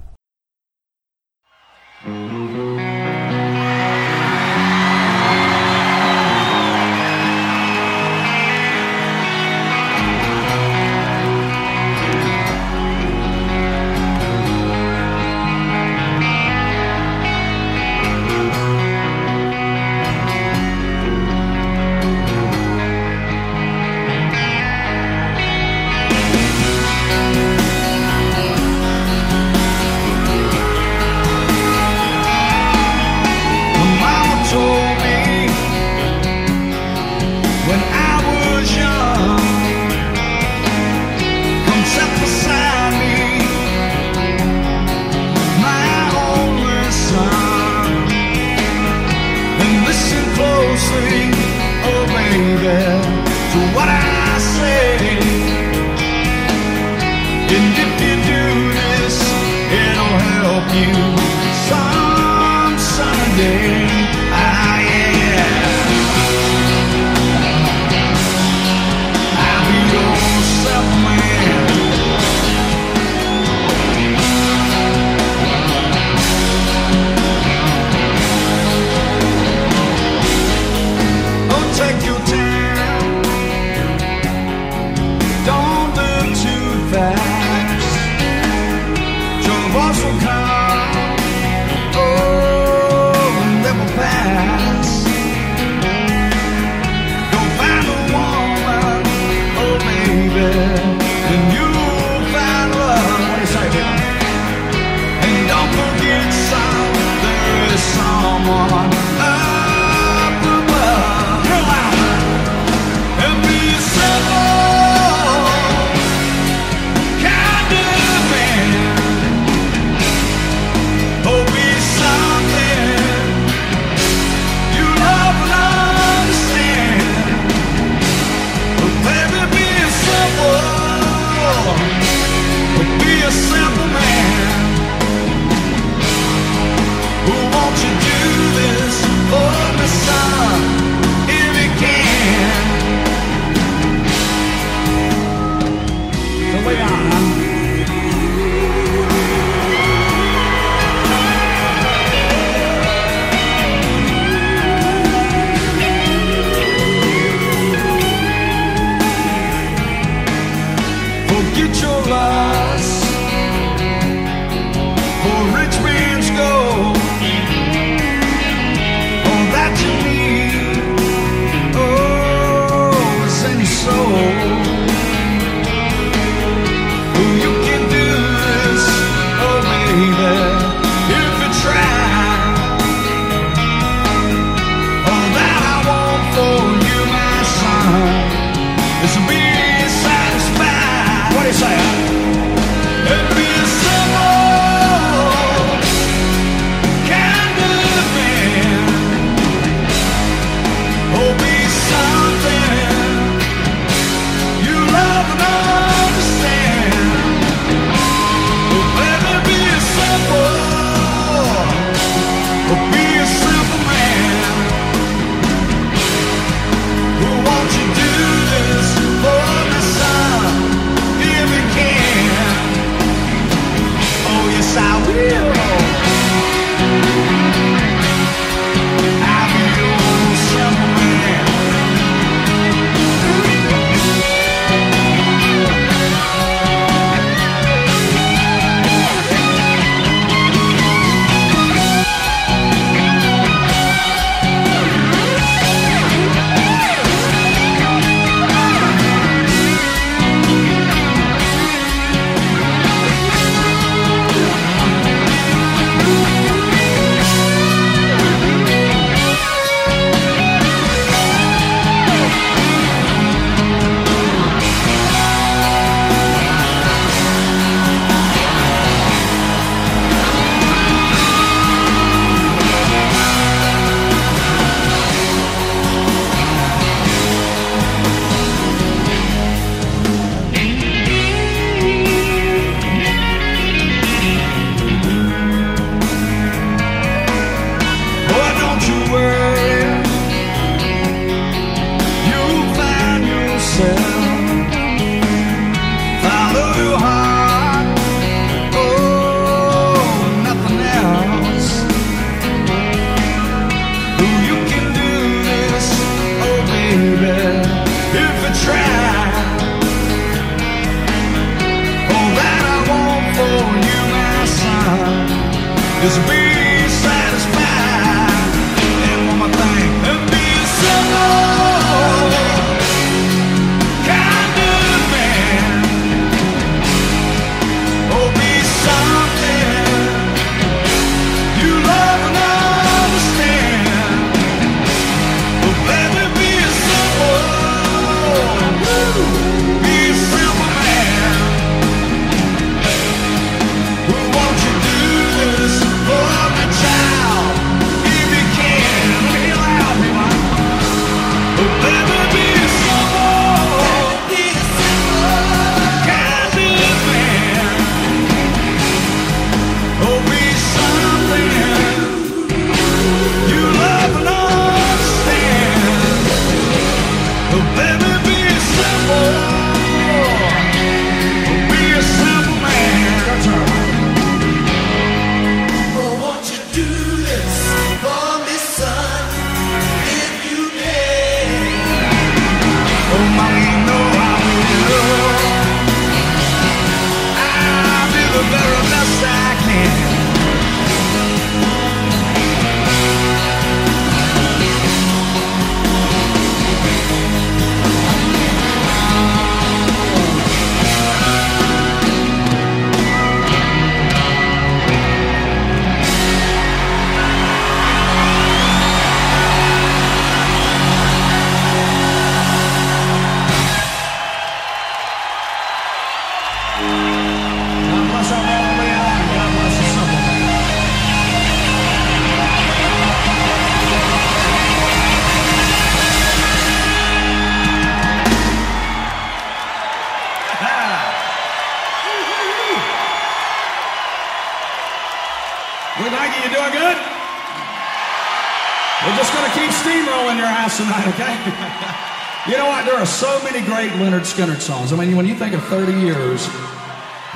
Songs. 444.41 444.91
I 444.91 444.97
mean, 444.97 445.17
when 445.17 445.27
you 445.27 445.35
think 445.35 445.55
of 445.55 445.63
30 445.65 445.93
years, 446.01 446.49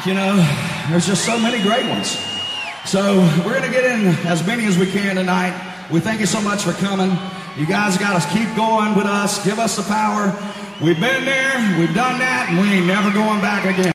you 0.07 0.15
know, 0.15 0.37
there's 0.89 1.07
just 1.07 1.27
so 1.27 1.39
many 1.39 1.63
great 1.63 1.87
ones. 1.91 2.19
So 2.87 3.19
we're 3.45 3.53
going 3.53 3.63
to 3.63 3.71
get 3.71 3.85
in 3.85 4.07
as 4.27 4.47
many 4.47 4.65
as 4.65 4.79
we 4.79 4.91
can 4.91 5.17
tonight. 5.17 5.53
We 5.93 6.01
thank 6.01 6.21
you 6.21 6.27
so 6.27 6.41
much 6.41 6.63
for 6.63 6.73
coming. 6.73 7.15
You 7.59 7.67
guys 7.67 7.99
got 7.99 8.23
to 8.23 8.29
keep 8.31 8.49
going 8.57 8.95
with 8.95 9.05
us. 9.05 9.45
Give 9.45 9.59
us 9.59 9.77
the 9.77 9.83
power. 9.83 10.33
We've 10.81 10.99
been 10.99 11.27
there, 11.27 11.79
we've 11.79 11.95
done 11.95 12.19
that, 12.21 12.49
and 12.49 12.59
we 12.59 12.69
ain't 12.73 12.87
never 12.87 13.13
going 13.13 13.43
back 13.43 13.67
again. 13.67 13.93